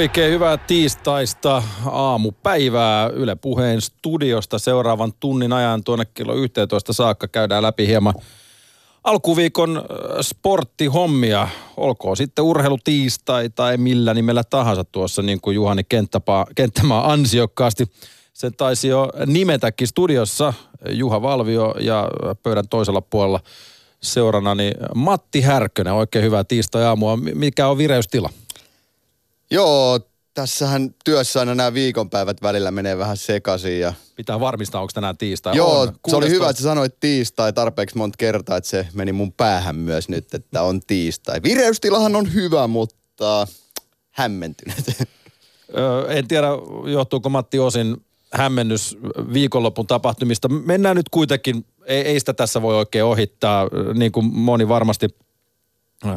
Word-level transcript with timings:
Oikein 0.00 0.32
hyvää 0.32 0.56
tiistaista 0.56 1.62
aamupäivää 1.86 3.08
Yle 3.08 3.34
Puheen 3.34 3.80
studiosta. 3.80 4.58
Seuraavan 4.58 5.12
tunnin 5.20 5.52
ajan 5.52 5.84
tuonne 5.84 6.04
kello 6.04 6.34
11 6.34 6.92
saakka 6.92 7.28
käydään 7.28 7.62
läpi 7.62 7.86
hieman 7.86 8.14
alkuviikon 9.04 9.82
sporttihommia. 10.20 11.48
Olkoon 11.76 12.16
sitten 12.16 12.44
urheilutiistai 12.44 13.50
tai 13.50 13.76
millä 13.76 14.14
nimellä 14.14 14.44
tahansa 14.44 14.84
tuossa, 14.84 15.22
niin 15.22 15.40
kuin 15.40 15.54
Juhani 15.54 15.82
Kenttämaa 16.54 17.12
ansiokkaasti. 17.12 17.86
Sen 18.32 18.54
taisi 18.56 18.88
jo 18.88 19.08
nimetäkin 19.26 19.88
studiossa 19.88 20.52
Juha 20.90 21.22
Valvio 21.22 21.74
ja 21.80 22.08
pöydän 22.42 22.68
toisella 22.68 23.00
puolella 23.00 23.40
seuranani 24.02 24.72
Matti 24.94 25.40
Härkönen. 25.40 25.94
Oikein 25.94 26.24
hyvää 26.24 26.44
tiistai-aamua. 26.44 27.16
Mikä 27.16 27.68
on 27.68 27.78
vireystila? 27.78 28.30
Joo, 29.50 30.00
tässähän 30.34 30.94
työssä 31.04 31.40
aina 31.40 31.54
nämä 31.54 31.74
viikonpäivät 31.74 32.42
välillä 32.42 32.70
menee 32.70 32.98
vähän 32.98 33.16
sekaisin. 33.16 33.80
Ja... 33.80 33.94
Pitää 34.16 34.40
varmistaa, 34.40 34.80
onko 34.80 34.90
tänään 34.94 35.16
tiistai. 35.16 35.56
Joo, 35.56 35.80
on. 35.80 35.92
se 36.08 36.16
oli 36.16 36.30
hyvä, 36.30 36.50
että 36.50 36.62
sä 36.62 36.68
sanoit 36.68 37.00
tiistai 37.00 37.52
tarpeeksi 37.52 37.96
monta 37.96 38.16
kertaa, 38.16 38.56
että 38.56 38.70
se 38.70 38.86
meni 38.94 39.12
mun 39.12 39.32
päähän 39.32 39.76
myös 39.76 40.08
nyt, 40.08 40.34
että 40.34 40.62
on 40.62 40.80
tiistai. 40.86 41.42
Vireystilahan 41.42 42.16
on 42.16 42.34
hyvä, 42.34 42.66
mutta 42.66 43.46
hämmentynyt. 44.10 44.76
Öö, 45.78 46.06
en 46.08 46.28
tiedä, 46.28 46.48
johtuuko 46.92 47.28
Matti 47.28 47.58
osin 47.58 47.96
hämmennys 48.32 48.98
viikonlopun 49.32 49.86
tapahtumista. 49.86 50.48
Mennään 50.48 50.96
nyt 50.96 51.08
kuitenkin, 51.08 51.66
ei, 51.86 52.00
ei 52.00 52.20
sitä 52.20 52.34
tässä 52.34 52.62
voi 52.62 52.76
oikein 52.76 53.04
ohittaa, 53.04 53.68
niin 53.94 54.12
kuin 54.12 54.26
moni 54.26 54.68
varmasti 54.68 55.08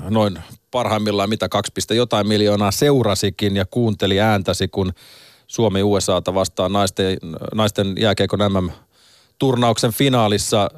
noin 0.09 0.39
parhaimmillaan 0.71 1.29
mitä 1.29 1.49
2, 1.49 1.71
jotain 1.89 2.27
miljoonaa 2.27 2.71
seurasikin 2.71 3.55
ja 3.55 3.65
kuunteli 3.65 4.19
ääntäsi, 4.19 4.67
kun 4.67 4.93
Suomi 5.47 5.83
USAta 5.83 6.33
vastaan 6.33 6.73
naisten, 6.73 7.17
naisten 7.53 7.95
jääkeikon 7.99 8.39
MM 8.53 8.69
turnauksen 9.39 9.91
finaalissa. 9.91 10.69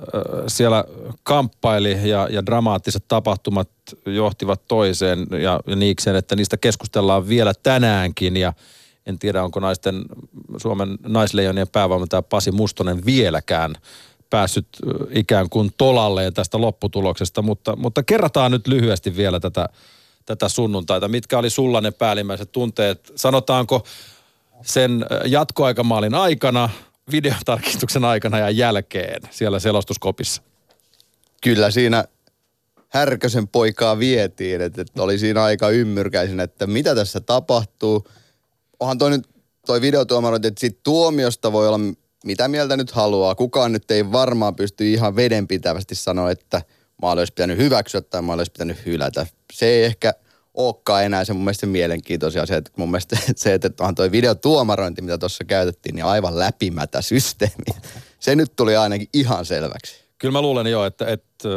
Siellä 0.47 0.83
kamppaili 1.23 2.09
ja, 2.09 2.27
ja 2.31 2.45
dramaattiset 2.45 3.05
tapahtumat 3.07 3.69
johtivat 4.05 4.61
toiseen 4.67 5.27
ja, 5.31 5.59
ja 5.67 5.75
niikseen, 5.75 6.15
että 6.15 6.35
niistä 6.35 6.57
keskustellaan 6.57 7.27
vielä 7.27 7.53
tänäänkin. 7.63 8.37
Ja 8.37 8.53
en 9.05 9.19
tiedä 9.19 9.43
onko 9.43 9.59
naisten, 9.59 10.05
Suomen 10.57 10.97
naisleijonien 11.07 11.67
päävalmentaja 11.67 12.21
Pasi 12.21 12.51
Mustonen 12.51 13.05
vieläkään 13.05 13.75
päässyt 14.35 14.67
ikään 15.09 15.49
kuin 15.49 15.71
tolalleen 15.77 16.33
tästä 16.33 16.61
lopputuloksesta, 16.61 17.41
mutta, 17.41 17.75
mutta 17.75 18.03
kerrataan 18.03 18.51
nyt 18.51 18.67
lyhyesti 18.67 19.17
vielä 19.17 19.39
tätä, 19.39 19.69
tätä 20.25 20.49
sunnuntaita. 20.49 21.07
Mitkä 21.07 21.37
oli 21.37 21.49
sulla 21.49 21.81
ne 21.81 21.91
päällimmäiset 21.91 22.51
tunteet? 22.51 23.11
Sanotaanko 23.15 23.85
sen 24.61 25.05
jatkoaikamaalin 25.25 26.15
aikana, 26.15 26.69
videotarkistuksen 27.11 28.05
aikana 28.05 28.39
ja 28.39 28.49
jälkeen 28.49 29.21
siellä 29.31 29.59
selostuskopissa? 29.59 30.41
Kyllä 31.41 31.71
siinä 31.71 32.05
Härkösen 32.89 33.47
poikaa 33.47 33.99
vietiin, 33.99 34.61
että, 34.61 34.81
että 34.81 35.03
oli 35.03 35.17
siinä 35.17 35.43
aika 35.43 35.69
ymmyrkäisin, 35.69 36.39
että 36.39 36.67
mitä 36.67 36.95
tässä 36.95 37.19
tapahtuu. 37.19 38.07
Onhan 38.79 38.97
toi 38.97 39.09
nyt 39.09 39.27
toi 39.65 39.81
videotuomarointi, 39.81 40.47
että 40.47 40.59
siitä 40.59 40.79
tuomiosta 40.83 41.51
voi 41.51 41.67
olla 41.67 41.79
mitä 42.25 42.47
mieltä 42.47 42.77
nyt 42.77 42.91
haluaa. 42.91 43.35
Kukaan 43.35 43.71
nyt 43.71 43.91
ei 43.91 44.11
varmaan 44.11 44.55
pysty 44.55 44.91
ihan 44.91 45.15
vedenpitävästi 45.15 45.95
sanoa, 45.95 46.31
että 46.31 46.61
maali 47.01 47.21
olisi 47.21 47.33
pitänyt 47.33 47.57
hyväksyä 47.57 48.01
tai 48.01 48.21
maali 48.21 48.39
olisi 48.39 48.51
pitänyt 48.51 48.85
hylätä. 48.85 49.27
Se 49.53 49.65
ei 49.65 49.83
ehkä 49.83 50.13
olekaan 50.53 51.03
enää 51.03 51.25
se 51.25 51.33
mun 51.33 51.43
mielestä 51.43 51.65
mielenkiintoisia 51.65 52.43
asia. 52.43 52.57
Että 52.57 52.71
mun 52.77 52.91
mielestä 52.91 53.17
se, 53.35 53.53
että 53.53 53.69
onhan 53.79 53.95
toi 53.95 54.11
videotuomarointi, 54.11 55.01
mitä 55.01 55.17
tuossa 55.17 55.43
käytettiin, 55.43 55.95
niin 55.95 56.05
aivan 56.05 56.39
läpimätä 56.39 57.01
systeemi. 57.01 57.81
Se 58.19 58.35
nyt 58.35 58.55
tuli 58.55 58.75
ainakin 58.75 59.07
ihan 59.13 59.45
selväksi. 59.45 59.95
Kyllä 60.17 60.31
mä 60.31 60.41
luulen 60.41 60.67
jo, 60.67 60.85
että, 60.85 61.05
että 61.07 61.49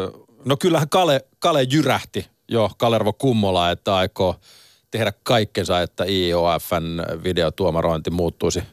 no 0.44 0.56
kyllähän 0.56 0.88
Kale, 0.88 1.24
Kale 1.38 1.62
jyrähti 1.62 2.26
jo 2.48 2.70
Kalervo 2.78 3.12
Kummola, 3.12 3.70
että 3.70 3.96
aikoo 3.96 4.36
tehdä 4.90 5.12
kaikkensa, 5.22 5.82
että 5.82 6.04
IOFn 6.04 7.02
videotuomarointi 7.24 8.10
muuttuisi– 8.10 8.62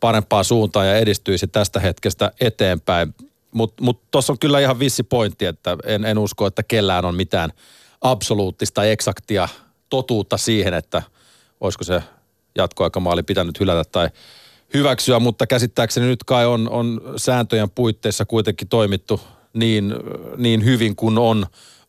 parempaan 0.00 0.44
suuntaan 0.44 0.86
ja 0.86 0.96
edistyisi 0.96 1.46
tästä 1.46 1.80
hetkestä 1.80 2.32
eteenpäin. 2.40 3.14
Mutta 3.52 3.84
mut 3.84 4.02
tuossa 4.10 4.32
on 4.32 4.38
kyllä 4.38 4.60
ihan 4.60 4.78
vissi 4.78 5.02
pointti, 5.02 5.44
että 5.46 5.76
en, 5.84 6.04
en 6.04 6.18
usko, 6.18 6.46
että 6.46 6.62
kellään 6.62 7.04
on 7.04 7.14
mitään 7.14 7.52
absoluuttista, 8.00 8.84
eksaktia 8.84 9.48
totuutta 9.90 10.36
siihen, 10.36 10.74
että 10.74 11.02
olisiko 11.60 11.84
se 11.84 12.02
jatkoaikamaali 12.54 13.22
pitänyt 13.22 13.60
hylätä 13.60 13.90
tai 13.92 14.08
hyväksyä, 14.74 15.20
mutta 15.20 15.46
käsittääkseni 15.46 16.06
nyt 16.06 16.24
kai 16.24 16.46
on, 16.46 16.70
on 16.70 17.00
sääntöjen 17.16 17.70
puitteissa 17.70 18.24
kuitenkin 18.24 18.68
toimittu 18.68 19.20
niin, 19.58 19.94
niin 20.36 20.64
hyvin 20.64 20.96
kuin 20.96 21.18
on 21.18 21.46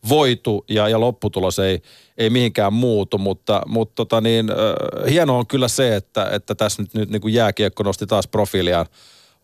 voitu 0.08 0.64
ja, 0.68 0.88
ja 0.88 1.00
lopputulos 1.00 1.58
ei, 1.58 1.82
ei 2.18 2.30
mihinkään 2.30 2.72
muutu, 2.72 3.18
mutta, 3.18 3.62
mutta 3.66 3.94
tota 3.94 4.20
niin, 4.20 4.50
äh, 4.50 4.56
hienoa 5.10 5.38
on 5.38 5.46
kyllä 5.46 5.68
se, 5.68 5.96
että, 5.96 6.28
että 6.32 6.54
tässä 6.54 6.82
nyt, 6.82 6.94
nyt 6.94 7.10
niin 7.10 7.22
kuin 7.22 7.34
jääkiekko 7.34 7.82
nosti 7.82 8.06
taas 8.06 8.28
profiiliaan 8.28 8.86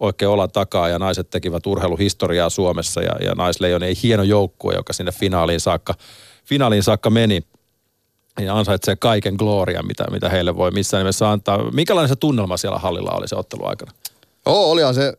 oikein 0.00 0.28
olla 0.28 0.48
takaa 0.48 0.88
ja 0.88 0.98
naiset 0.98 1.30
tekivät 1.30 1.66
urheiluhistoriaa 1.66 2.50
Suomessa 2.50 3.02
ja, 3.02 3.16
ja 3.20 3.34
naisleijon 3.34 3.82
ei 3.82 3.94
hieno 4.02 4.22
joukkue, 4.22 4.74
joka 4.74 4.92
sinne 4.92 5.12
finaaliin 5.12 5.60
saakka, 5.60 5.94
finaaliin 6.44 6.82
saakka 6.82 7.10
meni 7.10 7.40
ja 8.40 8.58
ansaitsee 8.58 8.96
kaiken 8.96 9.34
gloria, 9.34 9.82
mitä, 9.82 10.04
mitä 10.10 10.28
heille 10.28 10.56
voi 10.56 10.70
missään 10.70 11.00
nimessä 11.00 11.30
antaa. 11.30 11.70
Mikälainen 11.70 12.08
se 12.08 12.16
tunnelma 12.16 12.56
siellä 12.56 12.78
hallilla 12.78 13.10
oli 13.10 13.28
se 13.28 13.36
ottelu 13.36 13.66
aikana? 13.66 13.92
Oo, 14.46 14.70
olihan 14.70 14.94
se 14.94 15.12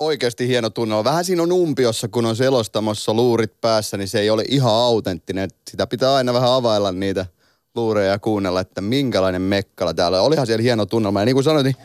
oikeasti 0.00 0.48
hieno 0.48 0.70
tunne. 0.70 1.04
Vähän 1.04 1.24
siinä 1.24 1.42
on 1.42 1.52
umpiossa, 1.52 2.08
kun 2.08 2.26
on 2.26 2.36
selostamossa 2.36 3.14
luurit 3.14 3.60
päässä, 3.60 3.96
niin 3.96 4.08
se 4.08 4.20
ei 4.20 4.30
ole 4.30 4.44
ihan 4.48 4.72
autenttinen. 4.72 5.50
Sitä 5.70 5.86
pitää 5.86 6.14
aina 6.14 6.34
vähän 6.34 6.52
availla 6.52 6.92
niitä 6.92 7.26
luureja 7.74 8.10
ja 8.10 8.18
kuunnella, 8.18 8.60
että 8.60 8.80
minkälainen 8.80 9.42
mekkala 9.42 9.94
täällä. 9.94 10.22
Olihan 10.22 10.46
siellä 10.46 10.62
hieno 10.62 10.86
tunnelma. 10.86 11.20
Ja 11.20 11.24
niin 11.24 11.36
kuin 11.36 11.44
sanoin, 11.44 11.64
niin 11.64 11.76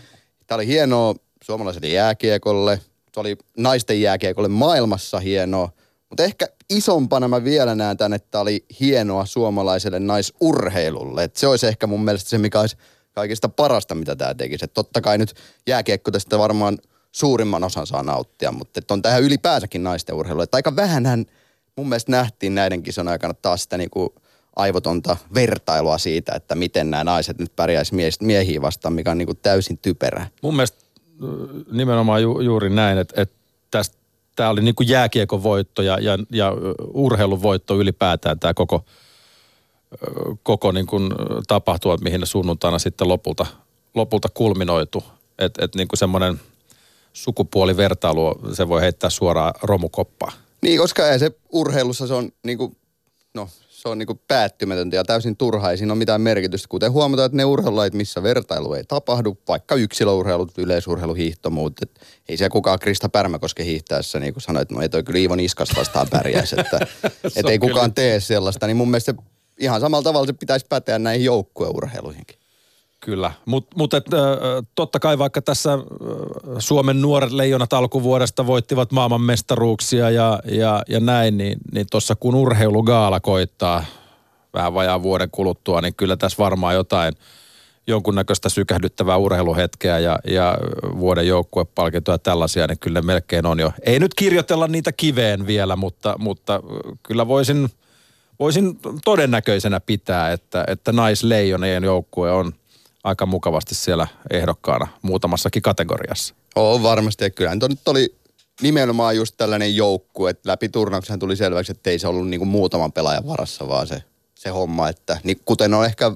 tämä 0.48 0.56
oli 0.56 0.68
hienoa 0.68 1.16
suomalaiselle 1.44 1.88
jääkiekolle. 1.88 2.82
Se 3.14 3.20
oli 3.20 3.38
naisten 3.58 4.02
jääkiekolle 4.02 4.48
maailmassa 4.48 5.20
hienoa. 5.20 5.70
Mutta 6.10 6.24
ehkä 6.24 6.48
isompana 6.70 7.28
mä 7.28 7.44
vielä 7.44 7.76
näen 7.76 7.98
tämän, 7.98 8.14
että 8.14 8.40
oli 8.40 8.66
hienoa 8.80 9.26
suomalaiselle 9.26 10.00
naisurheilulle. 10.00 11.24
Et 11.24 11.36
se 11.36 11.48
olisi 11.48 11.68
ehkä 11.68 11.88
mun 11.88 12.04
mielestä 12.04 12.30
se, 12.30 12.38
mikä 12.38 12.60
olisi 12.60 12.78
kaikista 13.12 13.50
parasta, 13.50 13.96
mitä 13.96 14.16
tämä 14.16 14.34
tekisi. 14.34 14.66
Et 14.66 14.74
totta 14.74 15.02
kai 15.02 15.18
nyt 15.18 15.34
jääkiekko 15.68 16.12
tästä 16.12 16.38
varmaan– 16.40 16.78
suurimman 17.16 17.64
osan 17.64 17.88
saa 17.88 18.04
nauttia, 18.04 18.52
mutta 18.52 18.94
on 18.94 19.02
tähän 19.02 19.24
ylipäänsäkin 19.24 19.84
naisten 19.84 20.16
urheilu. 20.16 20.42
Että 20.42 20.58
aika 20.58 20.76
vähänhän 20.76 21.26
mun 21.76 21.90
mielestä 21.90 22.12
nähtiin 22.12 22.56
näiden 22.56 22.84
kisan 22.84 23.08
aikana 23.08 23.34
taas 23.34 23.64
sitä 23.64 23.78
niin 23.78 23.90
kuin 23.90 24.10
aivotonta 24.56 25.18
vertailua 25.34 25.98
siitä, 25.98 26.32
että 26.36 26.56
miten 26.56 26.92
nämä 26.92 27.04
naiset 27.04 27.40
nyt 27.40 27.56
pärjäisi 27.56 27.96
miehiä 28.22 28.62
vastaan, 28.62 28.94
mikä 28.94 29.12
on 29.12 29.18
niin 29.18 29.26
kuin 29.26 29.40
täysin 29.42 29.78
typerä. 29.78 30.28
Mun 30.42 30.56
mielestä 30.56 30.78
nimenomaan 31.72 32.22
ju, 32.22 32.40
juuri 32.40 32.70
näin, 32.70 32.98
että, 32.98 33.22
että 33.22 33.36
tästä 33.72 33.98
tämä 34.36 34.50
oli 34.50 34.62
niin 34.62 34.76
kuin 34.76 34.90
jääkiekon 34.90 35.44
voitto 35.44 35.82
ja, 35.82 36.00
ja, 36.00 36.18
ja 36.32 36.54
urheilun 36.94 37.42
voitto 37.42 37.80
ylipäätään 37.80 38.40
tämä 38.40 38.54
koko, 38.54 38.86
koko 40.44 40.72
niin 40.72 40.88
kuin 40.88 41.10
tapahtuma, 41.48 41.98
mihin 41.98 42.20
ne 42.20 42.26
sunnuntaina 42.26 42.80
sitten 42.80 43.08
lopulta, 43.08 43.46
lopulta 43.94 44.28
kulminoitu. 44.34 45.04
Että 45.40 45.66
et 45.66 45.76
niin 45.76 45.88
kuin 45.88 45.98
semmoinen– 45.98 46.40
sukupuolivertailu, 47.16 48.36
se 48.54 48.68
voi 48.68 48.82
heittää 48.82 49.10
suoraan 49.10 49.54
romukoppaa. 49.62 50.32
Niin, 50.62 50.80
koska 50.80 51.10
ei 51.10 51.20
se 51.20 51.32
urheilussa 51.52 52.08
se 52.08 52.14
on 52.14 52.30
niinku, 52.44 52.76
no 53.34 53.50
se 53.70 53.90
on 53.90 53.98
niinku 53.98 54.22
päättymätöntä 54.28 54.96
ja 54.96 55.04
täysin 55.04 55.38
turhaa. 55.38 55.72
Ei 55.72 55.78
siinä 55.78 55.94
ole 55.94 55.98
mitään 55.98 56.22
merkitystä. 56.22 56.68
Kuten 56.68 56.92
huomataan, 56.92 57.26
että 57.26 57.36
ne 57.36 57.46
urheilulait, 57.46 57.94
missä 57.94 58.24
vertailu 58.24 58.74
ei 58.74 58.84
tapahdu, 58.84 59.38
vaikka 59.48 59.76
yksilöurheilut, 59.76 60.58
yleisurheilu, 60.58 61.14
hiihto, 61.14 61.50
muut. 61.50 61.74
Et 61.82 62.02
ei 62.30 62.38
se 62.38 62.50
kukaan 62.50 62.80
Krista 62.80 63.10
Pärmäkoske 63.10 63.64
hiihtäessä 63.64 64.20
niin 64.20 64.34
kuin 64.34 64.44
sanoi, 64.44 64.62
että 64.62 64.76
no 64.76 64.82
ei 64.82 64.90
toi 64.90 65.04
kyllä 65.04 65.20
Iivo 65.20 65.36
Niskas 65.36 65.70
vastaan 65.76 66.08
pärjäisi. 66.10 66.56
Että 66.60 66.80
et 67.36 67.46
ei 67.46 67.60
kukaan 67.60 67.94
tee 67.94 68.20
sellaista. 68.20 68.68
Niin 68.68 68.78
mun 68.78 68.92
mielestä 68.92 69.14
ihan 69.60 69.82
samalla 69.82 70.04
tavalla 70.04 70.28
se 70.28 70.34
pitäisi 70.34 70.66
päteä 70.70 71.00
näihin 71.00 71.26
joukkueurheiluihinkin. 71.26 72.45
Kyllä, 73.06 73.32
mutta 73.46 73.76
mut, 73.78 73.94
et, 73.94 74.06
totta 74.76 75.00
kai 75.00 75.18
vaikka 75.18 75.42
tässä 75.42 75.80
Suomen 76.60 77.02
nuoret 77.02 77.32
leijonat 77.32 77.74
alkuvuodesta 77.74 78.48
voittivat 78.48 78.92
maailmanmestaruuksia 78.92 80.10
ja, 80.10 80.40
ja, 80.46 80.84
ja 80.90 81.00
näin, 81.00 81.38
niin, 81.38 81.58
niin 81.74 81.88
tuossa 81.92 82.16
kun 82.16 82.36
urheilugaala 82.36 83.20
koittaa 83.20 83.86
vähän 84.54 84.74
vajaa 84.74 85.04
vuoden 85.04 85.30
kuluttua, 85.32 85.82
niin 85.82 85.96
kyllä 85.96 86.18
tässä 86.18 86.38
varmaan 86.38 86.76
jotain 86.76 87.14
jonkunnäköistä 87.88 88.50
sykähdyttävää 88.50 89.18
urheiluhetkeä 89.18 90.00
ja, 90.00 90.20
ja 90.28 90.58
vuoden 91.00 91.28
joukkuepalkintoja 91.28 92.18
tällaisia, 92.18 92.68
niin 92.68 92.80
kyllä 92.80 93.02
melkein 93.02 93.46
on 93.46 93.60
jo. 93.60 93.72
Ei 93.82 94.00
nyt 94.00 94.14
kirjoitella 94.14 94.68
niitä 94.68 94.92
kiveen 94.92 95.48
vielä, 95.48 95.76
mutta, 95.76 96.16
mutta 96.20 96.64
kyllä 97.04 97.28
voisin, 97.28 97.70
voisin 98.40 98.80
todennäköisenä 99.06 99.80
pitää, 99.80 100.32
että, 100.32 100.64
että 100.68 100.92
naisleijonien 100.92 101.84
joukkue 101.84 102.32
on– 102.32 102.54
aika 103.06 103.26
mukavasti 103.26 103.76
siellä 103.76 104.08
ehdokkaana 104.32 104.88
muutamassakin 105.02 105.62
kategoriassa. 105.62 106.36
On 106.56 106.84
varmasti, 106.84 107.24
ja 107.24 107.30
kyllähän 107.30 107.60
nyt 107.70 107.88
oli 107.88 108.16
nimenomaan 108.62 109.16
just 109.16 109.36
tällainen 109.38 109.76
joukku, 109.76 110.28
että 110.28 110.50
läpi 110.50 110.70
turnauksen 110.70 111.20
tuli 111.20 111.36
selväksi, 111.36 111.72
että 111.72 111.90
ei 111.90 112.00
se 112.00 112.08
ollut 112.08 112.28
niinku 112.28 112.46
muutaman 112.46 112.92
pelaajan 112.92 113.28
varassa, 113.28 113.68
vaan 113.68 113.88
se, 113.88 114.04
se 114.36 114.50
homma, 114.50 114.90
että 114.90 115.18
niin 115.24 115.42
kuten 115.46 115.74
on 115.74 115.86
ehkä 115.86 116.12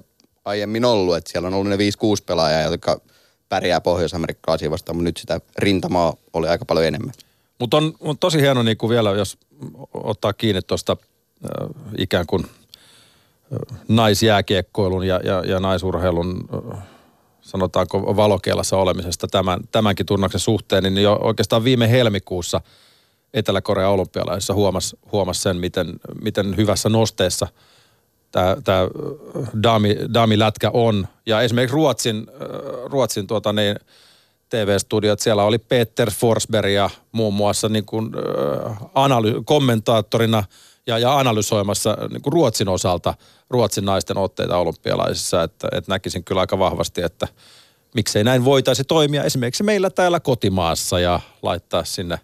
aiemmin 0.46 0.86
ollut, 0.86 1.18
että 1.18 1.32
siellä 1.32 1.48
on 1.48 1.54
ollut 1.54 1.70
ne 1.70 1.76
5-6 1.76 1.80
pelaajaa, 2.26 2.62
jotka 2.62 3.02
pärjää 3.50 3.82
pohjois-amerikkalaisia 3.82 4.72
vastaan, 4.72 4.96
mutta 4.96 5.04
nyt 5.04 5.18
sitä 5.18 5.42
rintamaa 5.58 6.14
oli 6.34 6.48
aika 6.48 6.66
paljon 6.66 6.86
enemmän. 6.86 7.14
Mutta 7.60 7.78
on, 7.78 7.94
on 8.00 8.18
tosi 8.18 8.42
hieno 8.42 8.64
niin 8.64 8.78
kuin 8.78 8.90
vielä, 8.90 9.10
jos 9.10 9.38
ottaa 9.94 10.34
kiinni 10.34 10.62
tuosta 10.62 10.98
äh, 11.46 11.70
ikään 11.98 12.26
kuin 12.26 12.46
naisjääkiekkoilun 13.88 15.08
ja, 15.08 15.20
ja, 15.24 15.44
ja 15.46 15.60
naisurheilun 15.60 16.50
äh, 16.74 16.80
sanotaanko 17.42 18.16
valokeilassa 18.16 18.78
olemisesta 18.78 19.28
tämän, 19.28 19.60
tämänkin 19.72 20.06
turnauksen 20.06 20.40
suhteen, 20.40 20.84
niin 20.84 20.98
jo 20.98 21.20
oikeastaan 21.22 21.64
viime 21.64 21.92
helmikuussa 21.92 22.62
Etelä-Korean 23.34 23.92
olympialaisissa 23.92 24.54
huomasi 24.54 25.00
huomas 25.12 25.44
sen, 25.44 25.58
miten, 25.58 26.00
miten 26.22 26.58
hyvässä 26.58 26.90
nosteessa 26.90 27.48
tämä, 28.32 28.58
tämä 28.64 28.88
daami, 29.64 29.98
daamilätkä 30.14 30.72
on. 30.74 31.08
Ja 31.26 31.42
esimerkiksi 31.42 31.76
Ruotsin, 31.76 32.28
Ruotsin 32.86 33.28
tuota 33.28 33.54
niin, 33.54 33.76
TV-studiot, 34.50 35.20
siellä 35.20 35.44
oli 35.44 35.58
Peter 35.58 36.12
Forsberg 36.12 36.72
ja 36.72 36.90
muun 37.12 37.34
muassa 37.34 37.70
niin 37.70 37.86
kuin, 37.86 38.12
äh, 38.16 38.78
analy- 38.96 39.42
kommentaattorina 39.46 40.44
ja, 40.90 40.98
ja 40.98 41.20
analysoimassa 41.20 41.98
niin 42.10 42.22
kuin 42.22 42.34
Ruotsin 42.34 42.68
osalta 42.68 43.14
Ruotsin 43.50 43.86
naisten 43.86 44.18
otteita 44.18 44.58
olympialaisissa, 44.58 45.44
että, 45.44 45.68
että 45.72 45.92
näkisin 45.92 46.24
kyllä 46.24 46.42
aika 46.42 46.60
vahvasti, 46.60 47.02
että 47.02 47.28
miksei 47.96 48.24
näin 48.24 48.46
voitaisi 48.46 48.84
toimia 48.84 49.24
esimerkiksi 49.24 49.64
meillä 49.64 49.90
täällä 49.90 50.20
kotimaassa 50.20 51.00
ja 51.00 51.20
laittaa 51.42 51.84
sinne 51.84 52.20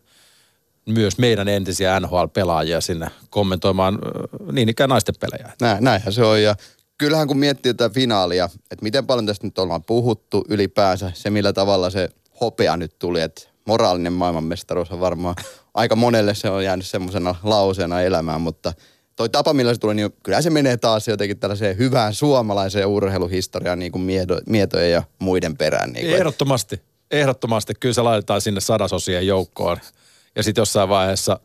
myös 0.86 1.18
meidän 1.18 1.48
entisiä 1.48 2.00
NHL-pelaajia 2.00 2.82
sinne 2.82 3.08
kommentoimaan 3.30 4.00
niin 4.52 4.70
ikään 4.70 4.90
naisten 4.90 5.16
pelejä. 5.20 5.52
Näin, 5.62 5.84
näinhän 5.84 6.14
se 6.14 6.24
on 6.24 6.42
ja 6.42 6.56
kyllähän 6.98 7.28
kun 7.28 7.38
miettii 7.38 7.74
tätä 7.74 7.94
finaalia, 7.94 8.50
että 8.72 8.84
miten 8.84 9.08
paljon 9.08 9.26
tästä 9.26 9.48
nyt 9.48 9.60
ollaan 9.60 9.84
puhuttu 9.84 10.46
ylipäänsä, 10.50 11.12
se 11.14 11.30
millä 11.30 11.54
tavalla 11.54 11.90
se 11.90 12.10
hopea 12.42 12.78
nyt 12.78 13.00
tuli, 13.00 13.22
että 13.22 13.42
moraalinen 13.66 14.14
maailmanmestaruus 14.14 14.92
on 14.92 15.00
varmaan 15.00 15.36
aika 15.74 15.96
monelle 15.96 16.36
se 16.36 16.50
on 16.50 16.64
jäänyt 16.64 16.86
semmoisena 16.86 17.36
lauseena 17.44 18.02
elämään, 18.02 18.42
mutta 18.42 18.74
toi 19.16 19.30
tapa, 19.30 19.54
millä 19.54 19.74
se 19.74 19.80
tuli, 19.80 19.96
niin 19.96 20.14
kyllä 20.24 20.42
se 20.42 20.50
menee 20.50 20.78
taas 20.78 21.08
jotenkin 21.08 21.40
tällaiseen 21.40 21.78
hyvään 21.78 22.14
suomalaiseen 22.14 22.88
urheiluhistoriaan 22.88 23.80
niin 23.80 23.92
kuin 23.92 24.02
mieto, 24.02 24.40
mietojen 24.46 24.92
ja 24.92 25.04
muiden 25.20 25.58
perään. 25.58 25.94
Niin 25.94 26.06
kuin. 26.06 26.16
Ehdottomasti, 26.16 26.82
ehdottomasti. 27.12 27.74
Kyllä 27.80 27.94
se 27.94 28.02
laitetaan 28.02 28.42
sinne 28.42 28.62
sadasosien 28.62 29.28
joukkoon. 29.28 29.78
Ja 30.36 30.44
sitten 30.44 30.62
jossain 30.62 30.90
vaiheessa, 30.90 31.40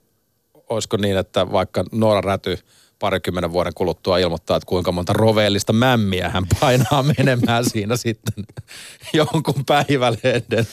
olisiko 0.68 0.96
niin, 0.96 1.16
että 1.16 1.52
vaikka 1.52 1.84
Noora 1.92 2.20
Räty– 2.20 2.58
parikymmenen 3.00 3.52
vuoden 3.52 3.74
kuluttua 3.74 4.18
ilmoittaa, 4.18 4.56
että 4.56 4.66
kuinka 4.66 4.92
monta 4.92 5.12
roveellista 5.12 5.72
mämmiä 5.72 6.28
hän 6.28 6.46
painaa 6.60 7.02
menemään 7.16 7.70
siinä 7.70 7.96
sitten 7.96 8.44
jonkun 9.12 9.64
päivälehden, 9.66 10.66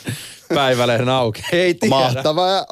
päivälehden 0.54 1.10
auki. 1.10 1.42
Ei 1.52 1.74
tiedä. 1.74 1.96
Mahtavaa 1.96 2.66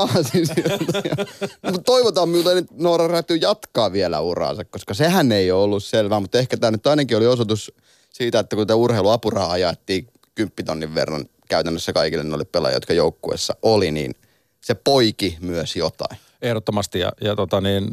Mutta 1.63 1.81
toivotaan 1.85 2.29
muuten, 2.29 2.57
että 2.57 2.73
Noora 2.77 3.07
Räty 3.07 3.35
jatkaa 3.35 3.91
vielä 3.91 4.19
uraansa, 4.19 4.65
koska 4.65 4.93
sehän 4.93 5.31
ei 5.31 5.51
ole 5.51 5.63
ollut 5.63 5.83
selvää, 5.83 6.19
mutta 6.19 6.37
ehkä 6.37 6.57
tämä 6.57 6.71
nyt 6.71 6.87
ainakin 6.87 7.17
oli 7.17 7.27
osoitus 7.27 7.71
siitä, 8.13 8.39
että 8.39 8.55
kun 8.55 8.67
tämä 8.67 8.77
urheiluapuraha 8.77 9.51
ajattiin 9.51 10.07
kymppitonnin 10.35 10.95
verran 10.95 11.25
käytännössä 11.49 11.93
kaikille 11.93 12.23
noille 12.23 12.45
pelaajille, 12.45 12.75
jotka 12.75 12.93
joukkueessa 12.93 13.55
oli, 13.61 13.91
niin 13.91 14.15
se 14.61 14.75
poiki 14.75 15.37
myös 15.41 15.75
jotain. 15.75 16.17
Ehdottomasti 16.41 16.99
ja, 16.99 17.11
ja 17.21 17.35
tota 17.35 17.61
niin, 17.61 17.89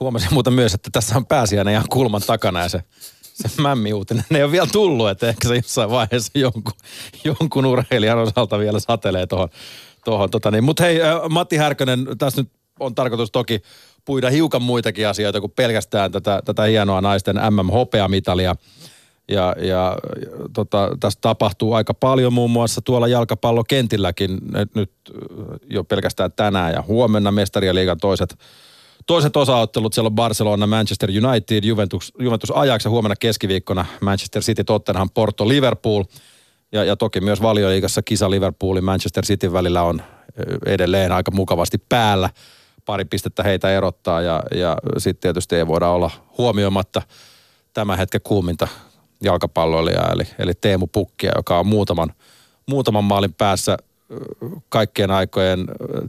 Huomasin 0.00 0.34
muuten 0.34 0.52
myös, 0.52 0.74
että 0.74 0.90
tässä 0.92 1.16
on 1.16 1.26
pääsiäinen 1.26 1.74
ihan 1.74 1.88
kulman 1.90 2.22
takana 2.26 2.60
ja 2.60 2.68
se, 2.68 2.82
se 3.20 3.62
mämmiuutinen 3.62 4.24
ei 4.30 4.42
ole 4.42 4.52
vielä 4.52 4.68
tullut, 4.72 5.10
että 5.10 5.28
ehkä 5.28 5.48
se 5.48 5.56
jossain 5.56 5.90
vaiheessa 5.90 6.32
jonkun, 6.34 6.72
jonkun 7.24 7.66
urheilijan 7.66 8.18
osalta 8.18 8.58
vielä 8.58 8.80
satelee 8.80 9.26
tuohon. 9.26 9.48
Tohon, 10.04 10.30
tota 10.30 10.50
niin. 10.50 10.64
Mutta 10.64 10.82
hei, 10.82 11.00
Matti 11.30 11.56
Härkönen, 11.56 12.06
tässä 12.18 12.42
nyt 12.42 12.50
on 12.80 12.94
tarkoitus 12.94 13.30
toki 13.30 13.62
puida 14.04 14.30
hiukan 14.30 14.62
muitakin 14.62 15.08
asioita 15.08 15.40
kuin 15.40 15.52
pelkästään 15.52 16.12
tätä, 16.12 16.42
tätä 16.44 16.62
hienoa 16.62 17.00
naisten 17.00 17.36
MM-hopeamitalia. 17.36 18.56
Ja, 19.28 19.54
ja 19.58 19.96
tota, 20.52 20.96
tästä 21.00 21.20
tapahtuu 21.20 21.72
aika 21.72 21.94
paljon 21.94 22.32
muun 22.32 22.50
muassa 22.50 22.80
tuolla 22.80 23.08
jalkapallokentilläkin 23.08 24.38
nyt, 24.52 24.74
nyt 24.74 24.92
jo 25.70 25.84
pelkästään 25.84 26.32
tänään 26.32 26.72
ja 26.72 26.82
huomenna 26.82 27.30
mestarien 27.30 27.76
toiset 28.00 28.38
Toiset 29.06 29.36
osaottelut 29.36 29.92
siellä 29.92 30.06
on 30.06 30.14
Barcelona, 30.14 30.66
Manchester 30.66 31.10
United, 31.10 31.64
Juventus, 31.64 32.12
Juventus 32.18 32.50
Ajax 32.50 32.84
ja 32.84 32.90
huomenna 32.90 33.16
keskiviikkona 33.16 33.86
Manchester 34.00 34.42
City, 34.42 34.64
Tottenham, 34.64 35.10
Porto, 35.14 35.48
Liverpool. 35.48 36.04
Ja, 36.72 36.84
ja 36.84 36.96
toki 36.96 37.20
myös 37.20 37.42
valioliigassa 37.42 38.02
kisa 38.02 38.30
Liverpoolin 38.30 38.84
Manchester 38.84 39.24
City 39.24 39.52
välillä 39.52 39.82
on 39.82 40.02
edelleen 40.66 41.12
aika 41.12 41.30
mukavasti 41.30 41.78
päällä. 41.88 42.30
Pari 42.84 43.04
pistettä 43.04 43.42
heitä 43.42 43.70
erottaa 43.70 44.20
ja, 44.20 44.42
ja 44.54 44.76
sitten 44.98 45.20
tietysti 45.20 45.56
ei 45.56 45.66
voida 45.66 45.88
olla 45.88 46.10
huomioimatta 46.38 47.02
tämän 47.74 47.98
hetken 47.98 48.20
kuuminta 48.24 48.68
jalkapalloilijaa, 49.24 50.12
eli, 50.12 50.24
eli 50.38 50.52
Teemu 50.54 50.86
Pukkia, 50.86 51.32
joka 51.36 51.58
on 51.58 51.66
muutaman, 51.66 52.12
muutaman 52.66 53.04
maalin 53.04 53.34
päässä 53.34 53.76
kaikkien 54.68 55.10
aikojen 55.10 55.66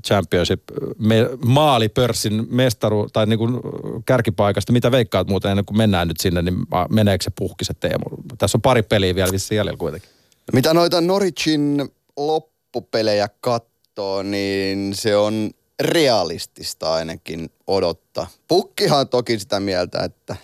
championship 0.08 0.64
me, 0.98 1.30
maalipörssin 1.46 2.48
mestaru 2.50 3.08
tai 3.14 3.26
niin 3.26 3.40
kuin 3.40 3.60
kärkipaikasta. 4.06 4.74
Mitä 4.74 4.92
veikkaat 4.92 5.28
muuten 5.28 5.52
ennen 5.52 5.66
kuin 5.66 5.78
mennään 5.78 6.08
nyt 6.08 6.20
sinne, 6.20 6.42
niin 6.42 6.56
meneekö 6.90 7.24
se 7.24 7.32
puhki 7.40 7.66
se 7.66 7.74
Teemu? 7.74 8.06
Tässä 8.38 8.58
on 8.58 8.62
pari 8.62 8.84
peliä 8.84 9.16
vielä 9.16 9.32
vissiin 9.32 9.58
jäljellä 9.58 9.78
kuitenkin. 9.78 10.10
Mitä 10.54 10.74
noita 10.74 11.02
Norwichin 11.02 11.92
loppupelejä 12.18 13.30
katsoo, 13.42 14.24
niin 14.24 14.96
se 14.96 15.18
on 15.18 15.50
realistista 15.82 16.94
ainakin 16.94 17.50
odottaa. 17.68 18.28
Pukkihan 18.48 19.00
on 19.00 19.08
toki 19.08 19.40
sitä 19.40 19.60
mieltä, 19.60 20.04
että 20.04 20.36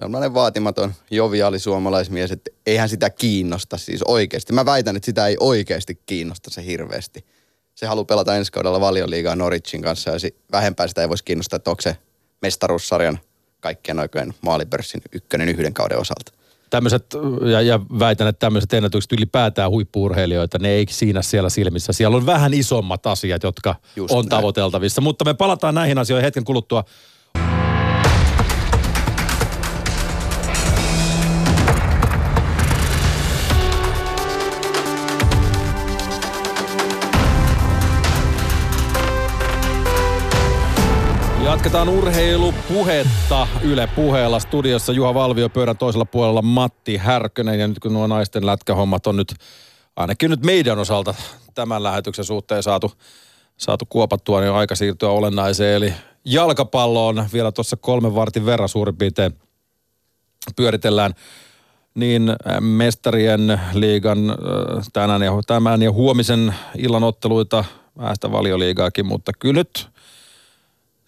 sellainen 0.00 0.34
vaatimaton 0.34 0.94
joviaali 1.10 1.58
suomalaismies, 1.58 2.32
että 2.32 2.50
eihän 2.66 2.88
sitä 2.88 3.10
kiinnosta 3.10 3.78
siis 3.78 4.02
oikeasti. 4.02 4.52
Mä 4.52 4.66
väitän, 4.66 4.96
että 4.96 5.06
sitä 5.06 5.26
ei 5.26 5.36
oikeasti 5.40 6.00
kiinnosta 6.06 6.50
se 6.50 6.64
hirveästi. 6.64 7.24
Se 7.74 7.86
haluaa 7.86 8.04
pelata 8.04 8.36
ensi 8.36 8.52
kaudella 8.52 8.80
valioliigaa 8.80 9.36
Norwichin 9.36 9.82
kanssa 9.82 10.10
ja 10.10 10.16
vähempää 10.52 10.88
sitä 10.88 11.02
ei 11.02 11.08
voisi 11.08 11.24
kiinnostaa, 11.24 11.56
että 11.56 11.70
onko 11.70 11.82
se 11.82 11.96
mestaruussarjan 12.42 13.18
kaikkien 13.60 13.98
aikojen 13.98 14.34
maalipörssin 14.40 15.02
ykkönen 15.12 15.48
yhden 15.48 15.74
kauden 15.74 15.98
osalta. 15.98 16.32
Tämmöiset, 16.70 17.06
ja, 17.52 17.60
ja 17.60 17.80
väitän, 17.98 18.28
että 18.28 18.38
tämmöiset 18.46 18.72
ennätykset 18.72 19.12
ylipäätään 19.12 19.70
huippuurheilijoita, 19.70 20.58
ne 20.58 20.68
ei 20.68 20.86
siinä 20.90 21.22
siellä 21.22 21.50
silmissä. 21.50 21.92
Siellä 21.92 22.16
on 22.16 22.26
vähän 22.26 22.54
isommat 22.54 23.06
asiat, 23.06 23.42
jotka 23.42 23.74
Just 23.96 24.14
on 24.14 24.24
näin. 24.24 24.28
tavoiteltavissa. 24.28 25.00
Mutta 25.00 25.24
me 25.24 25.34
palataan 25.34 25.74
näihin 25.74 25.98
asioihin 25.98 26.24
hetken 26.24 26.44
kuluttua. 26.44 26.84
Jatketaan 41.58 41.88
urheilupuhetta 41.88 43.48
Yle 43.62 43.86
puheella. 43.86 44.38
Studiossa 44.40 44.92
Juha 44.92 45.14
Valvio 45.14 45.48
pöydän 45.48 45.78
toisella 45.78 46.04
puolella 46.04 46.42
Matti 46.42 46.96
Härkönen. 46.96 47.60
Ja 47.60 47.68
nyt 47.68 47.78
kun 47.78 47.92
nuo 47.92 48.06
naisten 48.06 48.46
lätkähommat 48.46 49.06
on 49.06 49.16
nyt 49.16 49.34
ainakin 49.96 50.30
nyt 50.30 50.44
meidän 50.44 50.78
osalta 50.78 51.14
tämän 51.54 51.82
lähetyksen 51.82 52.24
suhteen 52.24 52.62
saatu, 52.62 52.92
saatu 53.56 53.84
kuopattua, 53.88 54.40
niin 54.40 54.50
on 54.50 54.56
aika 54.56 54.74
siirtyä 54.74 55.08
olennaiseen. 55.08 55.74
Eli 55.74 55.94
jalkapalloon 56.24 57.26
vielä 57.32 57.52
tuossa 57.52 57.76
kolmen 57.76 58.14
vartin 58.14 58.46
verran 58.46 58.68
suurin 58.68 58.96
piirtein 58.96 59.34
pyöritellään 60.56 61.14
niin 61.94 62.36
mestarien 62.60 63.60
liigan 63.72 64.18
tänään 64.92 65.22
ja, 65.22 65.32
tämän 65.46 65.82
ja 65.82 65.92
huomisen 65.92 66.54
illan 66.76 67.04
otteluita, 67.04 67.64
vähän 67.98 68.16
sitä 68.16 68.32
valioliigaakin, 68.32 69.06
mutta 69.06 69.32
kyllä 69.38 69.60
nyt 69.60 69.97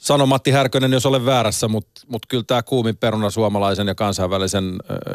Sano 0.00 0.26
Matti 0.26 0.50
Härkönen, 0.50 0.92
jos 0.92 1.06
olen 1.06 1.26
väärässä, 1.26 1.68
mutta 1.68 2.00
mut 2.06 2.26
kyllä 2.28 2.44
tämä 2.46 2.62
kuumin 2.62 2.96
peruna 2.96 3.30
suomalaisen 3.30 3.86
ja 3.86 3.94
kansainvälisen 3.94 4.64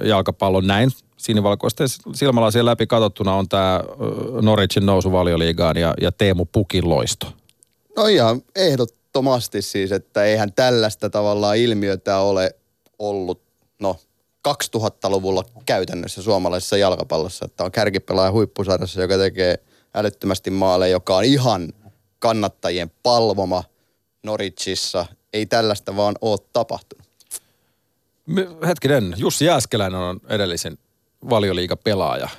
jalkapallon 0.04 0.68
näin 0.68 0.92
sinivalkoisten 1.18 1.88
silmälasien 2.13 2.65
läpi 2.65 2.88
katsottuna 2.88 3.36
on 3.36 3.50
tämä 3.50 3.84
Norwichin 4.42 4.86
nousu 4.86 5.12
valioliigaan 5.12 5.77
ja, 5.77 5.94
ja 6.01 6.12
Teemu 6.12 6.46
Pukin 6.46 6.89
loisto. 6.89 7.27
No 7.98 8.06
ihan 8.06 8.42
ehdottomasti 8.56 9.62
siis, 9.62 9.92
että 9.92 10.24
eihän 10.24 10.54
tällaista 10.54 11.10
tavallaan 11.10 11.58
ilmiötä 11.58 12.20
ole 12.20 12.56
ollut, 13.00 13.42
no 13.80 13.96
2000-luvulla 14.48 15.44
käytännössä 15.65 16.22
suomalaisessa 16.22 16.77
jalkapallossa. 16.77 17.46
Että 17.46 17.63
on 17.63 17.72
kärkipelaaja 17.72 18.32
huippusarjassa, 18.32 19.01
joka 19.01 19.18
tekee 19.18 19.60
älyttömästi 19.96 20.50
maaleja, 20.50 20.92
joka 20.92 21.15
on 21.15 21.24
ihan 21.24 21.74
kannattajien 22.20 22.92
palvoma 23.04 23.63
Noritsissa. 24.25 25.05
Ei 25.34 25.46
tällaista 25.46 25.96
vaan 25.96 26.15
ole 26.22 26.39
tapahtunut. 26.53 27.05
Hetkinen, 28.67 29.13
Jussi 29.17 29.46
Jääskeläinen 29.46 30.00
on 30.00 30.20
edellisin 30.29 30.79
valioliiga-pelaaja. 31.29 32.29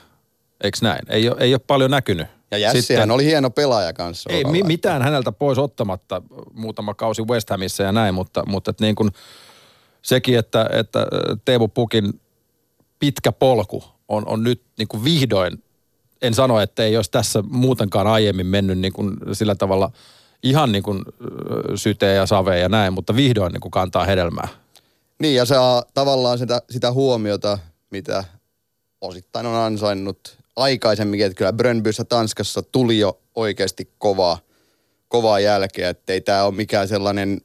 Eikö 0.60 0.78
näin? 0.82 1.00
Ei 1.08 1.28
ole, 1.28 1.36
ei 1.40 1.54
ole 1.54 1.60
paljon 1.66 1.90
näkynyt. 1.90 2.26
Ja 2.50 2.58
Jässihän 2.58 3.10
oli 3.10 3.24
hieno 3.24 3.50
pelaaja 3.50 3.92
kanssa. 3.92 4.30
Ei 4.32 4.44
mi- 4.44 4.62
mitään 4.62 5.02
häneltä 5.02 5.32
pois 5.32 5.58
ottamatta 5.58 6.22
muutama 6.52 6.94
kausi 6.94 7.22
West 7.22 7.50
Hamissa 7.50 7.82
ja 7.82 7.92
näin, 7.92 8.14
mutta, 8.14 8.42
mutta 8.46 8.70
et 8.70 8.80
niin 8.80 8.94
kuin 8.94 9.10
sekin, 10.02 10.38
että, 10.38 10.70
että 10.72 11.06
Teemu 11.44 11.68
Pukin 11.68 12.20
pitkä 12.98 13.32
polku 13.32 13.84
on, 14.08 14.28
on 14.28 14.42
nyt 14.42 14.62
niin 14.78 14.88
kuin 14.88 15.04
vihdoin, 15.04 15.62
en 16.22 16.34
sano, 16.34 16.60
että 16.60 16.84
ei 16.84 16.96
olisi 16.96 17.10
tässä 17.10 17.42
muutenkaan 17.50 18.06
aiemmin 18.06 18.46
mennyt 18.46 18.78
niin 18.78 18.92
kuin 18.92 19.16
sillä 19.32 19.54
tavalla 19.54 19.90
ihan 20.42 20.72
niin 20.72 20.82
kuin 20.82 21.04
syteen 21.74 22.16
ja 22.16 22.26
saveen 22.26 22.60
ja 22.60 22.68
näin, 22.68 22.92
mutta 22.92 23.16
vihdoin 23.16 23.52
niin 23.52 23.60
kuin 23.60 23.70
kantaa 23.70 24.04
hedelmää. 24.04 24.48
Niin 25.18 25.34
ja 25.34 25.44
saa 25.44 25.84
tavallaan 25.94 26.38
sitä, 26.38 26.62
sitä 26.70 26.92
huomiota, 26.92 27.58
mitä 27.90 28.24
osittain 29.00 29.46
on 29.46 29.54
ansainnut 29.54 30.38
aikaisemminkin, 30.56 31.26
että 31.26 31.36
kyllä 31.36 31.52
Brönbyssä 31.52 32.04
Tanskassa 32.04 32.62
tuli 32.62 32.98
jo 32.98 33.20
oikeasti 33.34 33.90
kovaa, 33.98 34.38
kovaa 35.08 35.40
jälkeä, 35.40 35.88
että 35.90 36.12
ei 36.12 36.20
tämä 36.20 36.44
ole 36.44 36.54
mikään 36.54 36.88
sellainen 36.88 37.40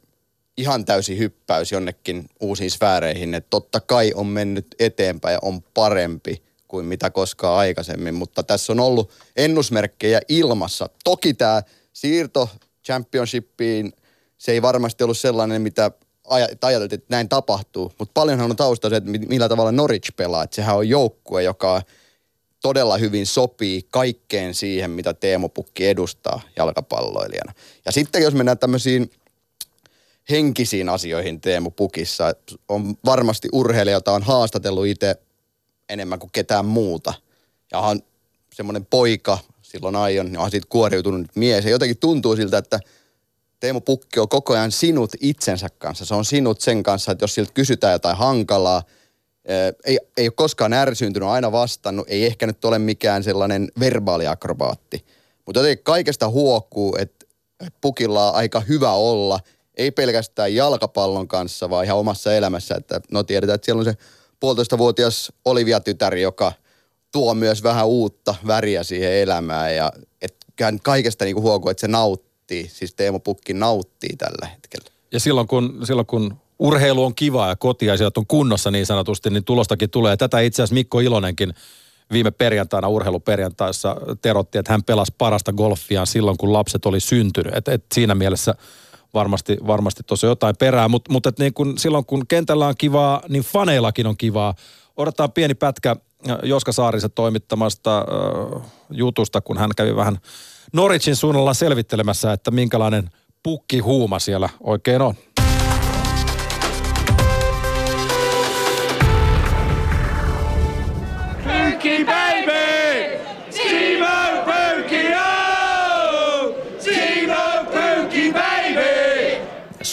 ihan 0.58 0.86
täysi 0.86 1.18
hyppäys 1.18 1.72
jonnekin 1.72 2.26
uusiin 2.40 2.72
sfääreihin, 2.72 3.34
että 3.34 3.50
totta 3.50 3.80
kai 3.80 4.12
on 4.16 4.28
mennyt 4.28 4.68
eteenpäin 4.80 5.34
ja 5.34 5.40
on 5.42 5.62
parempi 5.62 6.44
kuin 6.68 6.86
mitä 6.86 7.10
koskaan 7.10 7.58
aikaisemmin, 7.58 8.14
mutta 8.14 8.44
tässä 8.44 8.74
on 8.74 8.80
ollut 8.80 9.12
ennusmerkkejä 9.36 10.22
ilmassa. 10.28 10.90
Toki 11.04 11.34
tämä 11.34 11.64
siirto 11.94 12.50
championshipiin, 12.86 13.94
se 14.38 14.52
ei 14.52 14.62
varmasti 14.62 15.04
ollut 15.04 15.18
sellainen, 15.18 15.62
mitä 15.62 15.92
ajateltiin, 16.62 17.00
että 17.00 17.16
näin 17.16 17.30
tapahtuu, 17.30 17.94
mutta 18.00 18.12
paljonhan 18.14 18.52
on 18.52 18.58
tausta 18.58 18.90
se, 18.90 18.96
että 18.96 19.10
millä 19.10 19.50
tavalla 19.50 19.72
Norwich 19.72 20.16
pelaa, 20.16 20.44
että 20.44 20.56
sehän 20.56 20.76
on 20.76 20.90
joukkue, 20.90 21.44
joka 21.44 21.82
todella 22.62 22.98
hyvin 22.98 23.26
sopii 23.26 23.88
kaikkeen 23.92 24.54
siihen, 24.54 24.92
mitä 24.92 25.14
Teemu 25.14 25.50
Pukki 25.50 25.88
edustaa 25.88 26.42
jalkapalloilijana. 26.56 27.54
Ja 27.86 27.92
sitten 27.92 28.24
jos 28.24 28.34
mennään 28.34 28.58
tämmöisiin 28.58 29.12
henkisiin 30.30 30.90
asioihin 30.90 31.42
Teemu 31.42 31.72
Pukissa, 31.72 32.34
on 32.70 32.98
varmasti 33.06 33.50
urheilija, 33.52 33.96
jota 33.96 34.12
on 34.12 34.24
haastatellut 34.24 34.86
itse 34.86 35.16
enemmän 35.90 36.20
kuin 36.20 36.32
ketään 36.32 36.66
muuta. 36.66 37.14
Ja 37.72 37.80
on 37.80 38.02
semmoinen 38.54 38.86
poika 38.86 39.38
silloin 39.72 39.96
aion, 39.96 40.34
ja 40.34 40.40
on 40.40 40.52
siitä 40.52 40.68
kuoriutunut 40.70 41.28
mies. 41.36 41.66
Ja 41.66 41.72
jotenkin 41.72 41.98
tuntuu 41.98 42.36
siltä, 42.36 42.58
että 42.58 42.80
Teemu 43.60 43.82
Pukki 43.82 44.20
on 44.20 44.30
koko 44.30 44.54
ajan 44.54 44.72
sinut 44.72 45.12
itsensä 45.20 45.68
kanssa. 45.78 46.06
Se 46.06 46.16
on 46.16 46.26
sinut 46.26 46.62
sen 46.62 46.84
kanssa, 46.84 47.12
että 47.12 47.24
jos 47.24 47.36
siltä 47.36 47.52
kysytään 47.54 47.94
jotain 47.94 48.18
hankalaa– 48.18 48.84
ei, 49.86 50.00
ei 50.18 50.28
ole 50.28 50.34
koskaan 50.36 50.74
ärsyyntynyt, 50.74 51.30
aina 51.30 51.52
vastannut, 51.52 52.10
ei 52.10 52.26
ehkä 52.26 52.48
nyt 52.48 52.66
ole 52.66 52.80
mikään 52.80 53.24
sellainen 53.24 53.72
verbaaliakrobaatti. 53.80 55.06
Mutta 55.46 55.60
jotenkin 55.60 55.84
kaikesta 55.84 56.30
huokuu, 56.30 56.98
että 57.00 57.26
pukilla 57.82 58.30
on 58.30 58.36
aika 58.36 58.60
hyvä 58.60 58.92
olla, 58.92 59.40
ei 59.78 59.92
pelkästään 59.92 60.56
jalkapallon 60.56 61.28
kanssa, 61.28 61.70
vaan 61.70 61.86
ihan 61.86 61.98
omassa 61.98 62.34
elämässä. 62.34 62.76
Että 62.76 63.02
no 63.12 63.24
tiedetään, 63.24 63.56
että 63.56 63.66
siellä 63.66 63.80
on 63.80 63.86
se 63.86 63.98
puolitoistavuotias 64.40 65.34
Olivia-tytär, 65.46 66.16
joka 66.16 66.54
tuo 67.12 67.34
myös 67.34 67.64
vähän 67.64 67.88
uutta 67.88 68.36
väriä 68.48 68.84
siihen 68.84 69.14
elämään. 69.14 69.76
Ja 69.76 69.92
että 70.22 70.46
kaikesta 70.84 71.26
niinku 71.26 71.42
huokuu, 71.42 71.72
että 71.72 71.82
se 71.82 71.88
nauttii, 71.88 72.68
siis 72.68 72.94
Teemo 72.96 73.20
Pukki 73.20 73.54
nauttii 73.54 74.16
tällä 74.18 74.48
hetkellä. 74.48 74.92
Ja 75.12 75.20
silloin 75.20 75.48
kun, 75.48 75.80
silloin 75.84 76.08
kun 76.08 76.34
urheilu 76.60 77.06
on 77.06 77.16
kivaa 77.16 77.50
ja 77.50 77.56
kotiasiat 77.56 78.18
on 78.18 78.28
kunnossa 78.28 78.72
niin 78.72 78.86
sanotusti, 78.86 79.30
niin 79.30 79.44
tulostakin 79.44 79.90
tulee. 79.90 80.18
Tätä 80.18 80.40
itse 80.40 80.62
asiassa 80.62 80.74
Mikko 80.74 81.00
Ilonenkin 81.00 81.54
viime 82.12 82.32
perjantaina 82.32 82.88
urheiluperjantaissa 82.88 83.96
terotti, 84.22 84.58
että 84.58 84.74
hän 84.74 84.84
pelasi 84.84 85.14
parasta 85.18 85.54
golfiaan 85.54 86.08
silloin, 86.08 86.38
kun 86.38 86.54
lapset 86.54 86.86
oli 86.86 87.00
syntynyt. 87.00 87.56
Et, 87.56 87.68
et 87.68 87.86
siinä 87.94 88.16
mielessä 88.16 88.56
varmasti, 89.14 89.58
varmasti 89.68 90.04
tuossa 90.08 90.28
jotain 90.28 90.56
perää, 90.60 90.88
mutta 90.88 91.12
mut 91.12 91.24
niin 91.40 91.54
kun, 91.54 91.78
silloin 91.78 92.06
kun 92.06 92.28
kentällä 92.28 92.68
on 92.68 92.76
kivaa, 92.78 93.22
niin 93.30 93.44
faneillakin 93.44 94.08
on 94.08 94.18
kivaa. 94.18 94.54
Odotetaan 94.98 95.32
pieni 95.32 95.54
pätkä 95.54 95.96
Joska 96.44 96.72
Saarisen 96.72 97.12
toimittamasta 97.16 97.98
äh, 97.98 98.62
jutusta, 98.90 99.42
kun 99.42 99.58
hän 99.58 99.70
kävi 99.78 99.96
vähän 99.96 100.18
Noricin 100.74 101.16
suunnalla 101.16 101.54
selvittelemässä, 101.54 102.34
että 102.34 102.52
minkälainen 102.52 103.10
pukki 103.44 103.80
huuma 103.80 104.20
siellä 104.20 104.50
oikein 104.64 105.02
on. 105.02 105.16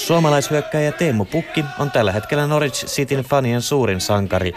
Suomalaishyökkäjä 0.09 0.93
Teemu 0.93 1.25
Pukki 1.25 1.65
on 1.79 1.91
tällä 1.91 2.13
hetkellä 2.13 2.47
Norwich 2.47 2.87
Cityn 2.87 3.25
fanien 3.25 3.63
suurin 3.63 4.01
sankari. 4.01 4.53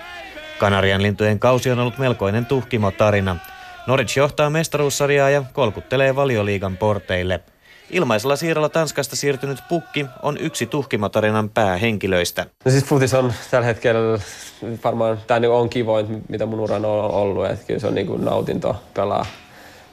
Kanarian 0.61 1.03
lintujen 1.03 1.39
kausi 1.39 1.71
on 1.71 1.79
ollut 1.79 1.97
melkoinen 1.97 2.45
tuhkimo-tarina. 2.45 3.35
Norwich 3.87 4.17
johtaa 4.17 4.49
mestaruussarjaa 4.49 5.29
ja 5.29 5.43
kolkuttelee 5.53 6.15
valioliigan 6.15 6.77
porteille. 6.77 7.39
Ilmaisella 7.89 8.35
siirrolla 8.35 8.69
Tanskasta 8.69 9.15
siirtynyt 9.15 9.59
Pukki 9.69 10.05
on 10.21 10.37
yksi 10.37 10.65
tuhkimotarinan 10.65 11.49
päähenkilöistä. 11.49 12.45
No 12.65 12.71
siis 12.71 12.85
futis 12.85 13.13
on 13.13 13.33
tällä 13.51 13.65
hetkellä 13.65 14.19
varmaan, 14.83 15.19
tämä 15.27 15.47
on 15.49 15.69
kivoin, 15.69 16.23
mitä 16.29 16.45
mun 16.45 16.59
uran 16.59 16.85
on 16.85 17.11
ollut. 17.11 17.45
Että 17.45 17.65
kyllä 17.67 17.79
se 17.79 17.87
on 17.87 17.95
niin 17.95 18.07
kuin 18.07 18.25
nautinto 18.25 18.83
pelaa 18.93 19.25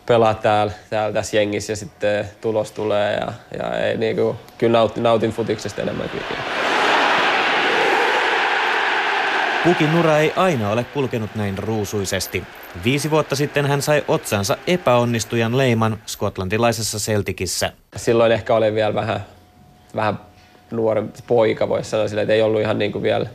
pelaa 0.07 0.35
täällä, 0.35 0.73
täällä 0.91 1.15
tässä 1.15 1.37
jengissä 1.37 1.73
ja 1.73 1.77
sitten 1.77 2.29
tulos 2.41 2.73
tulee 2.73 3.15
ja, 3.15 3.33
ja 3.59 3.79
ei, 3.79 3.97
niin 3.97 4.17
kuin, 4.17 4.37
kyllä 4.59 4.79
nautin, 4.79 5.03
nautin 5.03 5.31
futiksesta 5.31 5.83
enemmän 5.83 6.09
kyllä. 6.09 6.58
Pukin 9.65 9.95
ura 9.99 10.19
ei 10.19 10.33
aina 10.37 10.71
ole 10.71 10.85
kulkenut 10.85 11.31
näin 11.35 11.59
ruusuisesti. 11.59 12.43
Viisi 12.85 13.11
vuotta 13.11 13.37
sitten 13.37 13.67
hän 13.67 13.83
sai 13.83 14.05
otsansa 14.09 14.57
epäonnistujan 14.67 15.59
leiman 15.59 15.99
skotlantilaisessa 16.07 16.99
Celticissa. 16.99 17.73
Silloin 17.97 18.33
ehkä 18.33 18.55
oli 18.55 18.75
vielä 18.75 18.95
vähän, 18.95 19.25
vähän 19.95 20.21
nuorempi 20.71 21.19
poika, 21.27 21.69
voisi 21.69 21.91
sanoa 21.91 22.09
sille, 22.09 22.23
että 22.23 22.35
ei 22.35 22.43
ollut 22.43 22.61
ihan 22.61 22.79
niin 22.79 22.93
kuin 22.93 23.03
vielä 23.03 23.27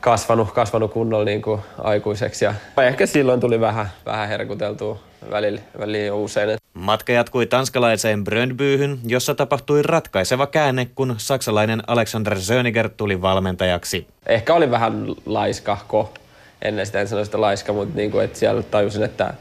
kasvanut, 0.00 0.52
kasvanut 0.52 0.92
kunnolla 0.92 1.24
niin 1.24 1.42
kuin 1.42 1.60
aikuiseksi. 1.78 2.44
Ja 2.44 2.54
ehkä 2.86 3.06
silloin 3.06 3.40
tuli 3.40 3.60
vähän, 3.60 3.90
vähän 4.06 4.28
herkuteltua 4.28 5.09
välillä, 5.30 5.60
välillä 5.78 6.14
usein. 6.14 6.58
Matka 6.74 7.12
jatkui 7.12 7.46
tanskalaiseen 7.46 8.24
Bröndbyhyn, 8.24 8.98
jossa 9.06 9.34
tapahtui 9.34 9.82
ratkaiseva 9.82 10.46
käänne, 10.46 10.88
kun 10.94 11.14
saksalainen 11.18 11.82
Alexander 11.86 12.40
Söniger 12.40 12.88
tuli 12.88 13.22
valmentajaksi. 13.22 14.06
Ehkä 14.26 14.54
oli 14.54 14.70
vähän 14.70 15.06
laiskahko, 15.26 16.14
ennen 16.62 16.86
sitä 16.86 17.00
en 17.00 17.08
sano 17.08 17.24
sitä 17.24 17.40
laiska, 17.40 17.72
mutta 17.72 17.96
niin 17.96 18.10
kuin, 18.10 18.24
että 18.24 18.38
siellä 18.38 18.62
tajusin, 18.62 19.02
että, 19.02 19.34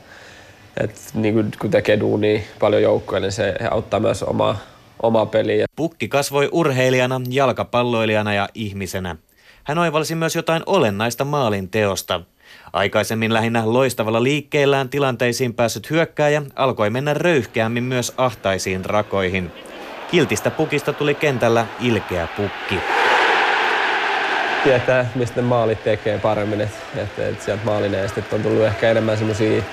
että 0.83 1.00
niin 1.13 1.33
kuin, 1.33 1.51
kun 1.62 1.71
tekee 1.71 2.00
duunia 2.00 2.39
paljon 2.59 2.81
joukkoja, 2.81 3.19
niin 3.19 3.31
se 3.31 3.55
auttaa 3.71 4.00
myös 4.00 4.24
omaa, 4.24 4.57
omaa 5.01 5.25
peliä. 5.25 5.65
Pukki 5.75 6.07
kasvoi 6.07 6.50
urheilijana, 6.51 7.21
jalkapalloilijana 7.29 8.33
ja 8.33 8.50
ihmisenä. 8.53 9.15
Hän 9.63 9.77
oivalsi 9.77 10.15
myös 10.15 10.36
jotain 10.36 10.63
olennaista 10.65 11.25
maalin 11.25 11.69
teosta. 11.69 12.21
Aikaisemmin 12.73 13.33
lähinnä 13.33 13.61
loistavalla 13.65 14.23
liikkeellään 14.23 14.89
tilanteisiin 14.89 15.53
päässyt 15.53 15.89
hyökkääjä 15.89 16.41
alkoi 16.55 16.89
mennä 16.89 17.13
röyhkeämmin 17.13 17.83
myös 17.83 18.13
ahtaisiin 18.17 18.85
rakoihin. 18.85 19.51
Kiltistä 20.11 20.51
pukista 20.51 20.93
tuli 20.93 21.15
kentällä 21.15 21.65
ilkeä 21.79 22.27
pukki. 22.38 22.75
Tietää, 24.63 25.09
mistä 25.15 25.41
ne 25.41 25.47
maalit 25.47 25.83
tekee 25.83 26.17
paremmin. 26.17 26.61
Että 26.61 26.77
et, 26.95 27.19
et 27.19 27.41
sieltä 27.41 27.65
maalineesta 27.65 28.21
on 28.31 28.41
tullut 28.41 28.63
ehkä 28.63 28.91
enemmän 28.91 29.17
semmoisia 29.17 29.63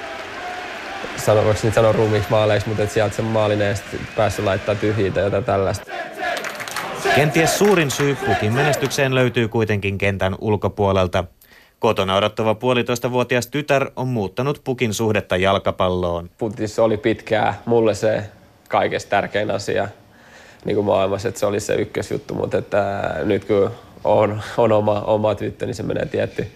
sano, 1.17 1.45
voiko 1.45 1.61
niitä 1.63 1.75
sanoa 1.75 1.93
ruumiksi 1.93 2.31
maaleiksi, 2.31 2.69
mutta 2.69 2.87
sieltä 2.87 3.17
se 3.17 3.23
maalineesta 3.23 3.87
päässyt 4.17 4.45
laittaa 4.45 4.75
tyhjiä 4.75 5.11
tai 5.11 5.25
jotain 5.25 5.45
tällaista. 5.45 5.91
Kenties 7.15 7.59
suurin 7.59 7.91
syy 7.91 8.15
pukin 8.15 8.53
menestykseen 8.53 9.15
löytyy 9.15 9.49
kuitenkin 9.49 9.99
kentän 9.99 10.37
ulkopuolelta. 10.41 11.25
Kotona 11.79 12.17
odottava 12.17 12.55
puolitoistavuotias 12.55 13.47
tytär 13.47 13.91
on 13.97 14.09
muuttanut 14.09 14.61
pukin 14.65 14.95
suhdetta 14.95 15.37
jalkapalloon. 15.37 16.31
Putis 16.39 16.79
oli 16.79 16.97
pitkää 16.97 17.63
mulle 17.67 17.95
se 17.95 18.25
kaikesta 18.69 19.11
tärkein 19.11 19.51
asia 19.51 19.89
niin 20.65 20.75
kuin 20.75 20.85
maailmassa, 20.85 21.29
että 21.29 21.41
se 21.41 21.47
oli 21.47 21.61
se 21.61 21.75
ykkösjuttu, 21.75 22.35
mutta 22.35 22.59
että 22.59 23.15
nyt 23.25 23.45
kun 23.45 23.71
on, 24.05 24.43
on 24.57 24.73
oma, 24.73 25.01
oma 25.01 25.35
tyttö, 25.35 25.67
niin 25.67 25.75
se 25.75 25.83
menee 25.83 26.07
tietty, 26.07 26.47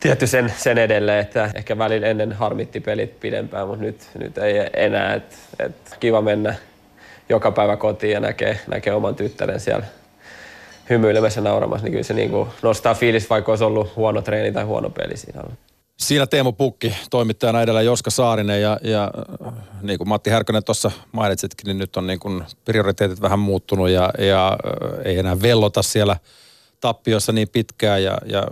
tietty 0.00 0.26
sen, 0.26 0.52
sen 0.56 0.78
edelleen, 0.78 1.20
että 1.20 1.50
ehkä 1.54 1.78
välillä 1.78 2.06
ennen 2.06 2.32
harmitti 2.32 2.80
pelit 2.80 3.20
pidempään, 3.20 3.68
mutta 3.68 3.84
nyt, 3.84 4.08
nyt 4.18 4.38
ei 4.38 4.70
enää. 4.74 5.14
Et, 5.14 5.38
et 5.58 5.96
kiva 6.00 6.22
mennä 6.22 6.54
joka 7.28 7.50
päivä 7.50 7.76
kotiin 7.76 8.12
ja 8.12 8.20
näkee, 8.20 8.60
näkee 8.66 8.92
oman 8.92 9.14
tyttären 9.14 9.60
siellä 9.60 9.86
hymyilemässä 10.90 11.40
nauramassa, 11.40 11.84
niin 11.84 11.92
kyllä 11.92 12.04
se 12.04 12.14
niin 12.14 12.30
kuin 12.30 12.48
nostaa 12.62 12.94
fiilis, 12.94 13.30
vaikka 13.30 13.52
olisi 13.52 13.64
ollut 13.64 13.96
huono 13.96 14.22
treeni 14.22 14.52
tai 14.52 14.64
huono 14.64 14.90
peli 14.90 15.16
siinä 15.16 15.40
alla. 15.40 15.54
Siinä 15.96 16.26
Teemu 16.26 16.52
Pukki, 16.52 16.96
toimittajana 17.10 17.62
edellä 17.62 17.82
Joska 17.82 18.10
Saarinen 18.10 18.62
ja, 18.62 18.78
ja 18.82 19.10
niin 19.82 19.98
kuin 19.98 20.08
Matti 20.08 20.30
Härkönen 20.30 20.64
tuossa 20.64 20.90
mainitsitkin, 21.12 21.66
niin 21.66 21.78
nyt 21.78 21.96
on 21.96 22.06
niin 22.06 22.18
kuin 22.18 22.44
prioriteetit 22.64 23.20
vähän 23.20 23.38
muuttunut 23.38 23.88
ja, 23.88 24.10
ja 24.18 24.56
ei 25.04 25.18
enää 25.18 25.42
vellota 25.42 25.82
siellä 25.82 26.16
tappiossa 26.80 27.32
niin 27.32 27.48
pitkään 27.48 28.02
ja, 28.02 28.18
ja 28.26 28.42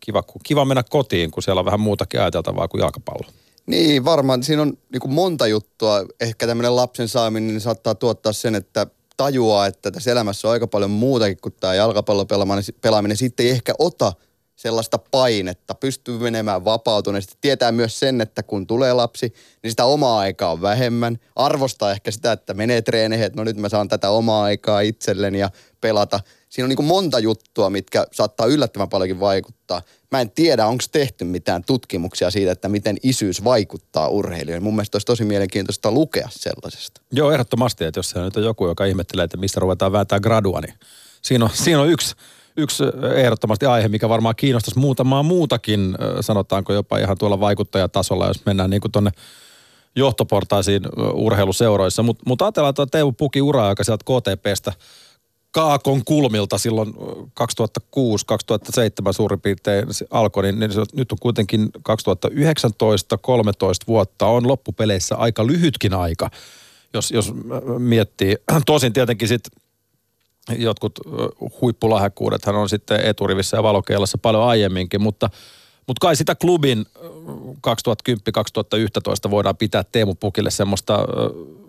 kiva, 0.00 0.22
kiva 0.42 0.64
mennä 0.64 0.82
kotiin, 0.90 1.30
kun 1.30 1.42
siellä 1.42 1.58
on 1.58 1.64
vähän 1.64 1.80
muutakin 1.80 2.20
ajateltavaa 2.20 2.68
kuin 2.68 2.80
jalkapallo. 2.80 3.26
Niin, 3.66 4.04
varmaan. 4.04 4.42
Siinä 4.42 4.62
on 4.62 4.78
niin 4.92 5.00
kuin 5.00 5.12
monta 5.12 5.46
juttua. 5.46 6.04
Ehkä 6.20 6.46
tämmöinen 6.46 6.76
lapsen 6.76 7.08
saaminen 7.08 7.48
niin 7.48 7.60
saattaa 7.60 7.94
tuottaa 7.94 8.32
sen, 8.32 8.54
että 8.54 8.86
tajuaa, 9.24 9.66
että 9.66 9.90
tässä 9.90 10.10
elämässä 10.10 10.48
on 10.48 10.52
aika 10.52 10.66
paljon 10.66 10.90
muutakin 10.90 11.38
kuin 11.42 11.54
tämä 11.60 11.74
jalkapallopelaaminen. 11.74 13.16
Sitten 13.16 13.46
ei 13.46 13.52
ehkä 13.52 13.74
ota– 13.78 14.12
sellaista 14.60 14.98
painetta, 14.98 15.74
pystyy 15.74 16.18
menemään 16.18 16.64
vapautuneesti. 16.64 17.34
Tietää 17.40 17.72
myös 17.72 17.98
sen, 17.98 18.20
että 18.20 18.42
kun 18.42 18.66
tulee 18.66 18.92
lapsi, 18.92 19.34
niin 19.62 19.70
sitä 19.70 19.84
omaa 19.84 20.18
aikaa 20.18 20.52
on 20.52 20.62
vähemmän. 20.62 21.18
Arvostaa 21.36 21.90
ehkä 21.90 22.10
sitä, 22.10 22.32
että 22.32 22.54
menee 22.54 22.82
treeneihin, 22.82 23.26
että 23.26 23.36
no 23.36 23.44
nyt 23.44 23.56
mä 23.56 23.68
saan 23.68 23.88
tätä 23.88 24.10
omaa 24.10 24.42
aikaa 24.42 24.80
itselleni 24.80 25.38
ja 25.38 25.50
pelata. 25.80 26.20
Siinä 26.48 26.64
on 26.64 26.68
niin 26.68 26.76
kuin 26.76 26.86
monta 26.86 27.18
juttua, 27.18 27.70
mitkä 27.70 28.06
saattaa 28.12 28.46
yllättävän 28.46 28.88
paljonkin 28.88 29.20
vaikuttaa. 29.20 29.82
Mä 30.10 30.20
en 30.20 30.30
tiedä, 30.30 30.66
onko 30.66 30.84
tehty 30.92 31.24
mitään 31.24 31.64
tutkimuksia 31.64 32.30
siitä, 32.30 32.52
että 32.52 32.68
miten 32.68 32.96
isyys 33.02 33.44
vaikuttaa 33.44 34.08
urheilijoihin. 34.08 34.62
Mun 34.62 34.74
mielestä 34.74 34.96
olisi 34.96 35.06
tosi 35.06 35.24
mielenkiintoista 35.24 35.90
lukea 35.90 36.28
sellaisesta. 36.32 37.00
Joo, 37.12 37.32
ehdottomasti, 37.32 37.84
että 37.84 37.98
jos 37.98 38.14
nyt 38.14 38.36
on 38.36 38.44
joku, 38.44 38.66
joka 38.66 38.84
ihmettelee, 38.84 39.24
että 39.24 39.36
mistä 39.36 39.60
ruvetaan 39.60 39.92
vääntää 39.92 40.20
gradua, 40.20 40.60
niin 40.60 40.74
siinä 41.22 41.44
on, 41.44 41.50
siinä 41.54 41.80
on 41.80 41.88
yksi 41.88 42.14
yksi 42.60 42.84
ehdottomasti 43.14 43.66
aihe, 43.66 43.88
mikä 43.88 44.08
varmaan 44.08 44.36
kiinnostaisi 44.36 44.78
muutamaa 44.78 45.22
muutakin, 45.22 45.96
sanotaanko 46.20 46.72
jopa 46.72 46.98
ihan 46.98 47.18
tuolla 47.18 47.40
vaikuttajatasolla, 47.40 48.26
jos 48.26 48.46
mennään 48.46 48.70
niin 48.70 48.80
kuin 48.80 48.92
tuonne 48.92 49.10
johtoportaisiin 49.96 50.82
urheiluseuroissa. 51.12 52.02
Mutta 52.02 52.22
mut 52.26 52.42
ajatellaan 52.42 52.74
tuo 52.74 52.86
Teuvo 52.86 53.12
Puki 53.12 53.42
ura, 53.42 53.68
joka 53.68 53.84
sieltä 53.84 54.04
KTPstä 54.04 54.72
Kaakon 55.52 56.04
kulmilta 56.04 56.58
silloin 56.58 56.88
2006-2007 56.88 56.92
suurin 59.10 59.40
piirtein 59.40 59.86
alkoi, 60.10 60.42
niin, 60.42 60.58
niin 60.58 60.70
nyt 60.92 61.12
on 61.12 61.18
kuitenkin 61.20 61.68
2019-13 61.78 61.82
vuotta 63.86 64.26
on 64.26 64.48
loppupeleissä 64.48 65.16
aika 65.16 65.46
lyhytkin 65.46 65.94
aika, 65.94 66.30
jos, 66.94 67.10
jos 67.10 67.32
miettii. 67.78 68.36
Tosin 68.66 68.92
tietenkin 68.92 69.28
sitten 69.28 69.62
jotkut 70.58 70.92
huippulahjakkuudethan 71.60 72.54
on 72.54 72.68
sitten 72.68 73.00
eturivissä 73.04 73.56
ja 73.56 73.62
valokeilassa 73.62 74.18
paljon 74.18 74.42
aiemminkin, 74.42 75.02
mutta, 75.02 75.30
mutta 75.86 76.00
kai 76.00 76.16
sitä 76.16 76.34
klubin 76.34 76.86
2010-2011 79.26 79.30
voidaan 79.30 79.56
pitää 79.56 79.84
Teemu 79.92 80.14
Pukille 80.14 80.50
semmoista, 80.50 80.98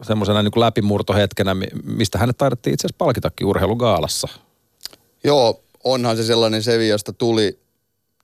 semmoisena 0.02 0.44
niin 0.44 0.52
kuin 0.52 0.62
läpimurtohetkenä, 0.62 1.56
mistä 1.84 2.18
hänet 2.18 2.38
taidettiin 2.38 2.74
itse 2.74 2.88
asiassa 2.88 2.98
palkitakin 2.98 3.48
urheilugaalassa. 3.48 4.28
Joo, 5.24 5.64
onhan 5.84 6.18
se 6.18 6.24
sellainen 6.24 6.64
sevi, 6.64 6.88
josta 6.88 7.14
tuli 7.14 7.61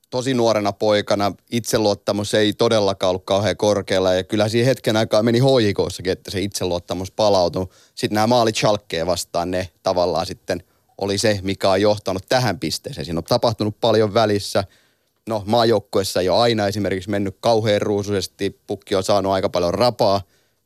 tosi 0.10 0.34
nuorena 0.34 0.72
poikana 0.72 1.34
itseluottamus 1.52 2.34
ei 2.34 2.54
todellakaan 2.54 3.10
ollut 3.10 3.26
kauhean 3.26 3.58
korkealla 3.58 4.14
ja 4.14 4.24
kyllä 4.24 4.50
siihen 4.50 4.68
hetken 4.68 4.98
aikaa 4.98 5.24
meni 5.24 5.40
hoikossakin, 5.40 6.12
että 6.12 6.32
se 6.32 6.42
itseluottamus 6.42 7.12
palautui. 7.12 7.68
Sitten 7.96 8.16
nämä 8.16 8.28
maalit 8.28 8.56
Schalkeen 8.56 9.08
vastaan, 9.08 9.52
ne 9.52 9.70
tavallaan 9.84 10.26
sitten 10.26 10.64
oli 10.98 11.18
se, 11.18 11.40
mikä 11.44 11.70
on 11.70 11.82
johtanut 11.82 12.24
tähän 12.30 12.60
pisteeseen. 12.60 13.06
Siinä 13.06 13.20
on 13.20 13.24
tapahtunut 13.24 13.80
paljon 13.82 14.14
välissä. 14.14 14.64
No 15.30 15.44
maajoukkuessa 15.46 16.22
ei 16.22 16.30
ole 16.30 16.40
aina 16.40 16.68
esimerkiksi 16.68 17.10
mennyt 17.10 17.38
kauhean 17.40 17.82
ruusuisesti, 17.82 18.60
pukki 18.68 18.96
on 18.96 19.04
saanut 19.04 19.32
aika 19.32 19.50
paljon 19.50 19.74
rapaa. 19.74 20.22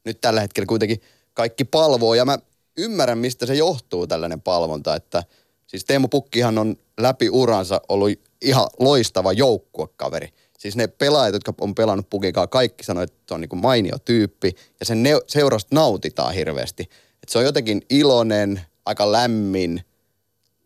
Nyt 0.06 0.22
tällä 0.22 0.42
hetkellä 0.42 0.68
kuitenkin 0.68 1.02
kaikki 1.34 1.66
palvoo 1.66 2.14
ja 2.14 2.26
mä 2.26 2.38
ymmärrän, 2.78 3.18
mistä 3.18 3.46
se 3.46 3.56
johtuu 3.56 4.08
tällainen 4.08 4.42
palvonta, 4.42 4.96
että 4.96 5.24
siis 5.72 5.86
Teemu 5.86 6.08
Pukkihan 6.08 6.58
on 6.58 6.76
läpi 7.00 7.30
uransa 7.30 7.82
ollut 7.90 8.12
ihan 8.42 8.68
loistava 8.80 9.34
joukkuekaveri. 9.34 10.30
Siis 10.60 10.76
ne 10.76 10.88
pelaajat, 10.88 11.34
jotka 11.34 11.54
on 11.62 11.76
pelannut 11.76 12.10
Pukikaa, 12.10 12.48
kaikki 12.48 12.84
sanoo, 12.84 13.04
että 13.04 13.18
se 13.28 13.34
on 13.34 13.42
niin 13.42 13.62
mainio 13.62 13.98
tyyppi 14.06 14.56
ja 14.80 14.86
sen 14.86 15.04
ne- 15.04 15.22
seurasta 15.28 15.76
nautitaan 15.76 16.34
hirveästi. 16.34 16.84
Et 17.24 17.30
se 17.30 17.38
on 17.40 17.46
jotenkin 17.46 17.82
iloinen, 17.90 18.62
aika 18.86 19.12
lämmin, 19.12 19.82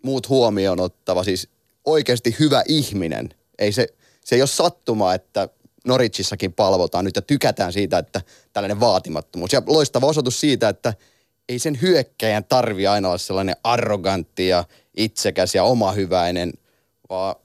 muut 0.04 0.30
huomioon 0.30 0.80
ottava, 0.80 1.24
siis 1.24 1.50
oikeasti 1.86 2.36
hyvä 2.40 2.64
ihminen. 2.68 3.30
Ei 3.60 3.72
se, 3.72 3.88
se 4.26 4.36
ei 4.36 4.42
ole 4.42 4.48
sattumaa, 4.48 5.14
että 5.14 5.50
Norichissakin 5.86 6.54
palvotaan 6.54 7.06
nyt 7.06 7.16
ja 7.16 7.22
tykätään 7.22 7.74
siitä, 7.74 7.98
että 7.98 8.22
tällainen 8.54 8.80
vaatimattomuus. 8.80 9.54
Ja 9.54 9.62
loistava 9.68 10.06
osoitus 10.06 10.40
siitä, 10.40 10.70
että 10.70 10.94
ei 11.50 11.60
sen 11.60 11.82
hyökkäjän 11.82 12.44
tarvi 12.44 12.88
aina 12.88 13.08
olla 13.08 13.18
sellainen 13.18 13.56
arrogantti 13.64 14.48
ja 14.48 14.64
itsekäs 14.98 15.56
ja 15.56 15.64
omahyväinen, 15.64 16.54
vaan 17.10 17.36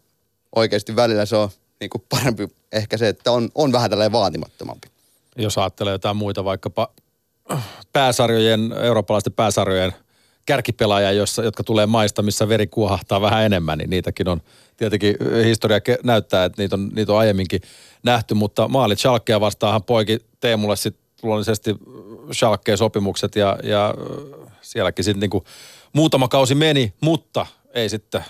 oikeasti 0.56 0.96
välillä 0.96 1.26
se 1.26 1.36
on 1.36 1.48
niin 1.80 1.90
kuin 1.90 2.04
parempi 2.08 2.48
ehkä 2.72 2.96
se, 2.96 3.08
että 3.08 3.32
on, 3.32 3.50
on 3.54 3.72
vähän 3.72 3.90
tällainen 3.90 4.12
vaatimattomampi. 4.12 4.88
Jos 5.36 5.58
ajattelee 5.58 5.92
jotain 5.92 6.16
muita 6.16 6.44
vaikkapa 6.44 6.92
pääsarjojen, 7.92 8.72
eurooppalaisten 8.82 9.32
pääsarjojen 9.32 9.92
kärkipelaajia, 10.46 11.12
jotka 11.44 11.64
tulee 11.64 11.86
maista, 11.86 12.22
missä 12.22 12.48
veri 12.48 12.66
kuohahtaa 12.66 13.20
vähän 13.20 13.44
enemmän, 13.44 13.78
niin 13.78 13.90
niitäkin 13.90 14.28
on 14.28 14.40
tietenkin 14.76 15.16
historia 15.44 15.80
näyttää, 16.02 16.44
että 16.44 16.62
niitä 16.62 16.76
on, 16.76 16.90
niitä 16.94 17.12
on 17.12 17.18
aiemminkin 17.18 17.60
nähty, 18.02 18.34
mutta 18.34 18.68
maalit 18.68 18.98
Schalkea 18.98 19.40
vastaahan 19.40 19.82
poiki 19.82 20.18
Teemulle 20.40 20.76
sitten 20.76 21.04
luonnollisesti 21.22 21.76
Schalkeen 22.32 22.78
sopimukset 22.78 23.36
ja, 23.36 23.58
ja 23.62 23.94
sielläkin 24.60 25.04
sitten 25.04 25.20
niinku 25.20 25.44
muutama 25.92 26.28
kausi 26.28 26.54
meni, 26.54 26.94
mutta 27.00 27.46
ei 27.74 27.88
sitten 27.88 28.24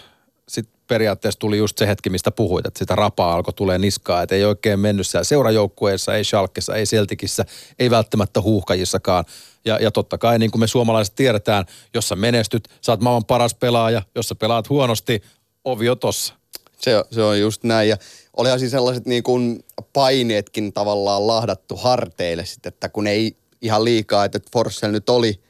sit 0.49 0.69
periaatteessa 0.87 1.39
tuli 1.39 1.59
just 1.59 1.79
se 1.79 1.87
hetki, 1.87 2.11
mistä 2.11 2.31
puhuit, 2.31 2.67
että 2.67 2.79
sitä 2.79 2.95
rapaa 2.95 3.33
alkoi 3.33 3.55
tulee 3.55 3.79
niskaa, 3.79 4.23
että 4.23 4.35
ei 4.35 4.45
oikein 4.45 4.81
mennyt 4.81 5.07
siellä 5.07 5.25
seurajoukkueessa, 5.25 6.15
ei 6.15 6.25
Schalkessa, 6.25 6.75
ei 6.75 6.85
Celtikissä, 6.85 7.45
ei 7.79 7.91
välttämättä 7.91 8.41
huuhkajissakaan. 8.41 9.25
Ja, 9.65 9.79
ja 9.81 9.91
totta 9.91 10.19
kai 10.19 10.39
niin 10.39 10.51
kuin 10.51 10.61
me 10.61 10.67
suomalaiset 10.67 11.15
tiedetään, 11.15 11.65
jos 11.95 12.09
sä 12.09 12.17
menestyt, 12.17 12.69
sä 12.81 12.93
oot 12.93 13.01
maailman 13.01 13.25
paras 13.25 13.55
pelaaja, 13.55 14.03
jos 14.15 14.29
sä 14.29 14.35
pelaat 14.35 14.69
huonosti, 14.69 15.23
ovi 15.65 15.89
on 15.89 15.99
tossa. 15.99 16.35
Se, 16.79 17.05
se 17.11 17.23
on 17.23 17.41
just 17.41 17.65
näin 17.65 17.89
ja 17.89 17.97
olihan 18.37 18.59
siis 18.59 18.71
sellaiset 18.73 19.07
niin 19.07 19.23
kuin 19.23 19.65
paineetkin 19.93 20.73
tavallaan 20.73 21.27
lahdattu 21.27 21.77
harteille 21.77 22.45
sitten, 22.45 22.73
että 22.73 22.89
kun 22.89 23.07
ei 23.07 23.37
ihan 23.63 23.85
liikaa, 23.85 24.25
että 24.25 24.41
Forssell 24.53 24.93
nyt 24.93 25.09
oli 25.09 25.41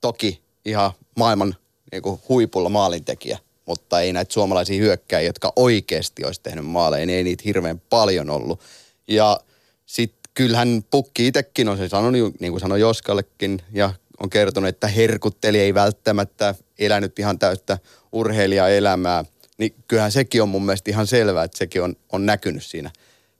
toki 0.00 0.42
ihan 0.64 0.90
maailman 1.16 1.56
niin 1.92 2.02
kuin 2.02 2.20
huipulla 2.28 2.68
maalintekijä, 2.68 3.38
mutta 3.66 4.00
ei 4.00 4.12
näitä 4.12 4.32
suomalaisia 4.32 4.78
hyökkäjiä, 4.78 5.28
jotka 5.28 5.52
oikeasti 5.56 6.24
olisi 6.24 6.40
tehnyt 6.42 6.66
maaleja, 6.66 7.06
niin 7.06 7.16
ei 7.16 7.24
niitä 7.24 7.42
hirveän 7.46 7.80
paljon 7.80 8.30
ollut. 8.30 8.60
Ja 9.08 9.40
sitten 9.86 10.20
kyllähän 10.34 10.84
Pukki 10.90 11.26
itsekin 11.26 11.68
on 11.68 11.76
se 11.76 11.88
sanonut, 11.88 12.40
niin 12.40 12.52
kuin 12.52 12.60
sanoi 12.60 12.80
Joskallekin, 12.80 13.62
ja 13.72 13.92
on 14.20 14.30
kertonut, 14.30 14.68
että 14.68 14.88
herkutteli 14.88 15.58
ei 15.58 15.74
välttämättä 15.74 16.54
elänyt 16.78 17.18
ihan 17.18 17.38
täyttä 17.38 17.78
urheilijaelämää. 18.12 19.24
Niin 19.58 19.74
kyllähän 19.88 20.12
sekin 20.12 20.42
on 20.42 20.48
mun 20.48 20.66
mielestä 20.66 20.90
ihan 20.90 21.06
selvää, 21.06 21.44
että 21.44 21.58
sekin 21.58 21.82
on, 21.82 21.96
on 22.12 22.26
näkynyt 22.26 22.64
siinä 22.64 22.90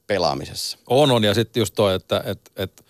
pelaamisessa. 0.06 0.78
On, 0.86 1.10
on. 1.10 1.24
Ja 1.24 1.34
sitten 1.34 1.60
just 1.60 1.74
toi, 1.74 1.94
että, 1.94 2.22
että, 2.26 2.50
että 2.56 2.82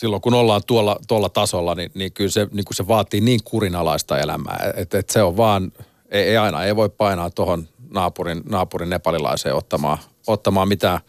silloin 0.00 0.22
kun 0.22 0.34
ollaan 0.34 0.60
tuolla, 0.66 0.96
tuolla 1.08 1.28
tasolla, 1.28 1.74
niin, 1.74 1.90
niin 1.94 2.12
kyllä 2.12 2.30
se, 2.30 2.48
niin 2.52 2.64
se 2.72 2.88
vaatii 2.88 3.20
niin 3.20 3.40
kurinalaista 3.44 4.18
elämää. 4.18 4.72
Että, 4.76 4.98
että 4.98 5.12
se 5.12 5.22
on 5.22 5.36
vaan, 5.36 5.72
ei, 6.10 6.22
ei 6.22 6.36
aina, 6.36 6.64
ei 6.64 6.76
voi 6.76 6.88
painaa 6.88 7.30
tuohon 7.30 7.68
naapurin, 7.90 8.42
naapurin 8.50 8.90
nepalilaiseen 8.90 9.54
ottamaan, 9.54 9.98
ottamaan 10.26 10.68
mitään 10.68 11.00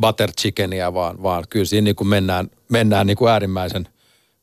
butter 0.00 0.32
chickenia, 0.40 0.94
vaan, 0.94 1.22
vaan 1.22 1.44
kyllä 1.50 1.64
siinä 1.64 1.84
niin 1.84 1.96
kuin 1.96 2.08
mennään, 2.08 2.50
mennään 2.68 3.06
niin 3.06 3.16
kuin 3.16 3.30
äärimmäisen 3.30 3.88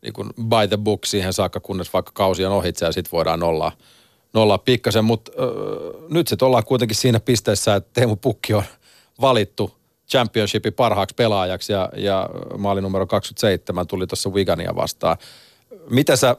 niin 0.02 0.14
kuin 0.14 0.30
by 0.36 0.68
the 0.70 0.78
book 0.78 1.06
siihen 1.06 1.34
saakka, 1.34 1.60
kunnes 1.60 1.94
vaikka 1.94 2.12
kausi 2.16 2.46
on 2.46 2.54
ohitse 2.54 2.86
ja 2.86 2.92
sitten 2.92 3.12
voidaan 3.12 3.40
nollaa, 3.40 3.72
nollaa 4.34 4.58
pikkasen. 4.58 5.06
Mutta 5.06 5.32
nyt 6.10 6.28
sitten 6.28 6.46
ollaan 6.46 6.66
kuitenkin 6.66 6.98
siinä 6.98 7.20
pisteessä, 7.20 7.76
että 7.76 7.90
Teemu 7.94 8.16
Pukki 8.16 8.54
on 8.54 8.64
valittu 9.22 9.81
championshipin 10.12 10.74
parhaaksi 10.74 11.16
pelaajaksi 11.16 11.74
ja, 11.74 11.90
ja 11.98 12.30
maali 12.58 12.82
numero 12.82 13.08
27 13.08 13.88
tuli 13.88 14.08
tuossa 14.08 14.30
Wigania 14.30 14.76
vastaan. 14.76 15.18
Mitä 15.90 16.16
sä, 16.16 16.36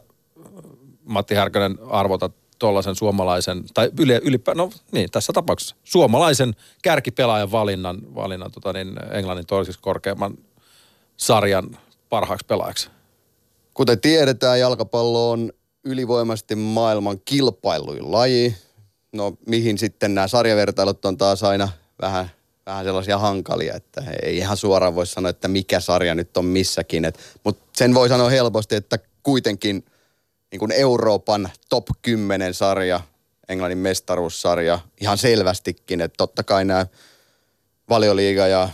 Matti 1.05 1.35
Härkönen, 1.35 1.79
arvotat 1.89 2.33
tuollaisen 2.59 2.95
suomalaisen, 2.95 3.65
tai 3.75 3.91
yle, 4.01 4.21
ylipä, 4.25 4.55
no 4.55 4.71
niin, 4.93 5.11
tässä 5.11 5.33
tapauksessa, 5.33 5.77
suomalaisen 5.85 6.55
kärkipelaajan 6.83 7.53
valinnan, 7.53 8.15
valinnan 8.15 8.51
tota 8.53 8.73
niin, 8.73 8.97
Englannin 9.11 9.47
toiseksi 9.47 9.81
korkeamman 9.81 10.39
sarjan 11.17 11.79
parhaaksi 12.09 12.47
pelaajaksi? 12.47 12.91
Kuten 13.75 14.01
tiedetään, 14.01 14.61
jalkapallo 14.61 15.31
on 15.31 15.53
ylivoimaisesti 15.85 16.55
maailman 16.55 17.21
kilpailuin 17.25 18.13
laji. 18.13 18.57
No 19.13 19.33
mihin 19.47 19.79
sitten 19.79 20.15
nämä 20.15 20.29
sarjavertailut 20.29 21.05
on 21.05 21.17
taas 21.17 21.43
aina 21.43 21.69
vähän, 22.01 22.31
vähän 22.66 22.85
sellaisia 22.85 23.18
hankalia, 23.18 23.75
että 23.75 24.05
ei 24.22 24.37
ihan 24.37 24.57
suoraan 24.57 24.94
voi 24.94 25.07
sanoa, 25.07 25.31
että 25.31 25.48
mikä 25.48 25.81
sarja 25.81 26.14
nyt 26.14 26.37
on 26.37 26.44
missäkin. 26.44 27.12
Mutta 27.44 27.64
sen 27.72 27.94
voi 27.94 28.09
sanoa 28.09 28.31
helposti, 28.31 28.75
että 28.75 28.98
kuitenkin 29.22 29.85
niin 30.51 30.59
kuin 30.59 30.72
Euroopan 30.72 31.51
top 31.68 31.87
10 32.03 32.55
sarja, 32.55 33.01
Englannin 33.48 33.79
mestaruussarja, 33.79 34.79
ihan 35.01 35.18
selvästikin, 35.18 36.01
että 36.01 36.16
totta 36.16 36.42
kai 36.42 36.64
nämä 36.64 36.87
valioliiga 37.88 38.46
ja 38.46 38.68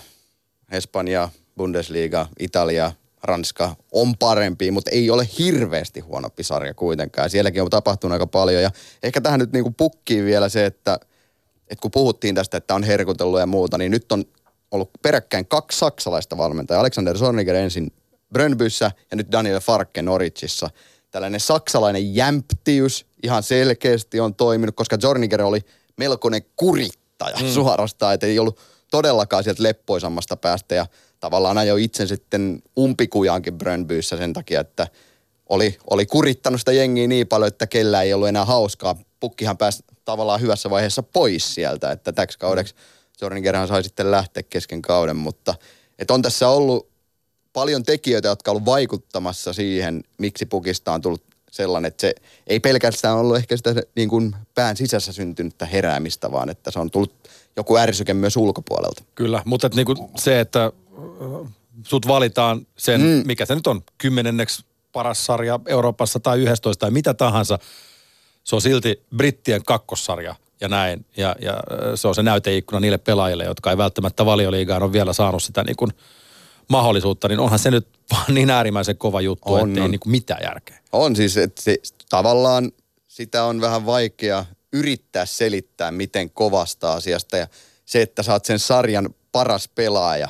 Espanja, 0.73 1.29
Bundesliga, 1.57 2.27
Italia, 2.39 2.93
Ranska 3.23 3.77
on 3.93 4.17
parempi, 4.17 4.71
mutta 4.71 4.91
ei 4.91 5.11
ole 5.11 5.29
hirveästi 5.39 6.01
huonompi 6.01 6.43
sarja 6.43 6.75
kuitenkaan. 6.75 7.31
Sielläkin 7.31 7.63
on 7.63 7.71
tapahtunut 7.71 8.13
aika 8.13 8.27
paljon 8.27 8.63
ja 8.63 8.71
ehkä 9.03 9.21
tähän 9.21 9.41
nyt 9.41 9.53
niinku 9.53 9.71
pukkii 9.71 10.25
vielä 10.25 10.49
se, 10.49 10.67
että, 10.67 11.01
että 11.71 11.83
kun 11.83 11.91
puhuttiin 11.91 12.35
tästä, 12.35 12.57
että 12.57 12.75
on 12.75 12.83
herkutellut 12.83 13.41
ja 13.41 13.47
muuta, 13.47 13.79
niin 13.79 13.91
nyt 13.91 14.13
on 14.13 14.25
ollut 14.71 14.91
peräkkäin 15.03 15.47
kaksi 15.47 15.79
saksalaista 15.79 16.37
valmentajaa. 16.37 16.81
Alexander 16.81 17.19
Zorniger 17.19 17.55
ensin 17.55 17.93
Brönbyssä 18.33 18.91
ja 19.11 19.17
nyt 19.17 19.33
Daniel 19.33 19.61
Farke 19.61 20.03
Noritsissa. 20.03 20.71
Tällainen 21.11 21.41
saksalainen 21.41 22.15
jämptiys 22.15 23.07
ihan 23.23 23.43
selkeästi 23.43 24.21
on 24.21 24.35
toiminut, 24.35 24.77
koska 24.77 24.99
Zorniger 24.99 25.43
oli 25.43 25.61
melkoinen 25.97 26.43
kurittaja 26.57 27.37
mm. 27.43 27.49
suorastaan, 27.49 28.15
että 28.15 28.27
ei 28.27 28.39
ollut 28.39 28.61
todellakaan 28.91 29.45
sieltä 29.45 29.63
leppoisammasta 29.63 30.37
päästä 30.37 30.75
ja 30.75 30.87
tavallaan 31.21 31.59
ajoi 31.59 31.85
itse 31.85 32.07
sitten 32.07 32.63
umpikujaankin 32.79 33.59
Brönbyyssä 33.59 34.17
sen 34.17 34.33
takia, 34.33 34.61
että 34.61 34.89
oli, 35.49 35.79
oli 35.91 36.07
kurittanut 36.07 36.61
sitä 36.61 36.73
jengiä 36.73 37.07
niin 37.07 37.27
paljon, 37.27 37.49
että 37.49 37.67
kellä 37.67 38.03
ei 38.03 38.13
ollut 38.13 38.29
enää 38.29 38.45
hauskaa. 38.45 38.97
Pukkihan 39.21 39.59
pääsi 39.59 39.85
tavallaan 40.05 40.41
hyvässä 40.41 40.71
vaiheessa 40.71 41.03
pois 41.03 41.55
sieltä, 41.55 41.93
että 41.93 42.13
täksi 42.13 42.39
kaudeksi 42.39 42.75
Zornigerhan 43.19 43.69
sai 43.69 43.85
sitten 43.85 44.11
lähteä 44.11 44.43
kesken 44.43 44.83
kauden, 44.83 45.17
mutta 45.17 45.55
että 45.99 46.15
on 46.15 46.23
tässä 46.23 46.49
ollut 46.49 46.89
paljon 47.53 47.83
tekijöitä, 47.83 48.29
jotka 48.29 48.51
on 48.51 48.53
ollut 48.53 48.67
vaikuttamassa 48.67 49.53
siihen, 49.53 50.05
miksi 50.19 50.47
pukista 50.47 50.93
on 50.93 51.01
tullut 51.01 51.23
sellainen, 51.51 51.89
että 51.89 52.01
se 52.01 52.15
ei 52.47 52.61
pelkästään 52.61 53.17
ollut 53.17 53.37
ehkä 53.37 53.57
sitä 53.57 53.75
niin 53.97 54.09
kuin 54.09 54.37
pään 54.55 54.77
sisässä 54.77 55.13
syntynyttä 55.13 55.67
heräämistä, 55.67 56.33
vaan 56.33 56.51
että 56.51 56.71
se 56.71 56.79
on 56.79 56.91
tullut 56.91 57.15
joku 57.57 57.77
ärsyke 57.77 58.15
myös 58.15 58.37
ulkopuolelta. 58.37 59.03
Kyllä, 59.15 59.43
mutta 59.45 59.67
että 59.67 59.77
niin 59.77 59.87
kuin 59.87 59.99
se, 60.17 60.41
että 60.41 60.73
sut 61.83 62.09
valitaan 62.09 62.67
sen, 62.77 63.01
mm. 63.01 63.23
mikä 63.27 63.47
se 63.47 63.55
nyt 63.55 63.67
on, 63.67 63.83
kymmenenneksi 63.99 64.65
paras 64.93 65.27
sarja 65.27 65.61
Euroopassa 65.67 66.21
tai 66.21 66.43
11 66.43 66.81
tai 66.81 66.91
mitä 66.91 67.15
tahansa, 67.15 67.59
se 68.49 68.57
on 68.57 68.63
silti 68.63 69.03
brittien 69.17 69.65
kakkossarja 69.65 70.35
ja 70.61 70.69
näin. 70.69 71.07
Ja, 71.17 71.37
ja 71.41 71.55
se 71.95 72.09
on 72.09 72.15
se 72.15 72.23
näyteikkuna 72.23 72.81
niille 72.81 72.99
pelaajille, 72.99 73.45
jotka 73.45 73.71
ei 73.71 73.79
välttämättä 73.79 74.27
valioliigaan 74.27 74.83
ole 74.83 74.93
vielä 74.93 75.13
saanut 75.13 75.43
sitä 75.43 75.65
niin 75.65 75.77
kuin 75.77 75.91
mahdollisuutta, 76.69 77.29
niin 77.29 77.41
onhan 77.41 77.59
se 77.59 77.71
nyt 77.71 77.89
vaan 78.13 78.35
niin 78.35 78.51
äärimmäisen 78.51 78.97
kova 78.97 79.21
juttu, 79.21 79.55
on, 79.55 79.69
ettei 79.69 79.85
on. 79.85 79.91
niin 79.91 80.01
kuin 80.01 80.11
mitään 80.11 80.41
järkeä. 80.43 80.79
On 80.93 81.17
siis, 81.17 81.37
että 81.37 81.63
se, 81.63 81.77
tavallaan 82.09 82.73
sitä 83.09 83.45
on 83.45 83.61
vähän 83.61 83.87
vaikea 83.87 84.45
yrittää 84.73 85.27
selittää, 85.27 85.91
miten 85.91 86.31
kovasta 86.31 86.93
asiasta. 86.93 87.37
Ja 87.37 87.47
se, 87.85 88.03
että 88.03 88.23
saat 88.23 88.45
sen 88.45 88.59
sarjan 88.59 89.15
paras 89.33 89.69
pelaaja, 89.75 90.29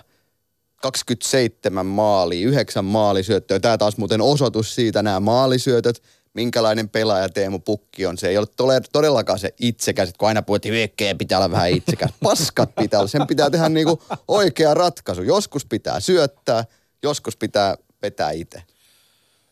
27 0.77 1.87
maali, 1.87 2.43
9 2.43 2.85
maalisyöttöä. 2.85 3.61
Tämä 3.61 3.79
taas 3.79 3.97
muuten 3.97 4.21
osoitus 4.21 4.75
siitä, 4.75 5.03
nämä 5.03 5.21
maalisyötöt, 5.21 6.03
minkälainen 6.39 6.89
pelaaja 6.89 7.29
Teemu 7.29 7.59
Pukki 7.59 8.07
on. 8.07 8.19
Se 8.19 8.29
ei 8.29 8.39
ole 8.39 8.47
todellakaan 8.93 9.39
se 9.39 9.55
itsekäs, 9.61 10.13
kun 10.19 10.29
aina 10.29 10.43
puhuttiin, 10.43 10.75
että 10.75 11.19
pitää 11.19 11.39
olla 11.39 11.51
vähän 11.51 11.71
itsekäs. 11.71 12.11
Paskat 12.23 12.75
pitää 12.75 13.01
olla, 13.01 13.09
sen 13.09 13.27
pitää 13.27 13.51
tehdä 13.51 13.69
niinku 13.69 14.03
oikea 14.29 14.75
ratkaisu. 14.75 15.23
Joskus 15.23 15.67
pitää 15.67 16.01
syöttää, 16.01 16.65
joskus 17.03 17.37
pitää 17.37 17.77
vetää 18.03 18.31
itse. 18.31 18.63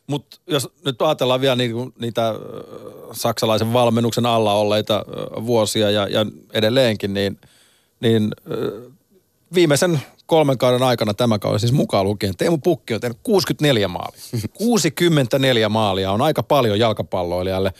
Mutta 0.07 0.37
jos 0.47 0.69
nyt 0.85 1.03
ajatellaan 1.03 1.41
vielä 1.41 1.57
niinku 1.57 1.93
niitä 2.01 2.35
saksalaisen 3.13 3.73
valmennuksen 3.73 4.27
alla 4.27 4.53
olleita 4.53 5.05
vuosia 5.47 5.91
ja, 5.91 6.09
ja 6.09 6.27
edelleenkin, 6.53 7.15
niin, 7.15 7.41
niin 8.01 8.31
viimeisen 9.55 10.01
kolmen 10.27 10.59
kauden 10.59 10.83
aikana 10.83 11.15
tämä 11.15 11.39
kausi 11.39 11.61
siis 11.61 11.73
mukaan 11.73 12.05
lukien. 12.05 12.37
Teemu 12.37 12.59
Pukki 12.59 12.95
on 12.95 13.01
tehnyt 13.01 13.19
64 13.23 13.89
maalia. 13.89 14.21
64 14.53 15.69
maalia 15.69 16.13
on 16.13 16.23
aika 16.23 16.43
paljon 16.43 16.79
jalkapalloilijalle, 16.79 17.73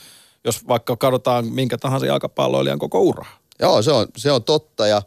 jos 0.45 0.67
vaikka 0.67 0.95
katsotaan 0.95 1.45
minkä 1.45 1.77
tahansa 1.77 2.05
jalkapalloilijan 2.05 2.79
koko 2.79 3.01
ura. 3.01 3.25
Joo, 3.59 3.81
se 3.81 3.91
on, 3.91 4.07
se 4.17 4.31
on 4.31 4.43
totta 4.43 4.87
ja 4.87 5.01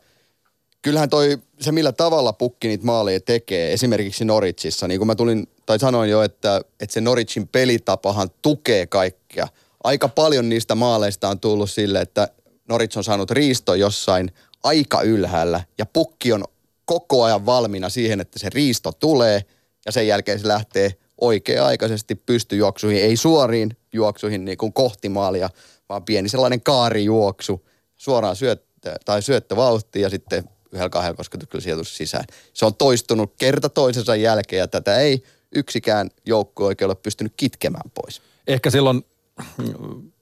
kyllähän 0.82 1.10
toi, 1.10 1.38
se 1.60 1.72
millä 1.72 1.92
tavalla 1.92 2.32
Pukki 2.32 2.68
niitä 2.68 2.84
maaleja 2.84 3.20
tekee, 3.20 3.72
esimerkiksi 3.72 4.24
Noritsissa, 4.24 4.88
niin 4.88 5.00
kuin 5.00 5.06
mä 5.06 5.14
tulin, 5.14 5.48
tai 5.66 5.78
sanoin 5.78 6.10
jo, 6.10 6.22
että, 6.22 6.60
että 6.80 6.94
se 6.94 7.00
Noritsin 7.00 7.48
pelitapahan 7.48 8.28
tukee 8.42 8.86
kaikkea. 8.86 9.48
Aika 9.84 10.08
paljon 10.08 10.48
niistä 10.48 10.74
maaleista 10.74 11.28
on 11.28 11.40
tullut 11.40 11.70
sille, 11.70 12.00
että 12.00 12.28
Norits 12.68 12.96
on 12.96 13.04
saanut 13.04 13.30
riisto 13.30 13.74
jossain 13.74 14.32
aika 14.62 15.02
ylhäällä 15.02 15.60
ja 15.78 15.86
pukki 15.86 16.32
on 16.32 16.44
koko 16.90 17.24
ajan 17.24 17.46
valmiina 17.46 17.88
siihen, 17.88 18.20
että 18.20 18.38
se 18.38 18.48
riisto 18.54 18.92
tulee 18.92 19.42
ja 19.86 19.92
sen 19.92 20.06
jälkeen 20.06 20.38
se 20.38 20.48
lähtee 20.48 20.94
oikea-aikaisesti 21.20 22.14
pystyjuoksuihin, 22.14 23.02
ei 23.02 23.16
suoriin 23.16 23.76
juoksuihin 23.92 24.44
niin 24.44 24.58
kuin 24.58 24.72
kohti 24.72 25.08
maalia, 25.08 25.50
vaan 25.88 26.04
pieni 26.04 26.28
sellainen 26.28 26.62
kaarijuoksu 26.62 27.68
suoraan 27.96 28.36
syöttö, 28.36 28.94
tai 29.04 29.22
syöttövauhti 29.22 30.00
ja 30.00 30.10
sitten 30.10 30.44
yhdellä 30.72 30.88
kahdella 30.88 31.16
kosketuksella 31.16 31.62
sijoitus 31.62 31.96
sisään. 31.96 32.24
Se 32.52 32.66
on 32.66 32.74
toistunut 32.74 33.34
kerta 33.38 33.68
toisensa 33.68 34.16
jälkeen 34.16 34.60
ja 34.60 34.68
tätä 34.68 34.96
ei 34.98 35.22
yksikään 35.54 36.10
joukko 36.26 36.66
oikein 36.66 36.86
ole 36.86 36.94
pystynyt 36.94 37.32
kitkemään 37.36 37.90
pois. 37.94 38.22
Ehkä 38.46 38.70
silloin 38.70 39.04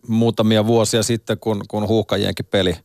muutamia 0.08 0.66
vuosia 0.66 1.02
sitten, 1.02 1.38
kun, 1.38 1.64
kun 1.68 1.88
huuhkajienkin 1.88 2.46
peli 2.46 2.76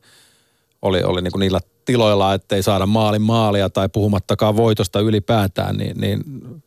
oli, 0.84 1.02
oli 1.02 1.22
niin 1.22 1.32
kuin 1.32 1.40
niillä 1.40 1.60
tiloilla, 1.84 2.34
ettei 2.34 2.62
saada 2.62 2.86
maalin 2.86 3.22
maalia 3.22 3.70
tai 3.70 3.88
puhumattakaan 3.88 4.56
voitosta 4.56 5.00
ylipäätään, 5.00 5.76
niin, 5.76 6.00
niin 6.00 6.20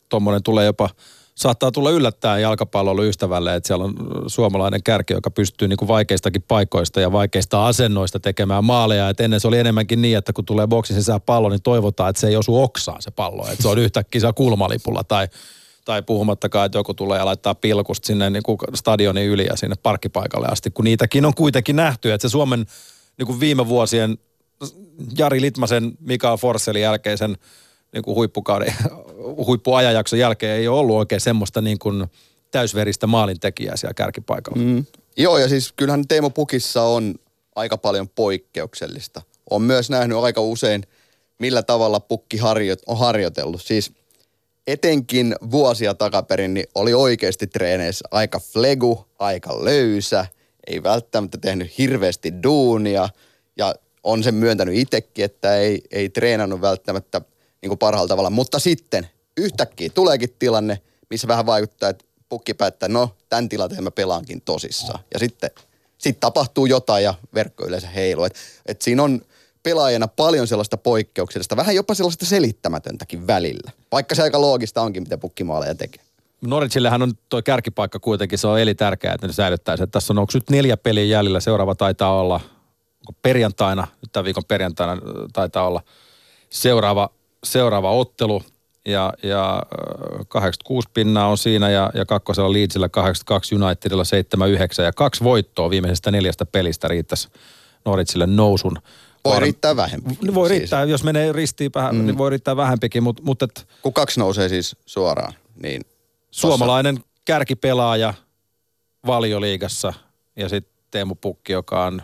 tuommoinen 0.09 0.43
tulee 0.43 0.65
jopa, 0.65 0.89
saattaa 1.35 1.71
tulla 1.71 1.89
yllättäen 1.89 2.41
jalkapallon 2.41 3.05
ystävälle, 3.05 3.55
että 3.55 3.67
siellä 3.67 3.85
on 3.85 3.93
suomalainen 4.27 4.83
kärki, 4.83 5.13
joka 5.13 5.31
pystyy 5.31 5.67
niin 5.67 5.77
kuin 5.77 5.87
vaikeistakin 5.87 6.41
paikoista 6.47 7.01
ja 7.01 7.11
vaikeista 7.11 7.67
asennoista 7.67 8.19
tekemään 8.19 8.63
maaleja. 8.63 9.09
Et 9.09 9.19
ennen 9.19 9.39
se 9.39 9.47
oli 9.47 9.59
enemmänkin 9.59 10.01
niin, 10.01 10.17
että 10.17 10.33
kun 10.33 10.45
tulee 10.45 10.67
boksin 10.67 10.95
sisään 10.95 11.21
pallo, 11.21 11.49
niin 11.49 11.61
toivotaan, 11.61 12.09
että 12.09 12.19
se 12.19 12.27
ei 12.27 12.35
osu 12.35 12.63
oksaan 12.63 13.01
se 13.01 13.11
pallo, 13.11 13.47
että 13.51 13.61
se 13.61 13.67
on 13.67 13.79
yhtäkkiä 13.79 14.21
se 14.21 14.27
kulmalipulla 14.35 15.03
tai 15.03 15.27
tai 15.85 16.01
puhumattakaan, 16.01 16.65
että 16.65 16.77
joku 16.77 16.93
tulee 16.93 17.19
ja 17.19 17.25
laittaa 17.25 17.55
pilkusta 17.55 18.07
sinne 18.07 18.29
niin 18.29 18.43
kuin 18.43 18.57
stadionin 18.75 19.27
yli 19.27 19.45
ja 19.45 19.55
sinne 19.55 19.75
parkkipaikalle 19.83 20.47
asti, 20.47 20.71
kun 20.71 20.85
niitäkin 20.85 21.25
on 21.25 21.33
kuitenkin 21.33 21.75
nähty, 21.75 22.13
että 22.13 22.27
se 22.27 22.31
Suomen 22.31 22.65
niin 23.17 23.25
kuin 23.25 23.39
viime 23.39 23.67
vuosien 23.67 24.17
Jari 25.17 25.41
Litmasen, 25.41 25.97
Mikael 25.99 26.37
Forsselin 26.37 26.81
jälkeisen 26.81 27.37
niin 27.93 28.03
kuin 28.03 28.15
huippukauden, 28.15 28.73
huippuajanjakson 29.47 30.19
jälkeen 30.19 30.57
ei 30.57 30.67
ole 30.67 30.79
ollut 30.79 30.95
oikein 30.95 31.21
semmoista 31.21 31.61
niin 31.61 31.79
kuin 31.79 32.07
täysveristä 32.51 33.07
maalintekijää 33.07 33.77
siellä 33.77 33.93
kärkipaikalla. 33.93 34.61
Mm. 34.61 34.85
Joo, 35.17 35.37
ja 35.37 35.49
siis 35.49 35.73
kyllähän 35.75 36.07
Teemo 36.07 36.29
Pukissa 36.29 36.83
on 36.83 37.15
aika 37.55 37.77
paljon 37.77 38.09
poikkeuksellista. 38.09 39.21
On 39.49 39.61
myös 39.61 39.89
nähnyt 39.89 40.17
aika 40.17 40.41
usein, 40.41 40.83
millä 41.39 41.63
tavalla 41.63 41.99
pukki 41.99 42.37
harjo- 42.37 42.75
on 42.87 42.97
harjoitellut. 42.97 43.61
Siis 43.61 43.91
etenkin 44.67 45.35
vuosia 45.51 45.93
takaperin 45.93 46.53
niin 46.53 46.65
oli 46.75 46.93
oikeasti 46.93 47.47
treeneissä 47.47 48.05
aika 48.11 48.39
flegu, 48.39 49.05
aika 49.19 49.65
löysä, 49.65 50.25
ei 50.67 50.83
välttämättä 50.83 51.37
tehnyt 51.37 51.77
hirveästi 51.77 52.43
duunia 52.43 53.09
ja 53.57 53.75
on 54.03 54.23
sen 54.23 54.35
myöntänyt 54.35 54.75
itsekin, 54.75 55.25
että 55.25 55.55
ei, 55.55 55.81
ei 55.91 56.09
treenannut 56.09 56.61
välttämättä 56.61 57.21
niin 57.61 57.69
kuin 57.69 57.79
parhaalla 57.79 58.07
tavalla. 58.07 58.29
Mutta 58.29 58.59
sitten 58.59 59.07
yhtäkkiä 59.37 59.89
tuleekin 59.89 60.35
tilanne, 60.39 60.81
missä 61.09 61.27
vähän 61.27 61.45
vaikuttaa, 61.45 61.89
että 61.89 62.05
pukki 62.29 62.53
päättää, 62.53 62.89
no 62.89 63.15
tämän 63.29 63.49
tilanteen 63.49 63.83
mä 63.83 63.91
pelaankin 63.91 64.41
tosissaan. 64.41 64.99
Ja 65.13 65.19
sitten 65.19 65.49
sit 65.97 66.19
tapahtuu 66.19 66.65
jotain 66.65 67.03
ja 67.03 67.13
verkko 67.33 67.65
yleensä 67.65 67.87
heilu. 67.87 68.23
Et, 68.23 68.35
et 68.65 68.81
siinä 68.81 69.03
on 69.03 69.21
pelaajana 69.63 70.07
paljon 70.07 70.47
sellaista 70.47 70.77
poikkeuksellista, 70.77 71.57
vähän 71.57 71.75
jopa 71.75 71.93
sellaista 71.93 72.25
selittämätöntäkin 72.25 73.27
välillä. 73.27 73.71
Vaikka 73.91 74.15
se 74.15 74.21
aika 74.21 74.41
loogista 74.41 74.81
onkin, 74.81 75.03
mitä 75.03 75.17
pukkimaaleja 75.17 75.75
tekee. 75.75 76.06
Norwichillehän 76.41 77.01
on 77.01 77.11
tuo 77.29 77.41
kärkipaikka 77.41 77.99
kuitenkin, 77.99 78.39
se 78.39 78.47
on 78.47 78.59
elitärkeää, 78.59 79.13
että 79.13 79.27
ne 79.27 79.33
säilyttää 79.33 79.77
sen. 79.77 79.91
Tässä 79.91 80.13
on, 80.13 80.17
onko 80.17 80.31
nyt 80.33 80.49
neljä 80.49 80.77
peliä 80.77 81.03
jäljellä, 81.03 81.39
seuraava 81.39 81.75
taitaa 81.75 82.19
olla 82.19 82.39
onko 83.07 83.19
perjantaina, 83.21 83.87
nyt 84.01 84.11
tämän 84.11 84.25
viikon 84.25 84.43
perjantaina 84.47 85.01
taitaa 85.33 85.67
olla 85.67 85.81
seuraava, 86.49 87.09
seuraava 87.43 87.91
ottelu. 87.91 88.41
Ja, 88.85 89.13
ja 89.23 89.53
äh, 89.55 90.25
86 90.27 90.89
pinnaa 90.93 91.27
on 91.27 91.37
siinä 91.37 91.69
ja, 91.69 91.91
ja 91.93 92.05
kakkosella 92.05 92.53
Leedsillä 92.53 92.89
82, 92.89 93.55
Unitedilla 93.55 94.03
79 94.03 94.85
ja 94.85 94.93
kaksi 94.93 95.23
voittoa 95.23 95.69
viimeisestä 95.69 96.11
neljästä 96.11 96.45
pelistä 96.45 96.87
riittäisi 96.87 97.29
Norwichille 97.85 98.27
nousun. 98.27 98.77
Voi 99.25 99.33
Var- 99.33 99.43
riittää 99.43 99.75
vähempi. 99.75 100.09
Voi 100.33 100.49
Siis. 100.49 100.59
riittää, 100.59 100.83
jos 100.83 101.03
menee 101.03 101.31
ristiin 101.31 101.71
vähän, 101.75 101.95
mm. 101.95 102.05
niin 102.05 102.17
voi 102.17 102.29
riittää 102.29 102.55
vähempikin, 102.55 103.03
mutta, 103.03 103.23
mutta 103.23 103.45
et 103.45 103.67
Kun 103.81 103.93
kaksi 103.93 104.19
nousee 104.19 104.49
siis 104.49 104.75
suoraan, 104.85 105.33
niin 105.63 105.81
suomalainen 106.31 106.99
kärkipelaaja 107.25 108.13
valioliigassa 109.05 109.93
ja 110.35 110.49
sitten 110.49 110.77
Teemu 110.91 111.15
Pukki, 111.15 111.53
joka 111.53 111.85
on 111.85 112.01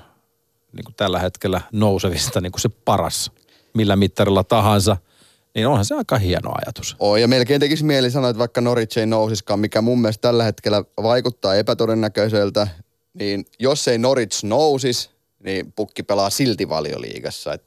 niin 0.73 0.83
kuin 0.83 0.95
tällä 0.95 1.19
hetkellä 1.19 1.61
nousevista 1.71 2.41
niin 2.41 2.51
kuin 2.51 2.61
se 2.61 2.69
paras 2.69 3.31
millä 3.73 3.95
mittarilla 3.95 4.43
tahansa, 4.43 4.97
niin 5.55 5.67
onhan 5.67 5.85
se 5.85 5.95
aika 5.95 6.17
hieno 6.17 6.51
ajatus. 6.65 6.95
Oo, 6.99 7.17
ja 7.17 7.27
melkein 7.27 7.59
tekisi 7.59 7.83
mieli 7.83 8.11
sanoa, 8.11 8.29
että 8.29 8.39
vaikka 8.39 8.61
Norwich 8.61 8.97
ei 8.97 9.05
nousiskaan, 9.05 9.59
mikä 9.59 9.81
mun 9.81 10.01
mielestä 10.01 10.21
tällä 10.21 10.43
hetkellä 10.43 10.83
vaikuttaa 11.03 11.55
epätodennäköiseltä, 11.55 12.67
niin 13.13 13.45
jos 13.59 13.87
ei 13.87 13.97
Norwich 13.97 14.43
nousis, 14.43 15.09
niin 15.39 15.73
pukki 15.75 16.03
pelaa 16.03 16.29
silti 16.29 16.69
valioliigassa. 16.69 17.57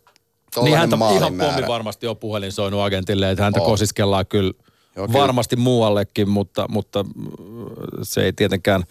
Niin 0.62 0.76
häntä 0.76 0.96
ihan 1.14 1.34
pommi 1.38 1.68
varmasti 1.68 2.06
on 2.06 2.16
puhelin 2.16 2.52
soinut 2.52 2.80
agentille, 2.80 3.30
että 3.30 3.44
häntä 3.44 3.60
Oo. 3.60 3.66
kosiskellaan 3.66 4.26
kyllä 4.26 4.52
Joo, 4.96 5.06
kyllä. 5.06 5.20
varmasti 5.20 5.56
muuallekin, 5.56 6.28
mutta, 6.28 6.66
mutta 6.68 7.02
mm, 7.02 7.10
se 8.02 8.24
ei 8.24 8.32
tietenkään 8.32 8.84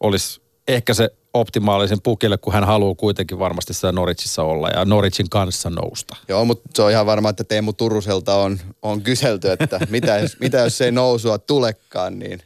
olisi 0.00 0.40
ehkä 0.68 0.94
se 0.94 1.10
optimaalisen 1.34 1.98
pukille, 2.02 2.38
kun 2.38 2.52
hän 2.52 2.64
haluaa 2.64 2.94
kuitenkin 2.94 3.38
varmasti 3.38 3.74
siellä 3.74 3.92
Norwichissa 3.92 4.42
olla 4.42 4.68
ja 4.68 4.84
Norwichin 4.84 5.30
kanssa 5.30 5.70
nousta. 5.70 6.16
Joo, 6.28 6.44
mutta 6.44 6.68
se 6.74 6.82
on 6.82 6.90
ihan 6.90 7.06
varma, 7.06 7.28
että 7.30 7.44
Teemu 7.44 7.72
Turuselta 7.72 8.34
on, 8.34 8.58
on 8.82 9.02
kyselty, 9.02 9.50
että 9.50 9.80
mitä 9.90 10.18
jos, 10.18 10.36
mitä 10.40 10.58
jos 10.58 10.80
ei 10.80 10.92
nousua 10.92 11.38
tulekaan, 11.38 12.18
niin 12.18 12.42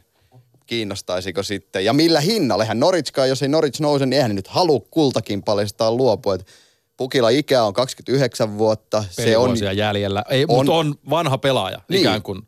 kiinnostaisiko 0.65 1.43
sitten. 1.43 1.85
Ja 1.85 1.93
millä 1.93 2.19
hinnalla? 2.19 2.63
Eihän 2.63 2.79
Norwichkaan, 2.79 3.29
jos 3.29 3.41
ei 3.43 3.49
Norwich 3.49 3.81
nouse, 3.81 4.05
niin 4.05 4.13
eihän 4.17 4.29
ne 4.29 4.35
nyt 4.35 4.47
halua 4.47 4.79
kultakin 4.91 5.43
paljastaa 5.43 5.91
luopua. 5.91 6.35
Et 6.35 6.47
Pukilla 6.97 7.29
ikä 7.29 7.63
on 7.63 7.73
29 7.73 8.57
vuotta. 8.57 9.03
Se 9.09 9.37
on, 9.37 9.55
jäljellä. 9.75 10.23
Ei, 10.29 10.45
on- 10.47 10.55
mutta 10.55 10.73
on 10.73 10.95
vanha 11.09 11.37
pelaaja 11.37 11.81
Niin. 11.89 11.99
ikään 12.01 12.21
kuin. 12.21 12.47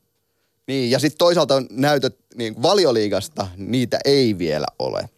Niin, 0.67 0.91
ja 0.91 0.99
sitten 0.99 1.17
toisaalta 1.17 1.63
näytöt 1.69 2.17
niin 2.35 2.61
valioliigasta, 2.61 3.47
niitä 3.57 3.99
ei 4.05 4.37
vielä 4.37 4.65
ole. 4.79 5.09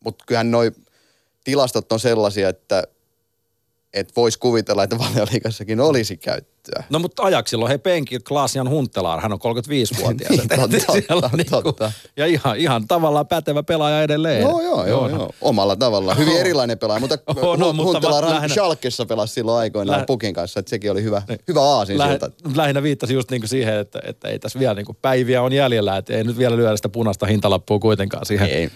Mutta 0.00 0.24
kyllähän 0.26 0.50
noi 0.50 0.72
tilastot 1.44 1.92
on 1.92 2.00
sellaisia, 2.00 2.48
että 2.48 2.84
et 3.96 4.16
voisi 4.16 4.38
kuvitella, 4.38 4.82
että 4.84 4.98
valioliigassakin 4.98 5.80
olisi 5.80 6.16
käyttöä. 6.16 6.84
No 6.90 6.98
mutta 6.98 7.22
ajaksilla 7.22 7.64
on 7.64 7.70
he 7.70 7.78
penki 7.78 8.18
Klaasian 8.18 8.68
Huntelaar, 8.70 9.20
hän 9.20 9.32
on 9.32 9.38
35-vuotias. 9.38 10.30
Niin, 10.36 10.48
totta, 10.48 10.78
Siellä 10.92 11.20
totta, 11.20 11.36
niinku- 11.36 11.62
totta. 11.62 11.92
Ja 12.16 12.26
ihan, 12.26 12.56
ihan 12.56 12.88
tavallaan 12.88 13.26
pätevä 13.26 13.62
pelaaja 13.62 14.02
edelleen. 14.02 14.40
Joo, 14.42 14.60
joo, 14.62 14.86
joo, 14.86 15.08
joo. 15.08 15.30
Omalla 15.40 15.76
tavalla. 15.76 16.14
Hyvin 16.14 16.32
Joo. 16.32 16.40
erilainen 16.40 16.78
pelaaja, 16.78 17.00
mutta 17.00 17.18
Oh, 17.26 17.36
oh, 17.44 17.58
no, 17.58 17.66
no, 17.66 17.72
mutta 17.72 17.92
Huntela 17.92 18.14
mä- 18.14 18.20
Ran 18.20 18.30
lähinnä- 18.34 18.54
Schalkessa 18.54 19.06
pelasi 19.06 19.34
silloin 19.34 19.58
aikoinaan 19.58 20.00
Läh- 20.00 20.06
Pukin 20.06 20.34
kanssa, 20.34 20.60
että 20.60 20.70
sekin 20.70 20.90
oli 20.90 21.02
hyvä, 21.02 21.22
hyvä 21.48 21.62
aasin 21.62 21.98
Läh, 21.98 22.08
siltä. 22.10 22.30
lähinnä 22.54 22.82
viittasi 22.82 23.14
just 23.14 23.30
niinku 23.30 23.46
siihen, 23.46 23.74
että, 23.74 24.00
että 24.04 24.28
ei 24.28 24.38
tässä 24.38 24.58
vielä 24.58 24.74
niinku 24.74 24.96
päiviä 25.02 25.42
on 25.42 25.52
jäljellä, 25.52 25.96
että 25.96 26.12
ei 26.16 26.24
nyt 26.24 26.38
vielä 26.38 26.56
lyödä 26.56 26.76
sitä 26.76 26.88
punaista 26.88 27.26
hintalappua 27.26 27.78
kuitenkaan 27.78 28.26
siihen. 28.26 28.48
Ei. 28.50 28.70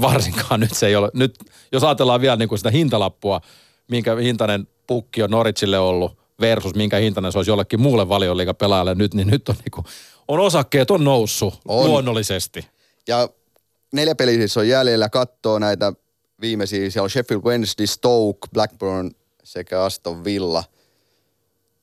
Varsinkaan 0.00 0.60
nyt 0.60 0.74
se 0.74 0.86
ei 0.86 0.96
ole. 0.96 1.10
Nyt 1.14 1.34
jos 1.72 1.84
ajatellaan 1.84 2.20
vielä 2.20 2.36
niinku 2.36 2.56
sitä 2.56 2.70
hintalappua, 2.70 3.40
minkä 3.88 4.16
hintainen 4.16 4.68
pukki 4.86 5.22
on 5.22 5.30
Norwichille 5.30 5.78
ollut 5.78 6.18
versus 6.40 6.74
minkä 6.74 6.96
hintainen 6.96 7.32
se 7.32 7.38
olisi 7.38 7.50
jollekin 7.50 7.80
muulle 7.80 8.08
valioliigapelaajalle 8.08 8.94
nyt, 8.94 9.14
niin 9.14 9.28
nyt 9.28 9.48
on, 9.48 9.54
niinku, 9.64 9.84
on 10.28 10.40
osakkeet 10.40 10.90
on 10.90 11.04
noussut 11.04 11.60
On. 11.68 11.90
luonnollisesti. 11.90 12.66
Ja 13.08 13.28
neljä 13.92 14.14
peliä 14.14 14.34
siis 14.34 14.56
on 14.56 14.68
jäljellä, 14.68 15.08
katsoo 15.08 15.58
näitä 15.58 15.92
viimeisiä, 16.40 16.90
siellä 16.90 17.04
on 17.04 17.10
Sheffield 17.10 17.42
Wednesday, 17.42 17.86
Stoke, 17.86 18.48
Blackburn 18.52 19.10
sekä 19.44 19.82
Aston 19.82 20.24
Villa. 20.24 20.64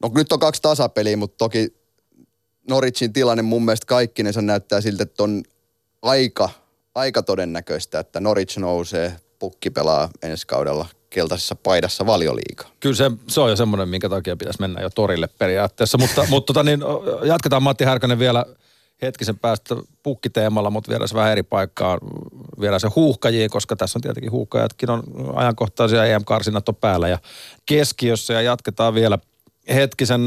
No 0.04 0.12
nyt 0.16 0.32
on 0.32 0.40
kaksi 0.40 0.62
tasapeliä, 0.62 1.18
mutta 1.18 1.38
toki 1.38 1.74
Norwichin 2.70 3.14
tilanne 3.14 3.44
mun 3.44 3.66
mielestä 3.66 3.86
kaikkinensa 3.86 4.42
näyttää 4.42 4.82
siltä, 4.82 5.04
että 5.04 5.24
on 5.24 5.44
aika, 6.02 6.50
aika 6.96 7.24
todennäköistä, 7.24 8.00
että 8.00 8.20
Norwich 8.20 8.58
nousee, 8.58 9.16
pukki 9.40 9.70
pelaa 9.70 10.10
ensi 10.22 10.48
kaudella 10.48 10.86
keltaisessa 11.16 11.56
paidassa 11.56 12.06
valioliigaa. 12.06 12.72
Kyllä 12.80 12.96
se, 12.96 13.12
se 13.28 13.42
on 13.42 13.50
jo 13.50 13.56
semmoinen, 13.56 13.90
minkä 13.90 14.10
takia 14.10 14.36
pitäisi 14.36 14.62
mennä 14.62 14.82
jo 14.82 14.90
torille 14.90 15.28
periaatteessa. 15.28 15.98
Mutta, 15.98 16.26
mutta 16.30 16.54
tota 16.54 16.64
niin, 16.64 16.80
jatketaan 17.24 17.64
Matti 17.64 17.84
Härkönen 17.84 18.20
vielä 18.20 18.46
hetkisen 19.02 19.40
päästä 19.40 19.76
pukkiteemalla, 20.04 20.70
mutta 20.70 20.90
viedään 20.90 21.08
se 21.08 21.16
vähän 21.16 21.32
eri 21.32 21.44
paikkaan. 21.44 22.00
Viedään 22.60 22.80
se 22.80 22.88
huuhkajiin, 22.96 23.50
koska 23.50 23.76
tässä 23.76 23.98
on 23.98 24.02
tietenkin 24.02 24.32
huuhkajatkin 24.32 24.90
on 24.90 25.04
ajankohtaisia 25.34 26.06
EM-karsinat 26.06 26.70
on 26.70 26.76
päällä 26.76 27.08
ja 27.08 27.20
keskiössä. 27.66 28.34
Ja 28.34 28.42
jatketaan 28.42 28.94
vielä 28.94 29.20
hetkisen 29.74 30.22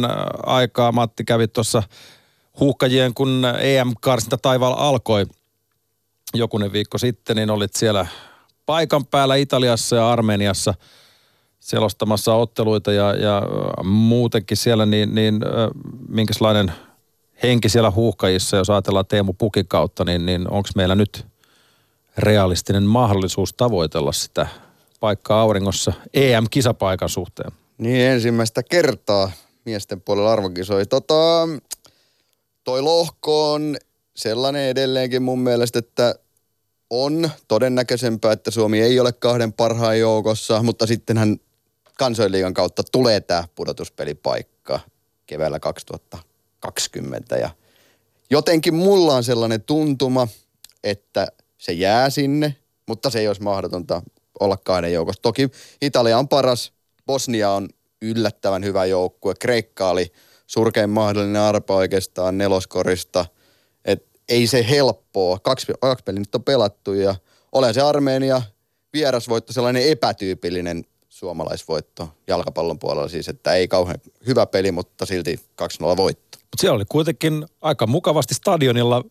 aikaa. 0.47 0.93
Matti 0.93 1.25
kävi 1.25 1.49
tuossa 1.49 1.83
huuhkajien, 2.61 3.15
kun 3.15 3.43
EM-karsinta 3.61 4.39
taivaalla 4.39 4.77
alkoi 4.77 5.27
jokunen 6.35 6.73
viikko 6.73 6.99
sitten, 6.99 7.37
niin 7.37 7.51
olit 7.51 7.75
siellä 7.75 8.07
paikan 8.69 9.07
päällä 9.07 9.37
Italiassa 9.37 9.97
ja 9.97 10.11
Armeniassa 10.11 10.75
selostamassa 11.61 12.35
otteluita 12.35 12.93
ja, 12.93 13.15
ja 13.15 13.43
muutenkin 13.85 14.57
siellä, 14.57 14.87
niin, 14.87 15.15
niin 15.15 15.35
äh, 15.35 15.71
minkälainen 16.09 16.73
henki 17.43 17.69
siellä 17.69 17.91
huuhkajissa, 17.91 18.57
jos 18.57 18.71
ajatellaan 18.71 19.07
Teemu 19.07 19.33
Pukin 19.33 19.69
kautta, 19.69 20.05
niin, 20.05 20.27
niin 20.27 20.51
onko 20.51 20.69
meillä 20.77 20.95
nyt 20.95 21.27
realistinen 22.19 22.83
mahdollisuus 22.83 23.53
tavoitella 23.53 24.13
sitä 24.13 24.47
paikkaa 25.01 25.41
auringossa 25.41 25.93
EM-kisapaikan 26.15 27.09
suhteen? 27.09 27.53
Niin 27.79 28.01
ensimmäistä 28.01 28.63
kertaa 28.63 29.31
miesten 29.65 30.01
puolella 30.01 30.33
arvokisoi. 30.33 30.87
Tota, 30.87 31.49
toi 32.65 32.83
lohko 32.83 33.53
on 33.53 33.77
sellainen 34.17 34.69
edelleenkin 34.69 35.23
mun 35.23 35.39
mielestä, 35.39 35.79
että 35.79 36.15
on 36.91 37.31
todennäköisempää, 37.49 38.33
että 38.33 38.51
Suomi 38.51 38.81
ei 38.81 39.01
ole 39.01 39.13
kahden 39.13 39.53
parhaan 39.53 39.99
joukossa, 39.99 40.63
mutta 40.63 40.87
sittenhän 40.87 41.37
kansoinliigan 41.99 42.55
kautta 42.55 42.83
tulee 42.93 43.21
tämä 43.21 43.45
pudotuspelipaikka 43.55 44.81
keväällä 45.27 45.61
2020. 45.61 47.37
Ja 47.37 47.51
jotenkin 48.31 48.75
mulla 48.75 49.15
on 49.15 49.25
sellainen 49.25 49.63
tuntuma, 49.63 50.29
että 50.85 51.29
se 51.59 51.73
jää 51.73 52.11
sinne, 52.11 52.57
mutta 52.87 53.11
se 53.11 53.19
ei 53.19 53.29
olisi 53.29 53.43
mahdotonta 53.43 54.03
olla 54.41 54.57
kahden 54.57 54.93
joukossa. 54.93 55.23
Toki 55.23 55.51
Italia 55.83 56.19
on 56.19 56.29
paras, 56.29 56.73
Bosnia 57.07 57.51
on 57.51 57.69
yllättävän 58.03 58.65
hyvä 58.65 58.85
joukkue, 58.85 59.35
Kreikka 59.41 59.91
oli 59.91 60.13
surkein 60.47 60.91
mahdollinen 60.91 61.43
arpa 61.43 61.75
oikeastaan 61.75 62.39
neloskorista. 62.39 63.27
Ei 64.29 64.47
se 64.47 64.67
helppoa. 64.69 65.39
Kaksi, 65.39 65.73
kaksi 65.81 66.05
peliä 66.05 66.19
nyt 66.19 66.35
on 66.35 66.45
pelattu 66.45 66.93
ja 66.93 67.15
olen 67.53 67.75
se 67.75 67.81
Armeenia 67.81 68.43
vierasvoitto, 68.93 69.53
sellainen 69.53 69.89
epätyypillinen 69.89 70.85
suomalaisvoitto 71.09 72.09
jalkapallon 72.27 72.79
puolella 72.79 73.09
siis, 73.09 73.29
että 73.29 73.55
ei 73.55 73.69
kauhean 73.69 73.99
hyvä 74.27 74.47
peli, 74.47 74.73
mutta 74.73 75.07
silti 75.07 75.41
2-0 75.63 75.97
voitto. 75.97 76.39
Mutta 76.39 76.61
siellä 76.61 76.77
oli 76.77 76.85
kuitenkin 76.89 77.47
aika 77.61 77.87
mukavasti 77.87 78.35
stadionilla 78.35 79.05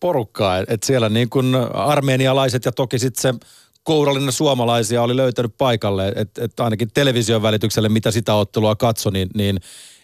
porukkaa, 0.00 0.58
että 0.58 0.74
et 0.74 0.82
siellä 0.82 1.08
niin 1.08 1.30
kuin 1.30 1.54
armeenialaiset 1.74 2.64
ja 2.64 2.72
toki 2.72 2.98
sitten 2.98 3.22
se 3.22 3.48
kourallinen 3.82 4.32
suomalaisia 4.32 5.02
oli 5.02 5.16
löytänyt 5.16 5.54
paikalle, 5.58 6.12
että 6.16 6.44
et 6.44 6.60
ainakin 6.60 6.90
television 6.94 7.42
välitykselle, 7.42 7.88
mitä 7.88 8.10
sitä 8.10 8.34
ottelua 8.34 8.76
katso, 8.76 9.10
niin, 9.10 9.28
niin 9.34 9.60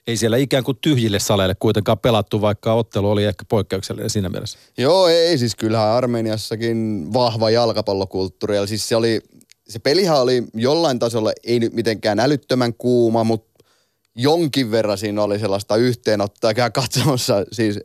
ei 0.07 0.17
siellä 0.17 0.37
ikään 0.37 0.65
kuin 0.65 0.79
tyhjille 0.81 1.19
saleille 1.19 1.55
kuitenkaan 1.55 1.99
pelattu, 1.99 2.41
vaikka 2.41 2.75
ottelu 2.75 3.11
oli 3.11 3.25
ehkä 3.25 3.45
poikkeuksellinen 3.49 4.11
siinä 4.11 4.29
mielessä. 4.29 4.59
Joo, 4.79 5.09
ei 5.09 5.39
siis 5.39 5.57
kyllähän 5.57 5.89
Armeniassakin 5.89 7.09
vahva 7.13 7.51
jalkapallokulttuuri. 7.51 8.57
Ja 8.57 8.67
siis 8.67 8.89
se 8.89 8.97
oli, 8.97 9.21
se 9.69 9.79
pelihän 9.79 10.21
oli 10.21 10.45
jollain 10.55 10.99
tasolla, 10.99 11.33
ei 11.45 11.61
nyt 11.61 11.73
mitenkään 11.73 12.21
älyttömän 12.21 12.75
kuuma, 12.75 13.25
mutta 13.25 13.65
jonkin 14.15 14.71
verran 14.71 14.99
siinä 14.99 15.23
oli 15.23 15.39
sellaista 15.39 15.77
yhteenottoa. 15.77 16.55
Käy 16.55 16.71
katsomassa 16.71 17.45
siis, 17.53 17.81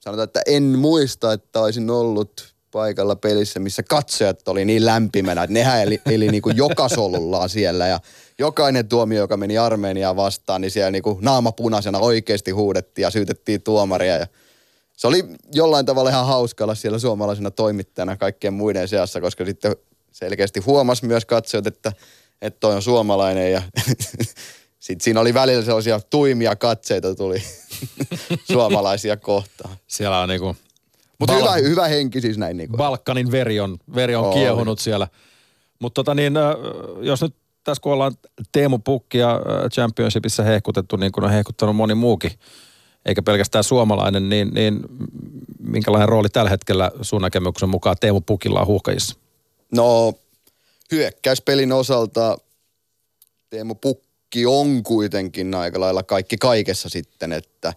sanotaan, 0.00 0.24
että 0.24 0.42
en 0.46 0.62
muista, 0.62 1.32
että 1.32 1.60
olisin 1.60 1.90
ollut 1.90 2.54
paikalla 2.70 3.16
pelissä, 3.16 3.60
missä 3.60 3.82
katsojat 3.82 4.48
oli 4.48 4.64
niin 4.64 4.86
lämpimänä, 4.86 5.42
että 5.42 5.54
nehän 5.54 5.82
eli, 5.82 6.00
eli 6.06 6.28
niin 6.28 6.42
kuin 6.42 6.56
joka 6.56 6.88
solullaan 6.88 7.48
siellä 7.48 7.86
ja 7.86 8.00
jokainen 8.38 8.88
tuomio, 8.88 9.18
joka 9.18 9.36
meni 9.36 9.58
Armeniaan 9.58 10.16
vastaan, 10.16 10.60
niin 10.60 10.70
siellä 10.70 10.90
niin 10.90 11.02
kuin 11.02 11.18
naama 11.20 11.52
punaisena 11.52 11.98
oikeasti 11.98 12.50
huudettiin 12.50 13.02
ja 13.02 13.10
syytettiin 13.10 13.62
tuomaria 13.62 14.16
ja 14.16 14.26
se 14.96 15.06
oli 15.06 15.24
jollain 15.52 15.86
tavalla 15.86 16.10
ihan 16.10 16.26
hauska 16.26 16.64
olla 16.64 16.74
siellä 16.74 16.98
suomalaisena 16.98 17.50
toimittajana 17.50 18.16
kaikkien 18.16 18.54
muiden 18.54 18.88
seassa, 18.88 19.20
koska 19.20 19.44
sitten 19.44 19.76
selkeästi 20.12 20.60
huomasi 20.60 21.06
myös 21.06 21.24
katsojat, 21.24 21.66
että, 21.66 21.92
että 22.42 22.60
toi 22.60 22.74
on 22.74 22.82
suomalainen 22.82 23.52
ja 23.52 23.62
sitten 24.78 25.04
siinä 25.04 25.20
oli 25.20 25.34
välillä 25.34 25.64
sellaisia 25.64 26.00
tuimia 26.00 26.56
katseita 26.56 27.14
tuli 27.14 27.42
suomalaisia 28.52 29.16
kohtaan. 29.16 29.76
Siellä 29.86 30.20
on 30.20 30.28
niinku... 30.28 30.56
Mutta 31.20 31.34
Bal- 31.34 31.40
hyvä, 31.40 31.68
hyvä 31.68 31.88
henki 31.88 32.20
siis 32.20 32.38
näin. 32.38 32.56
Niin 32.56 32.68
kuin. 32.68 32.78
Balkanin 32.78 33.30
veri 33.30 33.60
on, 33.60 33.78
veri 33.94 34.14
on 34.14 34.34
kiehunut 34.34 34.78
siellä. 34.78 35.08
Mutta 35.78 35.94
tota 35.94 36.14
niin, 36.14 36.36
äh, 36.36 36.42
jos 37.00 37.22
nyt 37.22 37.34
tässä 37.64 37.80
kun 37.82 37.92
ollaan 37.92 38.12
Teemu 38.52 38.78
Pukkia 38.78 39.30
äh, 39.30 39.70
Championshipissa 39.72 40.42
hehkutettu, 40.42 40.96
niin 40.96 41.12
kuin 41.12 41.24
on 41.24 41.30
hehkuttanut 41.30 41.76
moni 41.76 41.94
muukin, 41.94 42.30
eikä 43.06 43.22
pelkästään 43.22 43.64
suomalainen, 43.64 44.28
niin, 44.28 44.48
niin 44.54 44.80
minkälainen 45.58 46.08
rooli 46.08 46.28
tällä 46.28 46.50
hetkellä 46.50 46.90
sun 47.02 47.22
näkemyksen 47.22 47.68
mukaan 47.68 47.96
Teemu 48.00 48.20
Pukilla 48.20 48.60
on 48.60 48.66
huuhkajissa? 48.66 49.16
No 49.72 50.14
hyökkäyspelin 50.92 51.72
osalta 51.72 52.38
Teemu 53.50 53.74
Pukki 53.74 54.46
on 54.46 54.82
kuitenkin 54.82 55.54
aika 55.54 55.80
lailla 55.80 56.02
kaikki 56.02 56.36
kaikessa 56.36 56.88
sitten, 56.88 57.32
että 57.32 57.72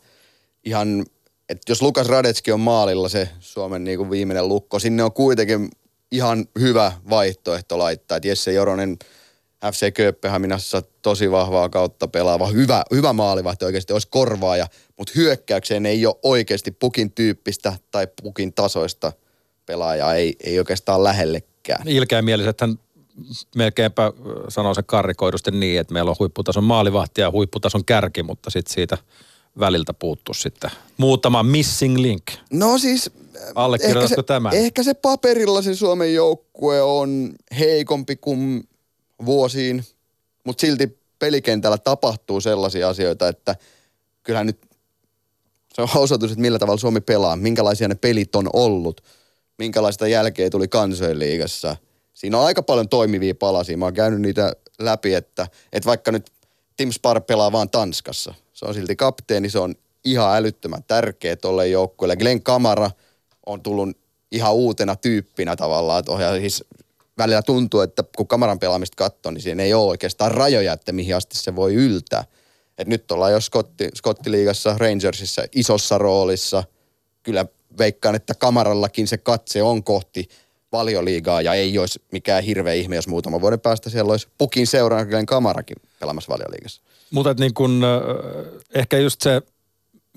ihan, 0.65 1.06
että 1.49 1.71
jos 1.71 1.82
Lukas 1.82 2.08
Radetski 2.08 2.51
on 2.51 2.60
maalilla 2.60 3.10
se 3.10 3.29
Suomen 3.39 3.84
niin 3.84 3.97
kuin 3.97 4.10
viimeinen 4.10 4.47
lukko, 4.47 4.79
sinne 4.79 5.03
on 5.03 5.13
kuitenkin 5.13 5.69
ihan 6.12 6.45
hyvä 6.60 6.91
vaihtoehto 7.10 7.77
laittaa, 7.77 8.17
että 8.17 8.27
Jesse 8.27 8.53
Joronen 8.53 8.97
FC 9.71 9.93
Kööpenhaminassa 9.93 10.82
tosi 11.01 11.32
vahvaa 11.32 11.69
kautta 11.69 12.08
pelaava, 12.08 12.47
hyvä, 12.47 12.84
hyvä 12.91 13.13
maalivahti 13.13 13.65
oikeasti 13.65 13.93
olisi 13.93 14.08
korvaaja, 14.08 14.67
mutta 14.97 15.13
hyökkäykseen 15.15 15.86
ei 15.86 16.06
ole 16.06 16.15
oikeasti 16.23 16.71
pukin 16.71 17.12
tyyppistä 17.12 17.73
tai 17.91 18.08
pukin 18.23 18.53
tasoista 18.53 19.12
pelaajaa, 19.65 20.15
ei, 20.15 20.36
ei 20.43 20.60
oikeastaan 20.60 21.03
lähellekään. 21.03 21.88
Ilkeämielisethän 21.88 22.79
melkeinpä 23.56 24.12
sanoo 24.49 24.73
se 24.73 24.84
karrikoidusti 24.84 25.51
niin, 25.51 25.79
että 25.79 25.93
meillä 25.93 26.10
on 26.10 26.15
huipputason 26.19 26.63
maalivahti 26.63 27.21
ja 27.21 27.32
huipputason 27.32 27.86
kärki, 27.86 28.23
mutta 28.23 28.49
sitten 28.49 28.73
siitä 28.73 28.97
väliltä 29.59 29.93
puuttuu 29.93 30.33
sitten 30.33 30.71
muutama 30.97 31.43
missing 31.43 31.97
link. 31.97 32.23
No 32.51 32.77
siis... 32.77 33.11
Allekirjoitatko 33.55 34.05
ehkä 34.05 34.15
se, 34.15 34.23
tämän? 34.23 34.53
Ehkä 34.53 34.83
se 34.83 34.93
paperilla 34.93 35.61
se 35.61 35.75
Suomen 35.75 36.13
joukkue 36.13 36.81
on 36.81 37.33
heikompi 37.59 38.15
kuin 38.15 38.69
vuosiin, 39.25 39.83
mutta 40.43 40.61
silti 40.61 40.97
pelikentällä 41.19 41.77
tapahtuu 41.77 42.41
sellaisia 42.41 42.89
asioita, 42.89 43.27
että 43.27 43.55
kyllähän 44.23 44.47
nyt 44.47 44.57
se 45.73 45.81
on 45.81 45.89
osoitus, 45.95 46.31
että 46.31 46.41
millä 46.41 46.59
tavalla 46.59 46.79
Suomi 46.79 47.01
pelaa, 47.01 47.35
minkälaisia 47.35 47.87
ne 47.87 47.95
pelit 47.95 48.35
on 48.35 48.49
ollut, 48.53 49.01
minkälaista 49.57 50.07
jälkeä 50.07 50.49
tuli 50.49 50.67
kansojenliigassa. 50.67 51.77
Siinä 52.13 52.37
on 52.37 52.45
aika 52.45 52.63
paljon 52.63 52.89
toimivia 52.89 53.35
palasia. 53.35 53.77
Mä 53.77 53.85
oon 53.85 53.93
käynyt 53.93 54.21
niitä 54.21 54.53
läpi, 54.79 55.13
että, 55.13 55.47
että 55.73 55.87
vaikka 55.87 56.11
nyt 56.11 56.31
Tim 56.77 56.91
Spar 56.91 57.21
pelaa 57.21 57.51
vaan 57.51 57.69
Tanskassa. 57.69 58.33
Se 58.63 58.67
on 58.67 58.73
silti 58.73 58.95
kapteeni, 58.95 59.49
se 59.49 59.60
on 59.60 59.76
ihan 60.06 60.38
älyttömän 60.38 60.84
tärkeä 60.84 61.36
tolle 61.36 61.67
joukkueelle. 61.67 62.15
Glenn 62.15 62.43
Kamara 62.43 62.91
on 63.45 63.62
tullut 63.62 63.97
ihan 64.32 64.54
uutena 64.54 64.95
tyyppinä 64.95 65.56
tavallaan. 65.56 65.99
Että 65.99 66.39
siis 66.39 66.63
välillä 67.17 67.41
tuntuu, 67.41 67.80
että 67.80 68.04
kun 68.17 68.28
Kamaran 68.28 68.60
pelaamista 68.60 68.95
katsoo, 68.95 69.32
niin 69.32 69.41
siinä 69.41 69.63
ei 69.63 69.73
ole 69.73 69.89
oikeastaan 69.89 70.32
rajoja, 70.32 70.73
että 70.73 70.91
mihin 70.91 71.15
asti 71.15 71.38
se 71.38 71.56
voi 71.56 71.73
yltää. 71.73 72.23
Et 72.78 72.88
nyt 72.88 73.12
ollaan 73.12 73.32
jo 73.32 73.41
Scotti, 73.41 73.89
Scottiliigassa, 73.95 74.76
Rangersissa 74.78 75.43
isossa 75.56 75.97
roolissa. 75.97 76.63
Kyllä 77.23 77.45
veikkaan, 77.78 78.15
että 78.15 78.34
Kamarallakin 78.36 79.08
se 79.08 79.17
katse 79.17 79.63
on 79.63 79.84
kohti 79.84 80.30
valioliigaa 80.73 81.41
ja 81.41 81.53
ei 81.53 81.77
olisi 81.77 82.01
mikään 82.12 82.43
hirveä 82.43 82.73
ihme, 82.73 82.95
jos 82.95 83.07
muutaman 83.07 83.41
vuoden 83.41 83.59
päästä 83.59 83.89
siellä 83.89 84.12
olisi 84.12 84.27
pukin 84.38 84.67
seuraan 84.67 85.07
Kamarakin 85.27 85.77
pelaamassa 85.99 86.33
valioliigassa. 86.33 86.81
Mutta 87.12 87.36
niin 87.39 87.53
kun, 87.53 87.81
äh, 87.83 88.59
ehkä 88.75 88.97
just 88.97 89.21
se, 89.21 89.41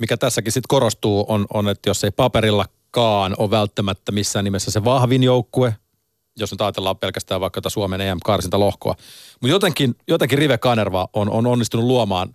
mikä 0.01 0.16
tässäkin 0.16 0.53
sitten 0.53 0.69
korostuu, 0.69 1.25
on, 1.29 1.47
on, 1.55 1.69
että 1.69 1.90
jos 1.90 2.05
ei 2.05 2.11
paperillakaan 2.11 3.35
ole 3.38 3.51
välttämättä 3.51 4.12
missään 4.12 4.45
nimessä 4.45 4.71
se 4.71 4.85
vahvin 4.85 5.23
joukkue, 5.23 5.75
jos 6.38 6.51
nyt 6.51 6.61
ajatellaan 6.61 6.99
pelkästään 6.99 7.40
vaikka 7.40 7.71
Suomen 7.71 8.01
EM-karsinta 8.01 8.61
lohkoa. 8.61 8.95
Mutta 9.40 9.55
jotenkin, 9.55 9.95
jotenkin 10.09 10.38
Rive 10.38 10.59
Kanerva 10.59 11.09
on, 11.12 11.31
on 11.31 11.47
onnistunut 11.47 11.87
luomaan 11.87 12.35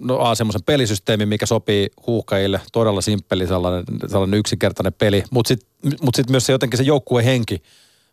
no, 0.00 0.18
A, 0.18 0.34
semmoisen 0.34 0.62
pelisysteemin, 0.62 1.28
mikä 1.28 1.46
sopii 1.46 1.88
huuhkajille, 2.06 2.60
todella 2.72 3.00
simppeli 3.00 3.46
sellainen, 3.46 3.84
sellainen 4.10 4.38
yksinkertainen 4.38 4.92
peli, 4.92 5.24
mutta 5.30 5.48
sitten 5.48 5.68
mut 6.02 6.14
sit 6.14 6.30
myös 6.30 6.46
se 6.46 6.52
jotenkin 6.52 6.76
se 6.76 6.84
joukkueen 6.84 7.24
henki, 7.24 7.62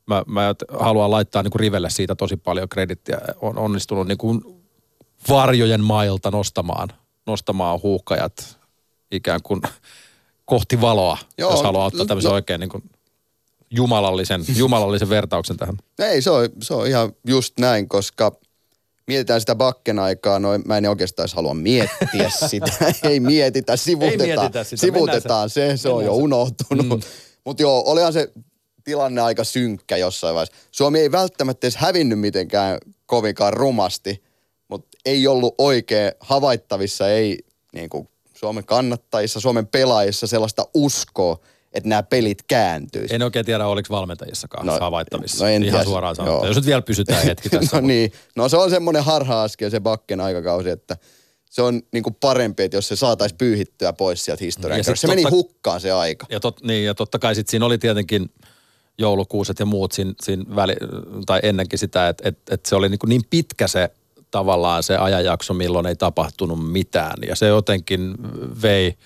mä, 0.07 0.23
mä 0.27 0.55
haluan 0.79 1.11
laittaa 1.11 1.43
niin 1.43 1.51
kuin 1.51 1.59
Rivelle 1.59 1.89
siitä 1.89 2.15
tosi 2.15 2.37
paljon 2.37 2.69
kredittiä, 2.69 3.17
on 3.41 3.57
onnistunut 3.57 4.07
niin 4.07 4.17
kuin 4.17 4.41
varjojen 5.29 5.83
mailta 5.83 6.31
nostamaan, 6.31 6.89
nostamaan 7.25 7.79
huuhkajat 7.83 8.57
ikään 9.11 9.41
kuin 9.43 9.61
kohti 10.45 10.81
valoa, 10.81 11.17
Joo, 11.21 11.49
Joo, 11.49 11.51
jos 11.51 11.63
haluaa 11.63 11.85
ottaa 11.85 12.05
tämmöisen 12.05 12.29
no- 12.29 12.35
oikein 12.35 12.59
niin 12.59 12.69
kuin 12.69 12.83
jumalallisen, 13.71 14.45
jumalallisen 14.55 15.09
vertauksen 15.09 15.57
tähän. 15.57 15.77
Ei, 15.99 16.21
se 16.21 16.29
on, 16.29 16.49
se 16.61 16.73
on 16.73 16.87
ihan 16.87 17.13
just 17.27 17.59
näin, 17.59 17.87
koska 17.87 18.31
mietitään 19.11 19.39
sitä 19.39 19.55
bakken 19.55 19.99
aikaa, 19.99 20.39
no 20.39 20.49
mä 20.65 20.77
en 20.77 20.89
oikeastaan 20.89 21.29
halua 21.35 21.53
miettiä 21.53 22.29
sitä. 22.47 22.93
Ei 23.03 23.19
mietitä, 23.19 23.75
sivutetaan, 23.75 24.29
mietitä 24.29 24.63
sitä, 24.63 24.81
sivutetaan 24.81 25.49
se, 25.49 25.77
se 25.77 25.89
on 25.89 26.05
jo 26.05 26.15
unohtunut. 26.15 26.99
Mm. 26.99 27.11
Mutta 27.45 27.63
joo, 27.63 27.83
olihan 27.85 28.13
se 28.13 28.31
tilanne 28.83 29.21
aika 29.21 29.43
synkkä 29.43 29.97
jossain 29.97 30.35
vaiheessa. 30.35 30.55
Suomi 30.71 30.99
ei 30.99 31.11
välttämättä 31.11 31.67
edes 31.67 31.75
hävinnyt 31.75 32.19
mitenkään 32.19 32.77
kovinkaan 33.05 33.53
rumasti, 33.53 34.23
mutta 34.67 34.97
ei 35.05 35.27
ollut 35.27 35.55
oikein 35.57 36.11
havaittavissa, 36.19 37.09
ei 37.09 37.39
niin 37.73 37.89
kuin 37.89 38.09
Suomen 38.33 38.65
kannattajissa, 38.65 39.39
Suomen 39.39 39.67
pelaajissa 39.67 40.27
sellaista 40.27 40.67
uskoa, 40.73 41.39
että 41.73 41.89
nämä 41.89 42.03
pelit 42.03 42.43
kääntyisivät. 42.47 43.11
En 43.11 43.23
oikein 43.23 43.45
tiedä, 43.45 43.67
oliko 43.67 43.87
valmentajissakaan 43.91 44.65
no, 44.65 44.79
havaittavissa. 44.79 45.45
no 45.45 45.51
en 45.51 45.63
Ihan 45.63 45.73
tiedä. 45.73 45.83
suoraan 45.83 46.15
sanottuna. 46.15 46.47
Jos 46.47 46.55
nyt 46.55 46.65
vielä 46.65 46.81
pysytään 46.81 47.23
hetki 47.23 47.49
tässä. 47.49 47.81
no 47.81 47.87
niin, 47.87 48.11
no 48.35 48.49
se 48.49 48.57
on 48.57 48.69
semmoinen 48.69 49.03
harha-askel 49.03 49.69
se 49.69 49.79
bakken 49.79 50.21
aikakausi, 50.21 50.69
että 50.69 50.97
se 51.49 51.61
on 51.61 51.81
niinku 51.91 52.11
parempi, 52.11 52.63
että 52.63 52.77
jos 52.77 52.87
se 52.87 52.95
saataisiin 52.95 53.37
pyyhittyä 53.37 53.93
pois 53.93 54.25
sieltä 54.25 54.43
historian. 54.43 54.83
Se 54.83 55.07
meni 55.07 55.23
hukkaan 55.23 55.81
se 55.81 55.91
aika. 55.91 56.25
Ja, 56.29 56.39
tot, 56.39 56.63
niin, 56.63 56.85
ja 56.85 56.95
totta 56.95 57.19
kai 57.19 57.35
sitten 57.35 57.51
siinä 57.51 57.65
oli 57.65 57.77
tietenkin 57.77 58.31
joulukuuset 58.97 59.59
ja 59.59 59.65
muut 59.65 59.91
siinä, 59.91 60.13
siinä 60.21 60.55
väli, 60.55 60.73
tai 61.25 61.39
ennenkin 61.43 61.79
sitä, 61.79 62.09
että 62.09 62.29
et, 62.29 62.39
et 62.51 62.65
se 62.65 62.75
oli 62.75 62.89
niin, 62.89 62.99
niin 63.05 63.21
pitkä 63.29 63.67
se 63.67 63.89
tavallaan 64.31 64.83
se 64.83 64.97
ajanjakso, 64.97 65.53
milloin 65.53 65.85
ei 65.85 65.95
tapahtunut 65.95 66.71
mitään. 66.71 67.17
Ja 67.27 67.35
se 67.35 67.47
jotenkin 67.47 68.15
vei 68.61 68.97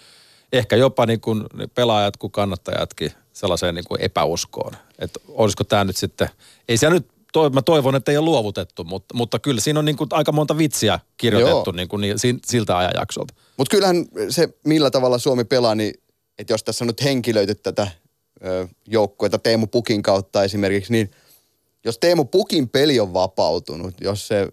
ehkä 0.53 0.75
jopa 0.75 1.05
niin 1.05 1.21
kuin 1.21 1.43
pelaajat 1.75 2.17
kuin 2.17 2.31
kannattajatkin 2.31 3.11
sellaiseen 3.33 3.75
niin 3.75 3.85
kuin 3.87 4.01
epäuskoon. 4.01 4.73
Että 4.99 5.19
olisiko 5.27 5.63
tämä 5.63 5.83
nyt 5.83 5.97
sitten, 5.97 6.29
ei 6.69 6.77
siellä 6.77 6.93
nyt, 6.93 7.07
toi, 7.33 7.49
mä 7.49 7.61
toivon, 7.61 7.95
että 7.95 8.11
ei 8.11 8.17
ole 8.17 8.25
luovutettu, 8.25 8.83
mutta, 8.83 9.15
mutta 9.15 9.39
kyllä 9.39 9.61
siinä 9.61 9.79
on 9.79 9.85
niin 9.85 9.97
kuin 9.97 10.07
aika 10.11 10.31
monta 10.31 10.57
vitsiä 10.57 10.99
kirjoitettu 11.17 11.69
Joo. 11.69 11.75
niin 11.75 11.87
kuin 11.87 12.01
niin, 12.01 12.19
si- 12.19 12.39
siltä 12.45 12.77
ajanjaksolta. 12.77 13.33
Mutta 13.57 13.71
kyllähän 13.71 14.05
se, 14.29 14.49
millä 14.65 14.91
tavalla 14.91 15.17
Suomi 15.17 15.43
pelaa, 15.43 15.75
niin 15.75 15.93
että 16.39 16.53
jos 16.53 16.63
tässä 16.63 16.83
on 16.83 16.87
nyt 16.87 17.03
henkilöity 17.03 17.55
tätä 17.55 17.87
joukkuetta 18.87 19.39
Teemu 19.39 19.67
Pukin 19.67 20.03
kautta 20.03 20.43
esimerkiksi, 20.43 20.91
niin 20.91 21.11
jos 21.85 21.97
Teemu 21.97 22.25
Pukin 22.25 22.69
peli 22.69 22.99
on 22.99 23.13
vapautunut, 23.13 23.93
jos 24.01 24.27
se 24.27 24.47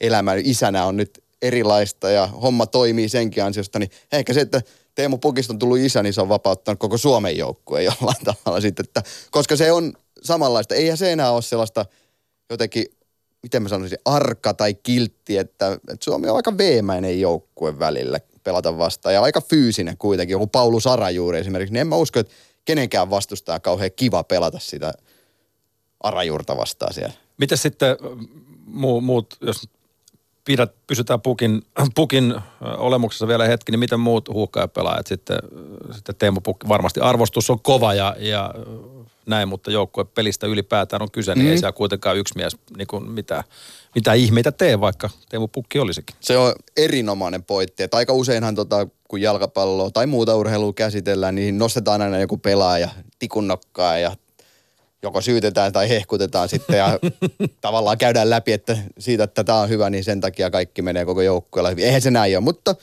elämä 0.00 0.34
isänä 0.44 0.84
on 0.84 0.96
nyt 0.96 1.21
erilaista 1.42 2.10
ja 2.10 2.26
homma 2.26 2.66
toimii 2.66 3.08
senkin 3.08 3.44
ansiosta, 3.44 3.78
niin 3.78 3.90
ehkä 4.12 4.32
se, 4.32 4.40
että 4.40 4.62
Teemu 4.94 5.18
Pukista 5.18 5.52
on 5.52 5.58
tullut 5.58 5.78
isä, 5.78 6.02
niin 6.02 6.12
se 6.12 6.20
on 6.20 6.28
vapauttanut 6.28 6.78
koko 6.78 6.98
Suomen 6.98 7.36
joukkueen 7.36 7.84
jollain 7.84 8.24
tavalla 8.44 8.60
sitten, 8.60 8.84
että, 8.84 9.02
koska 9.30 9.56
se 9.56 9.72
on 9.72 9.92
samanlaista. 10.22 10.74
Eihän 10.74 10.96
se 10.96 11.12
enää 11.12 11.30
ole 11.30 11.42
sellaista 11.42 11.86
jotenkin, 12.50 12.84
miten 13.42 13.62
mä 13.62 13.68
sanoisin, 13.68 13.98
arka 14.04 14.54
tai 14.54 14.74
kiltti, 14.74 15.38
että, 15.38 15.72
että 15.72 16.04
Suomi 16.04 16.28
on 16.28 16.36
aika 16.36 16.58
veemäinen 16.58 17.20
joukkue 17.20 17.78
välillä 17.78 18.20
pelata 18.44 18.78
vastaan 18.78 19.14
ja 19.14 19.22
aika 19.22 19.40
fyysinen 19.40 19.96
kuitenkin. 19.96 20.32
Joku 20.32 20.46
Paulu 20.46 20.80
Sarajuuri 20.80 21.38
esimerkiksi, 21.38 21.72
niin 21.72 21.80
en 21.80 21.86
mä 21.86 21.96
usko, 21.96 22.20
että 22.20 22.32
kenenkään 22.64 23.10
vastustaa 23.10 23.60
kauhean 23.60 23.90
kiva 23.96 24.24
pelata 24.24 24.58
sitä 24.58 24.92
Arajuurta 26.00 26.56
vastaan 26.56 26.94
siellä. 26.94 27.14
Miten 27.38 27.58
sitten 27.58 27.96
muu, 28.66 29.00
muut, 29.00 29.36
jos 29.40 29.68
pidät, 30.44 30.72
pysytään 30.86 31.20
pukin, 31.20 31.62
pukin 31.94 32.34
olemuksessa 32.60 33.28
vielä 33.28 33.46
hetki, 33.46 33.72
niin 33.72 33.78
miten 33.80 34.00
muut 34.00 34.28
huuhkajapelaajat 34.28 35.06
sitten, 35.06 35.38
sitten 35.92 36.14
Teemu 36.18 36.40
Pukki, 36.40 36.68
varmasti 36.68 37.00
arvostus 37.00 37.50
on 37.50 37.60
kova 37.60 37.94
ja, 37.94 38.16
ja 38.18 38.54
näin, 39.26 39.48
mutta 39.48 39.70
joukkuepelistä 39.70 40.46
ylipäätään 40.46 41.02
on 41.02 41.10
kyse, 41.10 41.34
niin 41.34 41.46
Mm. 41.46 41.50
ei 41.50 41.58
siellä 41.58 41.72
kuitenkaan 41.72 42.16
yksi 42.16 42.34
mies 42.36 42.56
niin 42.76 42.86
kuin 42.86 43.10
mitä, 43.10 43.44
mitä 43.94 44.12
ihmeitä 44.12 44.52
tee, 44.52 44.80
vaikka 44.80 45.10
Teemu 45.28 45.48
Pukki 45.48 45.78
olisikin. 45.78 46.16
Se 46.20 46.38
on 46.38 46.52
erinomainen 46.76 47.44
pointti, 47.44 47.82
että 47.82 47.96
aika 47.96 48.12
useinhan 48.12 48.54
tota, 48.54 48.86
kun 49.08 49.20
jalkapalloa 49.20 49.90
tai 49.90 50.06
muuta 50.06 50.36
urheilua 50.36 50.72
käsitellään, 50.72 51.34
niin 51.34 51.58
nostetaan 51.58 52.02
aina 52.02 52.18
joku 52.18 52.36
pelaaja 52.38 52.88
tikunnokkaa 53.18 53.98
ja 53.98 54.12
joko 55.02 55.20
syytetään 55.20 55.72
tai 55.72 55.88
hehkutetaan 55.88 56.48
sitten 56.48 56.78
ja 56.78 56.98
tavallaan 57.60 57.98
käydään 57.98 58.30
läpi, 58.30 58.52
että 58.52 58.78
siitä, 58.98 59.24
että 59.24 59.44
tämä 59.44 59.60
on 59.60 59.68
hyvä, 59.68 59.90
niin 59.90 60.04
sen 60.04 60.20
takia 60.20 60.50
kaikki 60.50 60.82
menee 60.82 61.04
koko 61.04 61.22
joukkueella 61.22 61.70
hyvin. 61.70 61.84
Eihän 61.84 62.02
se 62.02 62.10
näin 62.10 62.36
ole, 62.36 62.44
mutta 62.44 62.74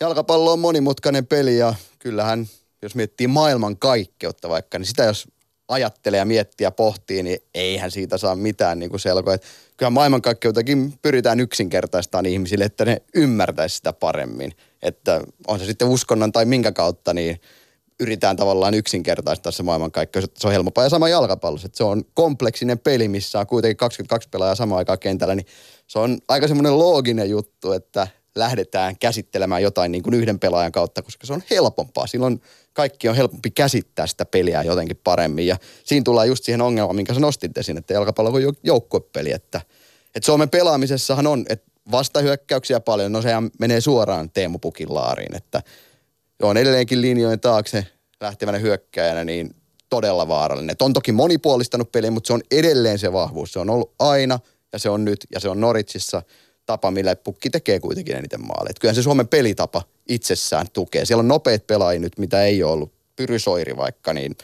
jalkapallo 0.00 0.52
on 0.52 0.58
monimutkainen 0.58 1.26
peli 1.26 1.58
ja 1.58 1.74
kyllähän, 1.98 2.46
jos 2.82 2.94
miettii 2.94 3.26
maailman 3.26 3.76
kaikkeutta 3.76 4.48
vaikka, 4.48 4.78
niin 4.78 4.86
sitä 4.86 5.04
jos 5.04 5.28
ajattelee 5.68 6.18
ja 6.18 6.24
miettii 6.24 6.64
ja 6.64 6.70
pohtii, 6.70 7.22
niin 7.22 7.38
eihän 7.54 7.90
siitä 7.90 8.18
saa 8.18 8.36
mitään 8.36 8.78
niin 8.78 8.90
kuin 8.90 9.00
selkoa. 9.00 9.36
Kyllä 9.76 9.90
maailmankaikkeutakin 9.90 10.92
pyritään 11.02 11.40
yksinkertaistamaan 11.40 12.26
ihmisille, 12.26 12.64
että 12.64 12.84
ne 12.84 13.02
ymmärtäisi 13.14 13.76
sitä 13.76 13.92
paremmin. 13.92 14.52
Että 14.82 15.20
on 15.46 15.58
se 15.58 15.64
sitten 15.64 15.88
uskonnon 15.88 16.32
tai 16.32 16.44
minkä 16.44 16.72
kautta, 16.72 17.14
niin 17.14 17.40
yritetään 18.00 18.36
tavallaan 18.36 18.74
yksinkertaistaa 18.74 19.52
se 19.52 19.62
maailmankaikkeus, 19.62 20.24
että 20.24 20.40
se 20.40 20.46
on 20.46 20.52
helpompaa. 20.52 20.84
Ja 20.84 20.90
sama 20.90 21.08
jalkapallossa, 21.08 21.66
että 21.66 21.76
se 21.76 21.84
on 21.84 22.04
kompleksinen 22.14 22.78
peli, 22.78 23.08
missä 23.08 23.40
on 23.40 23.46
kuitenkin 23.46 23.76
22 23.76 24.28
pelaajaa 24.28 24.54
samaan 24.54 24.78
aikaan 24.78 24.98
kentällä, 24.98 25.34
niin 25.34 25.46
se 25.86 25.98
on 25.98 26.18
aika 26.28 26.48
semmoinen 26.48 26.78
looginen 26.78 27.30
juttu, 27.30 27.72
että 27.72 28.08
lähdetään 28.34 28.98
käsittelemään 28.98 29.62
jotain 29.62 29.92
niin 29.92 30.02
kuin 30.02 30.14
yhden 30.14 30.38
pelaajan 30.38 30.72
kautta, 30.72 31.02
koska 31.02 31.26
se 31.26 31.32
on 31.32 31.42
helpompaa. 31.50 32.06
Silloin 32.06 32.40
kaikki 32.72 33.08
on 33.08 33.16
helpompi 33.16 33.50
käsittää 33.50 34.06
sitä 34.06 34.24
peliä 34.24 34.62
jotenkin 34.62 35.00
paremmin. 35.04 35.46
Ja 35.46 35.56
siinä 35.84 36.04
tullaan 36.04 36.28
just 36.28 36.44
siihen 36.44 36.60
ongelmaan, 36.60 36.96
minkä 36.96 37.14
sä 37.14 37.20
nostit 37.20 37.58
esiin, 37.58 37.78
että 37.78 37.94
jalkapallo 37.94 38.30
on 38.30 38.42
jo- 38.42 38.52
joukkuepeli. 38.62 39.32
Että, 39.32 39.60
että 40.14 40.26
Suomen 40.26 40.50
pelaamisessahan 40.50 41.26
on, 41.26 41.44
että 41.48 41.70
vastahyökkäyksiä 41.90 42.80
paljon, 42.80 43.12
no 43.12 43.22
sehän 43.22 43.50
menee 43.58 43.80
suoraan 43.80 44.30
Teemu 44.30 44.58
Pukin 44.58 44.94
laariin. 44.94 45.36
Että 45.36 45.62
on 46.42 46.56
edelleenkin 46.56 47.00
linjojen 47.00 47.40
taakse 47.40 47.86
lähtevänä 48.20 48.58
hyökkäjänä, 48.58 49.24
niin 49.24 49.54
todella 49.90 50.28
vaarallinen. 50.28 50.76
On 50.80 50.92
toki 50.92 51.12
monipuolistanut 51.12 51.92
peliä, 51.92 52.10
mutta 52.10 52.26
se 52.26 52.32
on 52.32 52.42
edelleen 52.50 52.98
se 52.98 53.12
vahvuus. 53.12 53.52
Se 53.52 53.58
on 53.58 53.70
ollut 53.70 53.94
aina 53.98 54.38
ja 54.72 54.78
se 54.78 54.90
on 54.90 55.04
nyt 55.04 55.26
ja 55.32 55.40
se 55.40 55.48
on 55.48 55.60
Noritsissa 55.60 56.22
tapa, 56.66 56.90
millä 56.90 57.16
pukki 57.16 57.50
tekee 57.50 57.80
kuitenkin 57.80 58.16
eniten 58.16 58.46
maaleja. 58.46 58.70
Et 58.70 58.78
Kyllähän 58.78 58.94
se 58.94 59.02
Suomen 59.02 59.28
pelitapa 59.28 59.82
itsessään 60.08 60.66
tukee. 60.72 61.04
Siellä 61.04 61.20
on 61.20 61.28
nopeat 61.28 61.66
pelaajia 61.66 62.00
nyt, 62.00 62.18
mitä 62.18 62.42
ei 62.42 62.62
ole 62.62 62.72
ollut. 62.72 62.92
Pyrysoiri 63.16 63.76
vaikka, 63.76 64.12
niin 64.12 64.36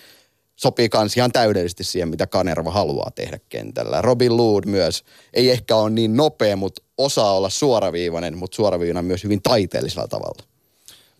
sopii 0.56 0.88
kans 0.88 1.16
ihan 1.16 1.32
täydellisesti 1.32 1.84
siihen, 1.84 2.08
mitä 2.08 2.26
Kanerva 2.26 2.70
haluaa 2.70 3.10
tehdä 3.14 3.40
kentällä. 3.48 4.02
Robin 4.02 4.36
Lood 4.36 4.64
myös 4.66 5.04
ei 5.34 5.50
ehkä 5.50 5.76
ole 5.76 5.90
niin 5.90 6.16
nopea, 6.16 6.56
mutta 6.56 6.82
osaa 6.98 7.36
olla 7.36 7.50
suoraviivainen, 7.50 8.38
mutta 8.38 8.56
suoraviivainen 8.56 9.04
myös 9.04 9.24
hyvin 9.24 9.42
taiteellisella 9.42 10.08
tavalla. 10.08 10.49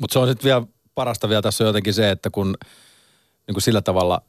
Mutta 0.01 0.13
se 0.13 0.19
on 0.19 0.29
sitten 0.29 0.45
vielä 0.45 0.63
parasta 0.95 1.29
vielä 1.29 1.43
tässä 1.43 1.65
on 1.65 1.67
jotenkin 1.67 1.95
se, 1.95 2.11
että 2.11 2.31
kun 2.31 2.55
niin 3.47 3.55
kuin 3.55 3.63
sillä 3.63 3.81
tavalla 3.83 4.23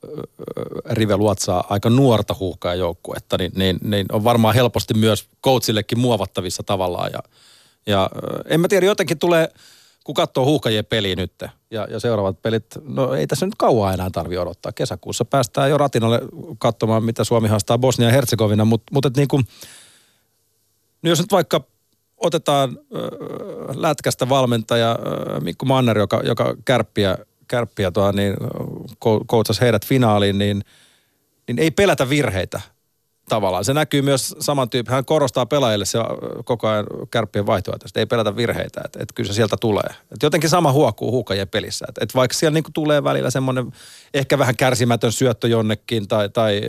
Rive 0.90 1.18
luotsaa 1.18 1.64
aika 1.70 1.90
nuorta 1.90 2.36
huuhkaa 2.40 2.76
joukkuetta, 2.76 3.38
niin, 3.38 3.52
niin, 3.56 3.80
niin, 3.84 4.06
on 4.12 4.24
varmaan 4.24 4.56
helposti 4.56 4.94
myös 4.94 5.30
coachillekin 5.44 6.00
muovattavissa 6.00 6.64
tavallaan. 6.64 7.12
Ja, 7.14 7.20
ja 7.86 8.10
en 8.46 8.62
mä 8.62 8.68
tiedä, 8.68 8.86
jotenkin 8.86 9.20
tulee, 9.20 9.50
kun 10.04 10.16
katsoo 10.16 10.46
huuhkajien 10.46 10.86
peliä 10.86 11.16
nyt 11.16 11.34
ja, 11.72 11.88
ja 11.90 12.00
seuraavat 12.00 12.42
pelit, 12.42 12.66
no 12.84 13.14
ei 13.14 13.28
tässä 13.28 13.46
nyt 13.46 13.56
kauan 13.58 13.94
enää 13.94 14.10
tarvi 14.10 14.38
odottaa. 14.38 14.72
Kesäkuussa 14.72 15.26
päästään 15.26 15.70
jo 15.70 15.78
ratinalle 15.78 16.22
katsomaan, 16.58 17.04
mitä 17.04 17.24
Suomi 17.24 17.48
haastaa 17.48 17.78
Bosnia 17.78 18.08
ja 18.08 18.14
Herzegovina, 18.14 18.66
mutta 18.66 18.94
mut 18.94 19.06
et 19.06 19.18
niin 19.18 19.28
kuin, 19.28 19.44
No 21.02 21.10
jos 21.10 21.20
nyt 21.20 21.32
vaikka 21.32 21.64
otetaan 22.22 22.70
äh, 22.70 23.02
lätkästä 23.76 24.30
valmentaja 24.30 24.92
äh, 24.92 25.42
Mikko 25.42 25.66
Manner, 25.66 25.98
joka, 25.98 26.22
joka 26.24 26.56
kärppiä, 26.66 27.18
kärppiä 27.48 27.92
tuo, 27.92 28.12
niin 28.12 28.34
ko- 28.94 29.26
coachasi 29.28 29.62
heidät 29.62 29.86
finaaliin, 29.86 30.38
niin, 30.38 30.64
niin 31.48 31.60
ei 31.60 31.72
pelätä 31.72 32.10
virheitä 32.10 32.62
tavallaan. 33.30 33.66
Se 33.66 33.74
näkyy 33.74 34.02
myös 34.02 34.36
saman 34.40 34.70
tyyppi. 34.70 34.92
Hän 34.92 35.06
korostaa 35.06 35.46
pelaajille 35.46 35.86
se 35.86 36.00
koko 36.46 36.68
ajan 36.68 36.86
kärppien 37.12 37.46
vaihtoehtoista. 37.46 38.00
Ei 38.00 38.06
pelätä 38.06 38.36
virheitä, 38.36 38.82
että 38.86 39.00
et 39.02 39.12
kyllä 39.16 39.28
se 39.28 39.34
sieltä 39.34 39.56
tulee. 39.60 39.90
Et 40.12 40.24
jotenkin 40.24 40.50
sama 40.50 40.72
huokuu 40.72 41.12
huukajien 41.12 41.48
pelissä. 41.48 41.86
Että 41.90 42.04
et 42.04 42.16
vaikka 42.16 42.38
siellä 42.38 42.54
niinku 42.54 42.70
tulee 42.74 43.04
välillä 43.04 43.30
semmoinen 43.30 43.72
ehkä 44.14 44.38
vähän 44.38 44.56
kärsimätön 44.56 45.12
syöttö 45.12 45.48
jonnekin 45.48 46.08
tai, 46.08 46.30
tai 46.30 46.62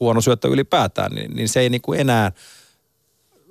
huono 0.00 0.20
syöttö 0.20 0.48
ylipäätään, 0.48 1.12
niin, 1.12 1.36
niin 1.36 1.48
se 1.48 1.60
ei 1.60 1.70
niinku 1.70 1.92
enää 1.92 2.32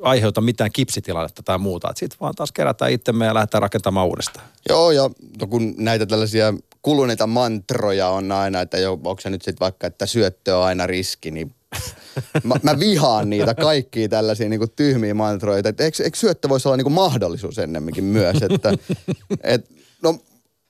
aiheuta 0.02 0.42
mitään 0.42 0.72
kipsitilannetta 0.72 1.44
tai 1.44 1.58
muuta. 1.58 1.92
Sitten 1.96 2.20
vaan 2.22 2.36
taas 2.36 2.52
kerätään 2.52 2.92
itsemme 2.92 3.26
ja 3.26 3.34
lähdetään 3.34 3.62
rakentamaan 3.62 4.08
uudestaan. 4.08 4.46
Joo, 4.70 4.92
ja 4.92 5.10
no 5.42 5.48
kun 5.48 5.76
näitä 5.78 6.06
tällaisia 6.06 6.54
kuluneita 6.82 7.28
mantroja 7.28 8.10
on 8.10 8.32
aina, 8.32 8.62
että 8.62 8.78
jo, 8.78 8.92
onko 8.94 9.22
se 9.22 9.30
nyt 9.30 9.42
sitten 9.42 9.60
vaikka, 9.60 9.88
että 9.88 10.06
syöttö 10.06 10.58
on 10.58 10.64
aina 10.64 10.88
riski, 10.88 11.32
niin 11.32 11.56
mä, 12.44 12.56
mä 12.64 12.80
vihaan 12.80 13.30
niitä 13.30 13.56
kaikkia 13.56 14.10
tällaisia 14.10 14.50
niin 14.50 14.62
tyhmiä 14.76 15.14
mantroita. 15.14 15.70
Että 15.70 15.84
eikö, 15.84 16.04
eikö 16.04 16.18
syöttö 16.18 16.50
voisi 16.50 16.68
olla 16.68 16.78
niin 16.78 16.92
mahdollisuus 16.92 17.60
ennemminkin 17.60 18.04
myös, 18.04 18.38
että 18.42 18.74
et, 19.44 19.70
no, 20.04 20.20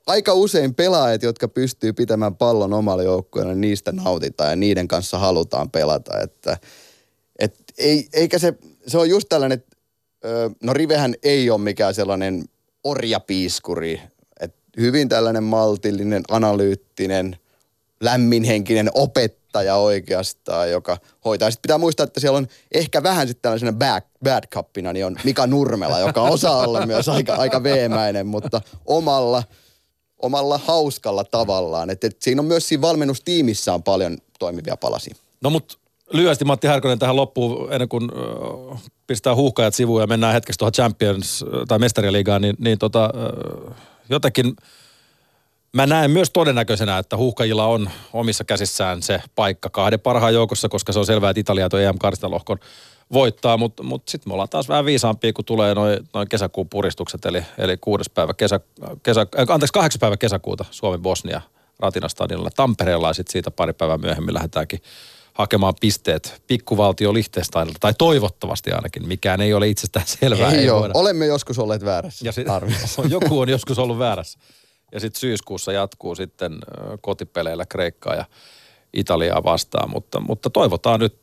aika 0.07 0.33
usein 0.33 0.75
pelaajat, 0.75 1.23
jotka 1.23 1.47
pystyy 1.47 1.93
pitämään 1.93 2.35
pallon 2.35 2.73
omalla 2.73 3.03
joukkueella, 3.03 3.53
niin 3.53 3.61
niistä 3.61 3.91
nautitaan 3.91 4.49
ja 4.49 4.55
niiden 4.55 4.87
kanssa 4.87 5.17
halutaan 5.17 5.71
pelata. 5.71 6.21
Että, 6.21 6.57
et 7.39 7.55
ei, 7.77 8.07
eikä 8.13 8.39
se, 8.39 8.53
se 8.87 8.97
on 8.97 9.09
just 9.09 9.29
tällainen, 9.29 9.59
että 9.59 9.77
no 10.63 10.73
Rivehän 10.73 11.15
ei 11.23 11.49
ole 11.49 11.61
mikään 11.61 11.93
sellainen 11.93 12.43
orjapiiskuri. 12.83 14.01
Et 14.39 14.55
hyvin 14.77 15.09
tällainen 15.09 15.43
maltillinen, 15.43 16.23
analyyttinen, 16.29 17.37
lämminhenkinen 17.99 18.89
opettaja 18.93 19.75
oikeastaan, 19.75 20.71
joka 20.71 20.97
hoitaa. 21.25 21.51
Sitten 21.51 21.61
pitää 21.61 21.77
muistaa, 21.77 22.03
että 22.03 22.19
siellä 22.19 22.37
on 22.37 22.47
ehkä 22.71 23.03
vähän 23.03 23.27
sitten 23.27 23.41
tällaisena 23.41 23.73
bad, 23.73 24.01
bad 24.23 24.43
cupina, 24.47 24.93
niin 24.93 25.05
on 25.05 25.17
Mika 25.23 25.47
Nurmela, 25.47 25.99
joka 25.99 26.21
osaa 26.21 26.57
olla 26.57 26.85
myös 26.85 27.09
aika, 27.09 27.33
aika 27.35 27.63
veemäinen, 27.63 28.27
mutta 28.27 28.61
omalla, 28.85 29.43
omalla 30.21 30.57
hauskalla 30.57 31.23
tavallaan. 31.23 31.89
Et, 31.89 32.03
et 32.03 32.21
siinä 32.21 32.41
on 32.41 32.45
myös 32.45 32.67
siinä 32.67 32.81
valmennustiimissä 32.81 33.73
on 33.73 33.83
paljon 33.83 34.17
toimivia 34.39 34.77
palasia. 34.77 35.15
No 35.41 35.49
mut 35.49 35.79
lyhyesti 36.13 36.45
Matti 36.45 36.67
Härkönen 36.67 36.99
tähän 36.99 37.15
loppuun, 37.15 37.73
ennen 37.73 37.89
kuin 37.89 38.09
äh, 38.73 38.81
pistää 39.07 39.35
huuhkajat 39.35 39.75
sivuun 39.75 40.01
ja 40.01 40.07
mennään 40.07 40.33
hetkeksi 40.33 40.59
tuohon 40.59 40.73
Champions 40.73 41.45
tai 41.67 41.79
Mestariliigaan, 41.79 42.41
niin, 42.41 42.55
niin 42.59 42.79
tota, 42.79 43.05
äh, 43.05 43.75
jotenkin 44.09 44.55
mä 45.73 45.85
näen 45.85 46.11
myös 46.11 46.29
todennäköisenä, 46.29 46.97
että 46.97 47.17
huuhkajilla 47.17 47.65
on 47.65 47.89
omissa 48.13 48.43
käsissään 48.43 49.01
se 49.01 49.21
paikka 49.35 49.69
kahden 49.69 49.99
parhaan 49.99 50.33
joukossa, 50.33 50.69
koska 50.69 50.93
se 50.93 50.99
on 50.99 51.05
selvää, 51.05 51.29
että 51.29 51.39
Italia 51.39 51.69
tuo 51.69 51.79
em 51.79 51.95
lohkon 52.23 52.57
voittaa, 53.13 53.57
mutta 53.57 53.83
mut 53.83 54.07
sitten 54.07 54.29
me 54.29 54.33
ollaan 54.33 54.49
taas 54.49 54.69
vähän 54.69 54.85
viisaampia, 54.85 55.33
kun 55.33 55.45
tulee 55.45 55.75
noin 55.75 55.99
noi 56.13 56.25
kesäkuun 56.25 56.69
puristukset, 56.69 57.25
eli, 57.25 57.43
eli 57.57 57.77
kuudes 57.77 58.09
päivä 58.09 58.33
kesä, 58.33 58.59
kesä, 59.03 59.21
äh, 59.21 59.27
anteeksi, 59.49 59.73
kahdeksas 59.73 59.99
päivä 59.99 60.17
kesäkuuta 60.17 60.65
Suomen 60.71 61.01
Bosnia 61.01 61.41
Ratinastadionilla. 61.79 62.49
Tampereella 62.55 63.07
ja 63.07 63.13
sitten 63.13 63.31
siitä 63.31 63.51
pari 63.51 63.73
päivää 63.73 63.97
myöhemmin 63.97 64.33
lähdetäänkin 64.33 64.81
hakemaan 65.37 65.73
pisteet 65.81 66.41
pikkuvaltio 66.47 67.13
Liechtensteinilta, 67.13 67.79
tai 67.79 67.93
toivottavasti 67.97 68.71
ainakin. 68.71 69.07
Mikään 69.07 69.41
ei 69.41 69.53
ole 69.53 69.67
itsestään 69.67 70.07
selvää. 70.07 70.51
Ei, 70.51 70.57
ei 70.57 70.69
ole. 70.69 70.89
Olemme 70.93 71.25
joskus 71.25 71.59
olleet 71.59 71.85
väärässä 71.85 72.25
Ja 72.25 72.31
sit, 72.31 72.47
joku 73.09 73.39
on 73.39 73.49
joskus 73.49 73.79
ollut 73.79 73.99
väärässä. 73.99 74.39
Ja 74.91 74.99
sitten 74.99 75.19
syyskuussa 75.19 75.71
jatkuu 75.71 76.15
sitten 76.15 76.59
kotipeleillä 77.01 77.65
Kreikkaa 77.65 78.15
ja 78.15 78.25
Italiaa 78.93 79.43
vastaan. 79.43 79.89
Mutta, 79.89 80.19
mutta 80.19 80.49
toivotaan 80.49 80.99
nyt, 80.99 81.17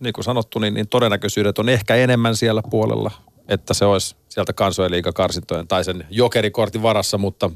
niin 0.00 0.12
kuin 0.12 0.24
sanottu, 0.24 0.58
niin, 0.58 0.74
niin 0.74 0.88
todennäköisyydet 0.88 1.58
on 1.58 1.68
ehkä 1.68 1.94
enemmän 1.94 2.36
siellä 2.36 2.62
puolella, 2.70 3.10
että 3.48 3.74
se 3.74 3.84
olisi 3.84 4.16
sieltä 4.28 4.52
kansojen 4.52 4.90
liigakarsintojen 4.90 5.68
tai 5.68 5.84
sen 5.84 6.06
jokerikortin 6.10 6.82
varassa, 6.82 7.18
mutta, 7.18 7.50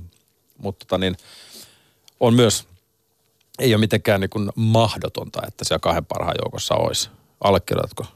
mutta 0.59 0.87
tota 0.87 0.99
niin, 0.99 1.17
on 2.21 2.35
myös, 2.35 2.69
ei 3.59 3.75
ole 3.75 3.81
mitenkään 3.81 4.21
niin 4.21 4.31
kuin 4.31 4.51
mahdotonta, 4.55 5.43
että 5.49 5.65
siellä 5.65 5.81
kahden 5.81 6.05
parhaan 6.05 6.37
joukossa 6.45 6.75
olisi. 6.75 7.11
Allekirjoitatko? 7.41 8.07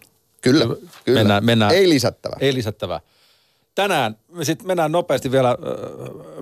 Kyllä, 0.40 0.64
kyllä. 1.04 1.20
Mennään, 1.20 1.44
mennään. 1.44 1.74
Ei 1.74 1.88
lisättävä. 1.88 2.36
Ei 2.40 2.54
lisättävää. 2.54 3.00
Tänään 3.74 4.16
me 4.32 4.44
sitten 4.44 4.66
mennään 4.66 4.92
nopeasti 4.92 5.32
vielä 5.32 5.50
äh, 5.50 5.56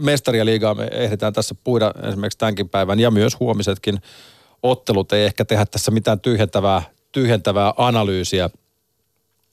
mestaria 0.01 0.45
liigaa. 0.45 0.75
Me 0.75 0.89
ehditään 0.93 1.33
tässä 1.33 1.55
puida 1.65 1.93
esimerkiksi 2.09 2.39
tämänkin 2.39 2.69
päivän 2.69 3.01
ja 3.01 3.11
myös 3.11 3.41
huomisetkin 3.41 3.99
ottelut. 4.63 5.13
Ei 5.13 5.25
ehkä 5.25 5.45
tehdä 5.45 5.67
tässä 5.67 5.91
mitään 5.91 6.21
tyhjentävää, 6.21 6.83
tyhjentävää 7.13 7.75
analyysiä. 7.77 8.51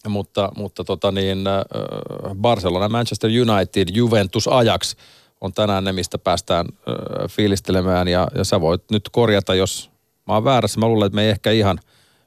Mutta, 0.08 0.52
mutta 0.58 0.84
tota 0.84 1.12
niin, 1.12 1.48
äh, 1.48 2.36
Barcelona, 2.36 2.90
Manchester 2.90 3.30
United, 3.30 3.88
Juventus, 3.92 4.48
Ajax 4.48 4.96
on 5.44 5.54
tänään 5.54 5.84
ne, 5.84 5.92
mistä 5.94 6.18
päästään 6.18 6.66
äh, 6.66 7.30
fiilistelemään. 7.30 8.08
Ja, 8.08 8.28
ja 8.36 8.44
sä 8.44 8.62
voit 8.62 8.84
nyt 8.92 9.10
korjata, 9.12 9.56
jos 9.56 9.94
Mä 10.28 10.34
oon 10.34 10.44
väärässä, 10.44 10.80
mä 10.80 10.88
luulen, 10.88 11.06
että 11.06 11.16
me 11.16 11.24
ei 11.24 11.30
ehkä 11.30 11.52
ihan 11.52 11.80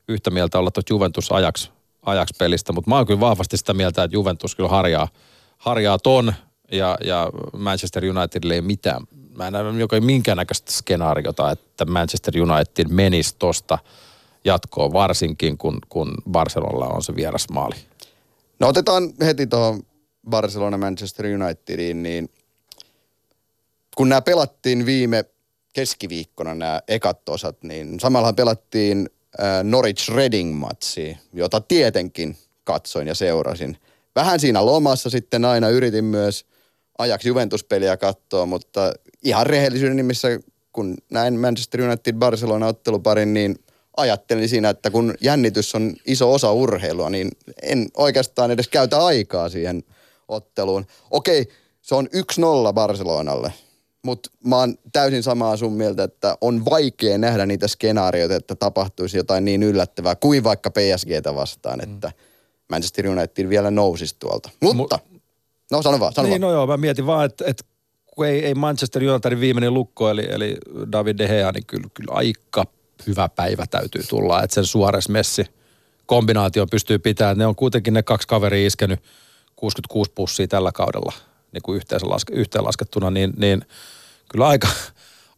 yhtä 0.08 0.30
mieltä 0.30 0.58
olla 0.58 0.70
tuota 0.70 0.92
Juventus 0.92 1.32
ajaksi, 1.32 1.70
ajaksi 2.02 2.34
pelistä, 2.38 2.72
mutta 2.72 2.90
mä 2.90 2.96
oon 2.96 3.06
kyllä 3.06 3.20
vahvasti 3.20 3.56
sitä 3.56 3.74
mieltä, 3.74 4.04
että 4.04 4.16
Juventus 4.16 4.56
kyllä 4.56 4.68
harjaa, 4.68 5.08
harjaa 5.58 5.98
ton 5.98 6.32
ja, 6.72 6.98
ja 7.04 7.30
Manchester 7.56 8.04
Unitedille 8.04 8.54
ei 8.54 8.60
mitään. 8.60 9.02
Mä 9.36 9.46
en 9.46 9.52
näe 9.52 9.64
joka 9.78 10.00
minkäännäköistä 10.00 10.72
skenaariota, 10.72 11.50
että 11.50 11.84
Manchester 11.84 12.34
United 12.40 12.88
menisi 12.88 13.36
tosta 13.38 13.78
jatkoon, 14.44 14.92
varsinkin 14.92 15.58
kun, 15.58 15.78
kun 15.88 16.14
Barcelonalla 16.30 16.86
on 16.86 17.02
se 17.02 17.16
vierasmaali. 17.16 17.74
No 18.60 18.68
otetaan 18.68 19.12
heti 19.20 19.46
tuohon 19.46 19.82
Barcelona 20.30 20.78
Manchester 20.78 21.26
Unitediin, 21.26 22.02
niin 22.02 22.28
kun 23.96 24.08
nämä 24.08 24.22
pelattiin 24.22 24.86
viime 24.86 25.24
keskiviikkona 25.72 26.54
nämä 26.54 26.80
ekat 26.88 27.28
osat, 27.28 27.62
niin 27.62 28.00
samalla 28.00 28.32
pelattiin 28.32 29.10
Norwich 29.62 30.10
Reading-matsi, 30.10 31.16
jota 31.32 31.60
tietenkin 31.60 32.36
katsoin 32.64 33.06
ja 33.06 33.14
seurasin. 33.14 33.76
Vähän 34.14 34.40
siinä 34.40 34.66
lomassa 34.66 35.10
sitten 35.10 35.44
aina 35.44 35.68
yritin 35.68 36.04
myös 36.04 36.44
ajax 36.98 37.24
Juventus-peliä 37.24 37.96
katsoa, 37.96 38.46
mutta 38.46 38.92
ihan 39.22 39.46
rehellisyyden 39.46 39.96
nimissä, 39.96 40.28
kun 40.72 40.96
näin 41.10 41.40
Manchester 41.40 41.80
United 41.80 42.14
Barcelona 42.14 42.66
otteluparin, 42.66 43.34
niin 43.34 43.56
ajattelin 43.96 44.48
siinä, 44.48 44.68
että 44.68 44.90
kun 44.90 45.14
jännitys 45.20 45.74
on 45.74 45.94
iso 46.06 46.32
osa 46.32 46.52
urheilua, 46.52 47.10
niin 47.10 47.30
en 47.62 47.88
oikeastaan 47.96 48.50
edes 48.50 48.68
käytä 48.68 49.04
aikaa 49.04 49.48
siihen 49.48 49.82
otteluun. 50.28 50.86
Okei, 51.10 51.48
se 51.82 51.94
on 51.94 52.08
1-0 52.70 52.72
Barcelonalle, 52.72 53.52
mutta 54.06 54.30
mä 54.44 54.56
oon 54.56 54.74
täysin 54.92 55.22
samaa 55.22 55.56
sun 55.56 55.72
mieltä, 55.72 56.04
että 56.04 56.38
on 56.40 56.64
vaikea 56.64 57.18
nähdä 57.18 57.46
niitä 57.46 57.68
skenaarioita, 57.68 58.34
että 58.36 58.54
tapahtuisi 58.54 59.16
jotain 59.16 59.44
niin 59.44 59.62
yllättävää 59.62 60.16
kuin 60.16 60.44
vaikka 60.44 60.70
PSGtä 60.70 61.34
vastaan, 61.34 61.80
että 61.84 62.12
Manchester 62.70 63.08
United 63.08 63.48
vielä 63.48 63.70
nousisi 63.70 64.16
tuolta. 64.18 64.50
Mutta, 64.60 64.98
no 65.70 65.82
sano 65.82 66.00
vaan, 66.00 66.12
sano 66.12 66.28
Niin, 66.28 66.40
vaan. 66.42 66.52
no 66.52 66.56
joo, 66.58 66.66
mä 66.66 66.76
mietin 66.76 67.06
vaan, 67.06 67.26
että, 67.26 67.44
että 67.46 67.64
kun 68.06 68.26
ei, 68.26 68.44
ei 68.44 68.54
Manchester 68.54 69.02
Unitedin 69.04 69.40
viimeinen 69.40 69.74
lukko, 69.74 70.10
eli, 70.10 70.26
eli 70.30 70.56
David 70.92 71.18
De 71.18 71.28
Gea, 71.28 71.52
niin 71.52 71.66
kyllä, 71.66 71.88
kyllä 71.94 72.12
aika 72.12 72.64
hyvä 73.06 73.28
päivä 73.28 73.66
täytyy 73.70 74.02
tulla, 74.08 74.42
että 74.42 74.54
sen 74.54 74.64
Suores 74.64 75.08
Messi 75.08 75.46
kombinaatio 76.06 76.66
pystyy 76.66 76.98
pitämään. 76.98 77.38
Ne 77.38 77.46
on 77.46 77.56
kuitenkin 77.56 77.94
ne 77.94 78.02
kaksi 78.02 78.28
kaveria 78.28 78.66
iskenyt 78.66 79.00
66 79.56 80.12
pussia 80.14 80.48
tällä 80.48 80.72
kaudella 80.72 81.12
niin 81.52 81.62
kuin 81.62 81.76
yhteenlaske, 81.76 82.34
yhteenlaskettuna, 82.34 83.10
niin, 83.10 83.32
niin 83.36 83.64
kyllä 84.28 84.46
aika, 84.46 84.68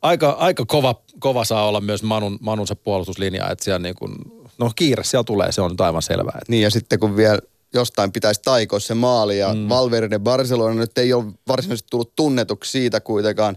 aika, 0.03 0.30
aika 0.30 0.64
kova, 0.66 1.03
kova, 1.18 1.45
saa 1.45 1.68
olla 1.68 1.80
myös 1.80 2.03
Manun, 2.03 2.39
Manun 2.41 2.66
se 2.66 2.74
puolustuslinja, 2.74 3.51
että 3.51 3.64
siellä 3.64 3.78
niin 3.78 3.95
kuin, 3.95 4.12
no 4.59 4.70
kiire 4.76 5.05
siellä 5.05 5.24
tulee, 5.24 5.53
se 5.53 5.61
on 5.61 5.70
nyt 5.70 5.80
aivan 5.80 6.03
selvää. 6.03 6.39
Että 6.39 6.51
Niin 6.53 6.62
ja 6.62 6.70
sitten 6.70 7.01
kun 7.01 7.16
vielä 7.16 7.39
jostain 7.74 8.12
pitäisi 8.12 8.41
taikoa 8.45 8.80
se 8.80 8.95
maali 8.95 9.39
ja 9.39 9.55
mm. 9.55 9.68
Valverde 9.68 10.18
Barcelona 10.18 10.74
nyt 10.74 10.99
ei 10.99 11.12
ole 11.12 11.24
varsinaisesti 11.49 11.86
tullut 11.91 12.16
tunnetuksi 12.16 12.70
siitä 12.70 13.01
kuitenkaan 13.01 13.57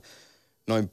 noin 0.68 0.92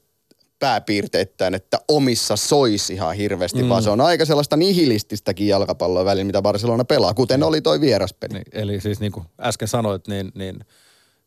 pääpiirteittäin, 0.59 1.55
että 1.55 1.77
omissa 1.87 2.35
soisi 2.35 2.93
ihan 2.93 3.15
hirveästi, 3.15 3.63
mm. 3.63 3.69
vaan 3.69 3.83
se 3.83 3.89
on 3.89 4.01
aika 4.01 4.25
sellaista 4.25 4.57
nihilististäkin 4.57 5.47
jalkapalloa 5.47 6.05
välillä, 6.05 6.25
mitä 6.25 6.41
Barcelona 6.41 6.83
pelaa, 6.83 7.13
kuten 7.13 7.43
oli 7.43 7.61
toi 7.61 7.81
vieraspeli. 7.81 8.33
Niin, 8.33 8.45
eli 8.51 8.81
siis 8.81 8.99
niin 8.99 9.11
kuin 9.11 9.25
äsken 9.39 9.67
sanoit, 9.67 10.07
niin, 10.07 10.31
niin 10.35 10.59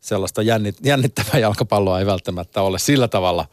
sellaista 0.03 0.41
jännit, 0.41 0.75
jännittävää 0.83 1.39
jalkapalloa 1.39 1.99
ei 1.99 2.05
välttämättä 2.05 2.61
ole 2.61 2.79
sillä 2.79 3.07
tavalla 3.07 3.45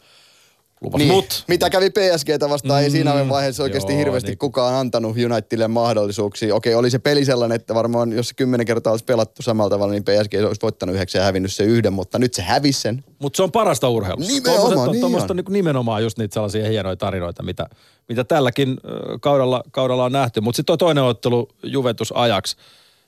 luvassa. 0.81 0.97
Niin. 0.97 1.13
Mut, 1.13 1.43
Mitä 1.47 1.69
kävi 1.69 1.89
PSGtä 1.89 2.49
vastaan, 2.49 2.81
mm, 2.81 2.83
ei 2.83 2.89
siinä 2.89 3.29
vaiheessa 3.29 3.63
oikeasti 3.63 3.91
joo, 3.91 3.99
hirveästi 3.99 4.29
niin. 4.29 4.37
kukaan 4.37 4.75
antanut 4.75 5.11
Unitedille 5.11 5.67
mahdollisuuksia. 5.67 6.55
Okei, 6.55 6.75
oli 6.75 6.89
se 6.89 6.99
peli 6.99 7.25
sellainen, 7.25 7.55
että 7.55 7.75
varmaan 7.75 8.13
jos 8.13 8.27
se 8.27 8.33
kymmenen 8.33 8.65
kertaa 8.65 8.91
olisi 8.91 9.05
pelattu 9.05 9.41
samalla 9.41 9.69
tavalla, 9.69 9.93
niin 9.93 10.03
PSG 10.03 10.33
olisi 10.47 10.61
voittanut 10.61 10.95
yhdeksän 10.95 11.19
ja 11.19 11.25
hävinnyt 11.25 11.53
se 11.53 11.63
yhden, 11.63 11.93
mutta 11.93 12.19
nyt 12.19 12.33
se 12.33 12.41
hävisi 12.41 12.81
sen. 12.81 13.03
Mutta 13.19 13.37
se 13.37 13.43
on 13.43 13.51
parasta 13.51 13.89
urheilussa. 13.89 14.33
Nimenomaan, 14.33 14.99
Tuommoiset 14.99 15.29
niin 15.29 15.39
on. 15.39 15.45
niin 15.45 15.53
nimenomaan 15.53 16.03
just 16.03 16.17
niitä 16.17 16.33
sellaisia 16.33 16.69
hienoja 16.69 16.95
tarinoita, 16.95 17.43
mitä, 17.43 17.69
mitä 18.09 18.23
tälläkin 18.23 18.77
kaudella, 19.21 19.63
kaudella 19.71 20.05
on 20.05 20.11
nähty. 20.11 20.41
Mutta 20.41 20.55
sitten 20.55 20.65
tuo 20.65 20.77
toinen 20.77 21.03
ottelu 21.03 21.49
Juventus 21.63 22.13
Ajax, 22.15 22.55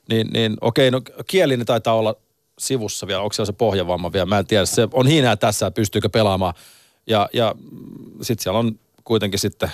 niin, 0.09 0.27
niin 0.33 0.57
okei, 0.61 0.91
no 0.91 1.01
kielinen 1.27 1.65
taitaa 1.65 1.95
olla 1.95 2.15
sivussa 2.59 3.07
vielä. 3.07 3.21
Onko 3.21 3.33
se 3.33 3.53
pohjavamma 3.53 4.13
vielä? 4.13 4.25
Mä 4.25 4.39
en 4.39 4.47
tiedä. 4.47 4.65
Se 4.65 4.87
on 4.93 5.07
hiinää 5.07 5.35
tässä, 5.35 5.71
pystyykö 5.71 6.09
pelaamaan. 6.09 6.53
Ja, 7.07 7.29
ja 7.33 7.55
sitten 8.21 8.43
siellä 8.43 8.59
on 8.59 8.79
kuitenkin 9.03 9.39
sitten 9.39 9.71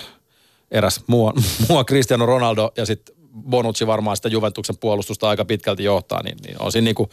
eräs 0.70 1.00
mua, 1.06 1.32
mua 1.68 1.84
Cristiano 1.84 2.26
Ronaldo 2.26 2.72
ja 2.76 2.86
sitten 2.86 3.14
Bonucci 3.50 3.86
varmaan 3.86 4.16
sitä 4.16 4.28
Juventuksen 4.28 4.78
puolustusta 4.78 5.28
aika 5.28 5.44
pitkälti 5.44 5.84
johtaa, 5.84 6.22
niin, 6.22 6.36
niin 6.46 6.62
on 6.62 6.72
siinä 6.72 6.84
niinku, 6.84 7.08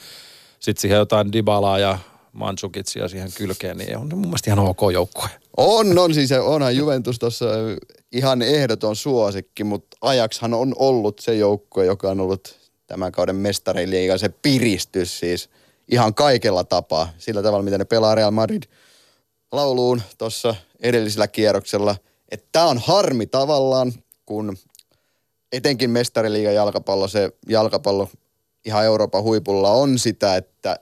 sitten 0.59 0.81
siihen 0.81 0.97
jotain 0.97 1.31
Dybalaa 1.31 1.79
ja 1.79 1.99
Manchukitsia 2.33 3.07
siihen 3.07 3.29
kylkeen, 3.37 3.77
niin 3.77 3.97
on 3.97 4.09
mun 4.09 4.21
mielestä 4.21 4.49
ihan 4.51 4.67
ok 4.67 4.79
joukkue. 4.93 5.29
On, 5.57 5.99
on 5.99 6.13
siis, 6.13 6.31
onhan 6.31 6.77
Juventus 6.77 7.19
tuossa 7.19 7.45
ihan 8.11 8.41
ehdoton 8.41 8.95
suosikki, 8.95 9.63
mutta 9.63 9.97
Ajaxhan 10.01 10.53
on 10.53 10.73
ollut 10.79 11.19
se 11.19 11.35
joukkue, 11.35 11.85
joka 11.85 12.09
on 12.09 12.19
ollut 12.19 12.56
tämän 12.87 13.11
kauden 13.11 13.35
mestariliiga, 13.35 14.17
se 14.17 14.29
piristys 14.29 15.19
siis 15.19 15.49
ihan 15.91 16.13
kaikella 16.13 16.63
tapaa. 16.63 17.09
Sillä 17.17 17.43
tavalla, 17.43 17.63
miten 17.63 17.79
ne 17.79 17.85
pelaa 17.85 18.15
Real 18.15 18.31
Madrid 18.31 18.63
lauluun 19.51 20.01
tuossa 20.17 20.55
edellisellä 20.79 21.27
kierroksella. 21.27 21.95
Että 22.29 22.47
tämä 22.51 22.65
on 22.65 22.77
harmi 22.77 23.27
tavallaan, 23.27 23.93
kun 24.25 24.57
etenkin 25.51 25.89
mestariliigan 25.89 26.55
jalkapallo, 26.55 27.07
se 27.07 27.31
jalkapallo 27.49 28.09
ihan 28.65 28.85
Euroopan 28.85 29.23
huipulla 29.23 29.71
on 29.71 29.99
sitä, 29.99 30.35
että 30.35 30.79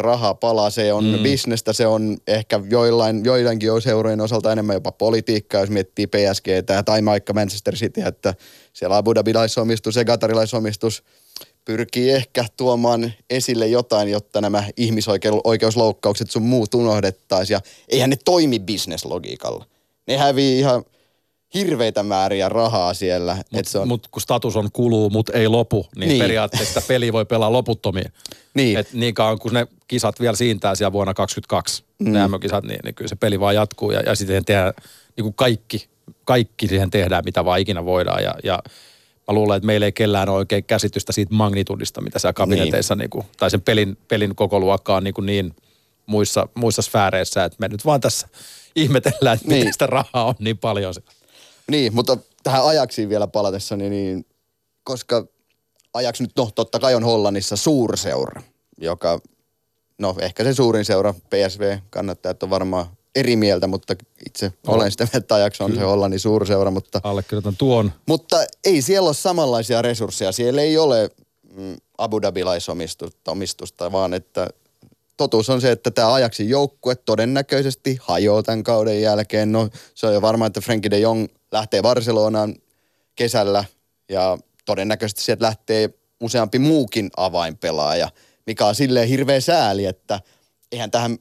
raha 0.00 0.34
palaa, 0.34 0.70
se 0.70 0.92
on 0.92 1.04
mm. 1.04 1.22
bisnestä, 1.22 1.72
se 1.72 1.86
on 1.86 2.16
ehkä 2.26 2.60
joillain, 2.70 3.24
joidenkin 3.24 3.82
seurojen 3.82 4.20
osalta 4.20 4.52
enemmän 4.52 4.74
jopa 4.74 4.92
politiikkaa, 4.92 5.60
jos 5.60 5.70
miettii 5.70 6.06
PSG 6.06 6.46
tai 6.84 7.04
vaikka 7.04 7.32
Manchester 7.32 7.74
City, 7.74 8.00
että 8.00 8.34
siellä 8.72 8.96
Abu 8.96 9.14
Dhabilaisomistus 9.14 9.96
ja 9.96 10.04
Qatarilaisomistus 10.04 11.02
pyrkii 11.64 12.10
ehkä 12.10 12.44
tuomaan 12.56 13.12
esille 13.30 13.66
jotain, 13.66 14.08
jotta 14.08 14.40
nämä 14.40 14.64
ihmisoikeusloukkaukset 14.76 16.30
sun 16.30 16.42
muut 16.42 16.74
unohdettaisiin. 16.74 17.54
Ja 17.54 17.60
eihän 17.88 18.10
ne 18.10 18.16
toimi 18.24 18.58
bisneslogiikalla. 18.58 19.64
Ne 20.06 20.16
hävii 20.16 20.58
ihan 20.58 20.84
hirveitä 21.54 22.02
määriä 22.02 22.48
rahaa 22.48 22.94
siellä. 22.94 23.36
Mutta 23.50 23.80
on, 23.80 23.88
mut, 23.88 24.08
kun 24.10 24.22
status 24.22 24.56
on 24.56 24.68
kuluu, 24.72 25.10
mutta 25.10 25.32
ei 25.32 25.48
lopu, 25.48 25.86
niin, 25.96 26.08
Niin. 26.08 26.22
periaatteessa 26.22 26.82
peli 26.88 27.12
voi 27.12 27.24
pelaa 27.24 27.52
loputtomiin. 27.52 28.12
Niin. 28.54 28.78
Et 28.78 28.92
niin 28.92 29.14
kauan 29.14 29.38
kun 29.38 29.52
ne 29.52 29.66
kisat 29.88 30.20
vielä 30.20 30.36
siintää 30.36 30.74
siellä 30.74 30.92
vuonna 30.92 31.14
2022, 31.14 31.84
mm. 31.98 32.12
nämä 32.12 32.28
MM-kisat, 32.28 32.64
niin, 32.64 32.80
niin 32.84 32.94
kyllä 32.94 33.08
se 33.08 33.16
peli 33.16 33.40
vaan 33.40 33.54
jatkuu 33.54 33.90
ja, 33.90 34.00
ja 34.00 34.14
sitten 34.14 34.44
tehdään 34.44 34.72
niin 35.16 35.22
kuin 35.22 35.34
kaikki, 35.34 35.88
kaikki 36.24 36.68
siihen 36.68 36.90
tehdään, 36.90 37.24
mitä 37.24 37.44
vaan 37.44 37.60
ikinä 37.60 37.84
voidaan. 37.84 38.22
Ja, 38.22 38.34
ja 38.44 38.62
mä 39.28 39.34
luulen, 39.34 39.56
että 39.56 39.66
meillä 39.66 39.86
ei 39.86 39.92
kellään 39.92 40.28
ole 40.28 40.38
oikein 40.38 40.64
käsitystä 40.64 41.12
siitä 41.12 41.34
magnitudista, 41.34 42.00
mitä 42.00 42.18
siellä 42.18 42.32
kabineteissa, 42.32 42.94
niin. 42.94 42.98
Niin 42.98 43.10
kuin, 43.10 43.26
tai 43.36 43.50
sen 43.50 43.60
pelin, 43.62 43.98
pelin 44.08 44.34
koko 44.34 44.60
luokka 44.60 44.96
on 44.96 45.04
niin, 45.04 45.14
kuin 45.14 45.26
niin 45.26 45.54
muissa, 46.06 46.48
muissa 46.54 46.82
sfääreissä, 46.82 47.44
että 47.44 47.56
me 47.60 47.68
nyt 47.68 47.84
vaan 47.84 48.00
tässä 48.00 48.28
ihmetellään, 48.76 49.36
että. 49.36 49.48
Niin. 49.48 49.58
miten 49.58 49.72
sitä 49.72 49.86
rahaa 49.86 50.24
on 50.24 50.34
niin 50.38 50.58
paljon. 50.58 50.94
siellä. 50.94 51.17
Niin, 51.70 51.94
mutta 51.94 52.16
tähän 52.42 52.66
ajaksiin 52.66 53.08
vielä 53.08 53.26
palatessa, 53.26 53.76
niin, 53.76 53.90
niin 53.90 54.26
koska 54.84 55.26
Ajax 55.94 56.20
nyt, 56.20 56.30
no 56.36 56.50
totta 56.54 56.78
kai 56.78 56.94
on 56.94 57.04
Hollannissa 57.04 57.56
suurseura, 57.56 58.42
joka, 58.80 59.20
no 59.98 60.14
ehkä 60.20 60.44
se 60.44 60.54
suurin 60.54 60.84
seura, 60.84 61.14
PSV, 61.30 61.78
kannattajat 61.90 62.42
on 62.42 62.50
varmaan 62.50 62.86
eri 63.14 63.36
mieltä, 63.36 63.66
mutta 63.66 63.94
itse 64.26 64.52
No. 64.66 64.72
olen 64.72 64.90
sitä 64.90 65.04
mieltä, 65.04 65.18
että 65.18 65.34
Ajax 65.34 65.60
on 65.60 65.74
se 65.74 65.80
Hollannin 65.80 66.20
suurseura, 66.20 66.70
mutta, 66.70 67.00
Allekirjoitan 67.04 67.56
tuon. 67.56 67.92
mutta 68.06 68.36
ei 68.64 68.82
siellä 68.82 69.06
ole 69.06 69.14
samanlaisia 69.14 69.82
resursseja. 69.82 70.32
Siellä 70.32 70.62
ei 70.62 70.78
ole 70.78 71.10
mm, 71.56 71.76
Abu 71.98 72.22
Dhabilaisomistusta, 72.22 73.30
omistusta, 73.30 73.92
vaan 73.92 74.14
että 74.14 74.48
totuus 75.18 75.50
on 75.50 75.60
se, 75.60 75.70
että 75.70 75.90
tämä 75.90 76.14
Ajaxin 76.14 76.48
joukkue 76.48 76.94
todennäköisesti 76.94 77.98
hajoaa 78.00 78.42
tämän 78.42 78.62
kauden 78.62 79.02
jälkeen. 79.02 79.52
No 79.52 79.68
se 79.94 80.06
on 80.06 80.14
jo 80.14 80.22
varma, 80.22 80.46
että 80.46 80.60
Frenkie 80.60 80.90
de 80.90 80.98
Jong 80.98 81.26
lähtee 81.52 81.82
Barcelonaan 81.82 82.54
kesällä 83.14 83.64
ja 84.08 84.38
todennäköisesti 84.64 85.22
sieltä 85.22 85.44
lähtee 85.44 85.90
useampi 86.20 86.58
muukin 86.58 87.10
avainpelaaja, 87.16 88.08
mikä 88.46 88.66
on 88.66 88.74
silleen 88.74 89.08
hirveä 89.08 89.40
sääli, 89.40 89.84
että 89.84 90.20
eihän 90.72 90.90
tähän 90.90 91.18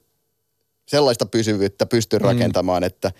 sellaista 0.87 1.25
pysyvyyttä 1.25 1.85
pysty 1.85 2.19
rakentamaan, 2.19 2.83
että 2.83 3.11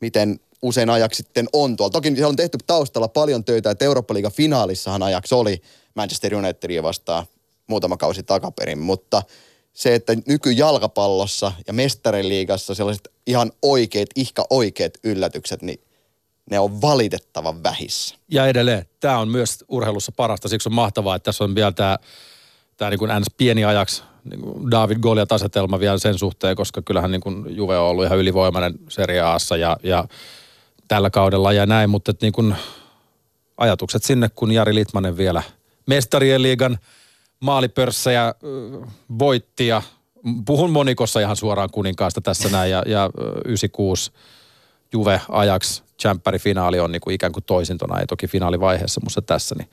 miten 0.00 0.40
usein 0.62 0.90
ajak 0.90 1.14
sitten 1.14 1.48
on 1.52 1.76
tuolla. 1.76 1.92
Toki 1.92 2.08
siellä 2.08 2.28
on 2.28 2.36
tehty 2.36 2.58
taustalla 2.66 3.08
paljon 3.08 3.44
töitä, 3.44 3.70
että 3.70 3.84
Eurooppa-liigan 3.84 4.32
finaalissahan 4.32 5.02
ajaks 5.02 5.32
oli 5.32 5.62
Manchester 5.94 6.34
Unitedia 6.34 6.82
vastaan 6.82 7.26
muutama 7.66 7.96
kausi 7.96 8.22
takaperin, 8.22 8.78
mutta 8.78 9.22
se, 9.76 9.94
että 9.94 10.16
nykyjalkapallossa 10.26 11.52
ja 11.66 11.72
mestariliigassa 11.72 12.74
sellaiset 12.74 13.08
ihan 13.26 13.52
oikeat, 13.62 14.08
ihka 14.16 14.46
oikeat 14.50 14.92
yllätykset, 15.04 15.62
niin 15.62 15.80
ne 16.50 16.58
on 16.58 16.80
valitettavan 16.80 17.62
vähissä. 17.62 18.14
Ja 18.28 18.46
edelleen, 18.46 18.86
tämä 19.00 19.18
on 19.18 19.28
myös 19.28 19.64
urheilussa 19.68 20.12
parasta, 20.12 20.48
siksi 20.48 20.68
on 20.68 20.74
mahtavaa, 20.74 21.16
että 21.16 21.24
tässä 21.24 21.44
on 21.44 21.54
vielä 21.54 21.72
tämä, 21.72 21.98
tämä 22.76 22.90
niin 22.90 22.98
kuin 22.98 23.10
ns. 23.20 23.26
pieni 23.36 23.64
ajaksi 23.64 24.02
niin 24.24 24.40
kuin 24.40 24.70
David 24.70 24.98
Goliat 24.98 25.32
asetelma 25.32 25.80
vielä 25.80 25.98
sen 25.98 26.18
suhteen, 26.18 26.56
koska 26.56 26.82
kyllähän 26.82 27.10
niin 27.10 27.20
kuin 27.20 27.56
Juve 27.56 27.78
on 27.78 27.86
ollut 27.86 28.04
ihan 28.04 28.18
ylivoimainen 28.18 28.74
Serie 28.88 29.20
Aassa 29.20 29.56
ja, 29.56 29.76
ja 29.82 30.04
tällä 30.88 31.10
kaudella 31.10 31.52
ja 31.52 31.66
näin, 31.66 31.90
mutta 31.90 32.10
että 32.10 32.26
niin 32.26 32.32
kuin 32.32 32.54
ajatukset 33.56 34.04
sinne, 34.04 34.28
kun 34.28 34.52
Jari 34.52 34.74
Litmanen 34.74 35.16
vielä 35.16 35.42
mestarien 35.86 36.42
liigan 36.42 36.78
maalipörssejä 37.40 38.34
voitti 39.18 39.66
ja 39.66 39.82
puhun 40.46 40.70
monikossa 40.70 41.20
ihan 41.20 41.36
suoraan 41.36 41.70
kuninkaasta 41.72 42.20
tässä 42.20 42.48
näin 42.48 42.70
ja, 42.70 42.82
ja 42.86 43.04
ö, 43.04 43.40
96 43.44 44.10
Juve 44.92 45.20
Ajax 45.28 45.82
finaali 46.38 46.80
on 46.80 46.92
niin 46.92 47.00
kuin 47.00 47.14
ikään 47.14 47.32
kuin 47.32 47.44
toisintona, 47.44 48.00
ei 48.00 48.06
toki 48.06 48.26
finaalivaiheessa, 48.28 49.00
mutta 49.04 49.22
tässä. 49.22 49.54
Niin, 49.54 49.68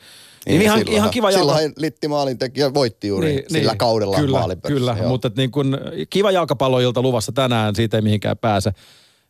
niin 0.45 0.61
ihan, 0.61 0.79
silloinhan- 0.79 0.95
ihan 0.95 1.09
kiva 1.09 1.31
jalka... 1.31 1.55
Silloin 1.55 1.73
Litti 1.77 2.07
maalintekijä 2.07 2.73
voitti 2.73 3.07
juuri 3.07 3.35
niin, 3.35 3.43
sillä 3.47 3.75
kaudella 3.75 4.17
kyllä, 4.17 4.41
Kyllä, 4.67 4.95
joo. 4.99 5.09
mutta 5.09 5.31
niin 5.37 5.51
kun, 5.51 5.77
kiva 6.09 6.31
jalkapalloilta 6.31 7.01
luvassa 7.01 7.31
tänään, 7.31 7.75
siitä 7.75 7.97
ei 7.97 8.01
mihinkään 8.01 8.37
pääse. 8.37 8.71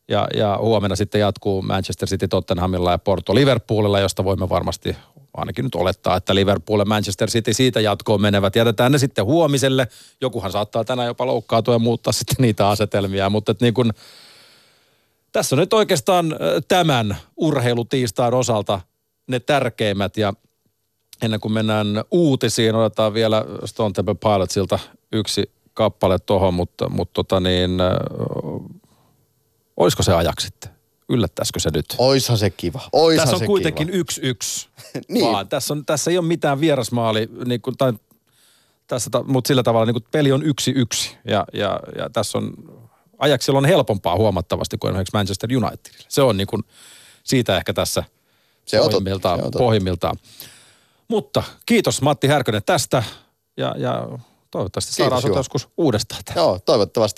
Ja, 0.08 0.28
ja 0.36 0.60
huomenna 0.62 0.96
sitten 0.96 1.22
jatkuu 1.22 1.62
Manchester 1.62 2.10
City 2.10 2.28
Tottenhamilla 2.28 2.92
ja 2.92 2.98
Porto 2.98 3.36
Liverpoolilla, 3.36 4.00
josta 4.00 4.24
voimme 4.24 4.50
varmasti 4.50 4.96
ainakin 5.34 5.66
nyt 5.66 5.76
olettaa, 5.76 6.18
että 6.18 6.36
Liverpool 6.36 6.80
ja 6.80 6.86
Manchester 6.86 7.30
City 7.30 7.54
siitä 7.54 7.80
jatkoon 7.80 8.22
menevät. 8.22 8.56
Jätetään 8.56 8.92
ne 8.92 8.98
sitten 8.98 9.26
huomiselle. 9.26 9.88
Jokuhan 10.22 10.52
saattaa 10.52 10.84
tänään 10.84 11.08
jopa 11.08 11.26
loukkaantua 11.26 11.76
ja 11.76 11.80
muuttaa 11.80 12.14
sitten 12.14 12.36
niitä 12.40 12.70
asetelmia, 12.70 13.30
mutta 13.30 13.52
et 13.52 13.62
niin 13.62 13.74
kun, 13.74 13.94
tässä 15.32 15.56
on 15.56 15.60
nyt 15.60 15.74
oikeastaan 15.74 16.36
tämän 16.68 17.18
urheilutiistain 17.38 18.34
osalta 18.34 18.82
ne 19.28 19.40
tärkeimmät 19.40 20.18
ja 20.18 20.34
ennen 21.22 21.40
kuin 21.40 21.52
mennään 21.52 21.88
uutisiin, 22.12 22.76
otetaan 22.76 23.14
vielä 23.14 23.46
Stone 23.66 23.94
Temple 23.94 24.16
Pilotsilta 24.16 24.80
yksi 25.12 25.52
kappale 25.74 26.20
tuohon, 26.20 26.54
mutta, 26.54 26.90
mutta 26.90 27.14
tota 27.14 27.40
niin, 27.40 27.72
olisiko 29.78 30.04
se 30.04 30.14
ajaksi 30.14 30.48
sitten? 30.48 30.73
Yllättäisikö 31.10 31.60
se 31.60 31.70
nyt? 31.74 31.86
Oishan 31.98 32.38
se 32.38 32.50
kiva. 32.50 32.82
Oishan 32.92 33.24
tässä 33.26 33.36
on 33.36 33.40
se 33.40 33.46
kuitenkin 33.46 33.88
kiva. 33.88 33.98
yksi 33.98 34.22
yksi. 34.24 34.68
Niin. 35.10 35.32
Vaan 35.32 35.48
tässä, 35.50 35.74
on, 35.74 35.86
tässä 35.86 36.12
ei 36.12 36.18
ole 36.18 36.26
mitään 36.28 36.60
vierasmaali, 36.60 37.30
niin 37.46 37.62
kuin, 37.62 37.78
tai 37.78 37.94
tässä, 38.88 39.10
ta- 39.10 39.24
mutta 39.24 39.48
sillä 39.48 39.64
tavalla 39.64 39.86
niin 39.86 39.94
kuin 39.94 40.06
peli 40.12 40.32
on 40.32 40.44
yksi 40.44 40.72
yksi. 40.76 41.18
Ja, 41.26 41.46
ja, 41.54 41.80
ja 41.98 42.10
tässä 42.10 42.38
on, 42.38 42.54
ajaksilla 43.20 43.58
on 43.58 43.66
helpompaa 43.66 44.16
huomattavasti 44.16 44.78
kuin 44.78 44.90
esimerkiksi 44.92 45.18
Manchester 45.18 45.50
Unitedilla. 45.50 46.06
Se 46.08 46.22
on 46.22 46.38
niin 46.38 46.48
kuin, 46.48 46.64
siitä 47.24 47.58
ehkä 47.58 47.74
tässä 47.74 48.04
Se 48.66 48.78
pohjimmiltaan. 48.78 49.40
se 49.40 49.50
pohjimmiltaan. 49.58 50.18
Mutta 51.08 51.44
kiitos 51.66 52.02
Matti 52.02 52.28
Härkönen 52.28 52.62
tästä 52.66 53.04
ja, 53.58 53.76
ja 53.78 54.08
toivottavasti 54.52 54.94
saadaan 54.94 55.10
Kiitos, 55.10 55.22
sinut 55.22 55.34
Juha. 55.34 55.40
joskus 55.40 55.68
uudestaan. 55.78 56.22
Joo, 56.36 56.60
toivottavasti. 56.66 57.12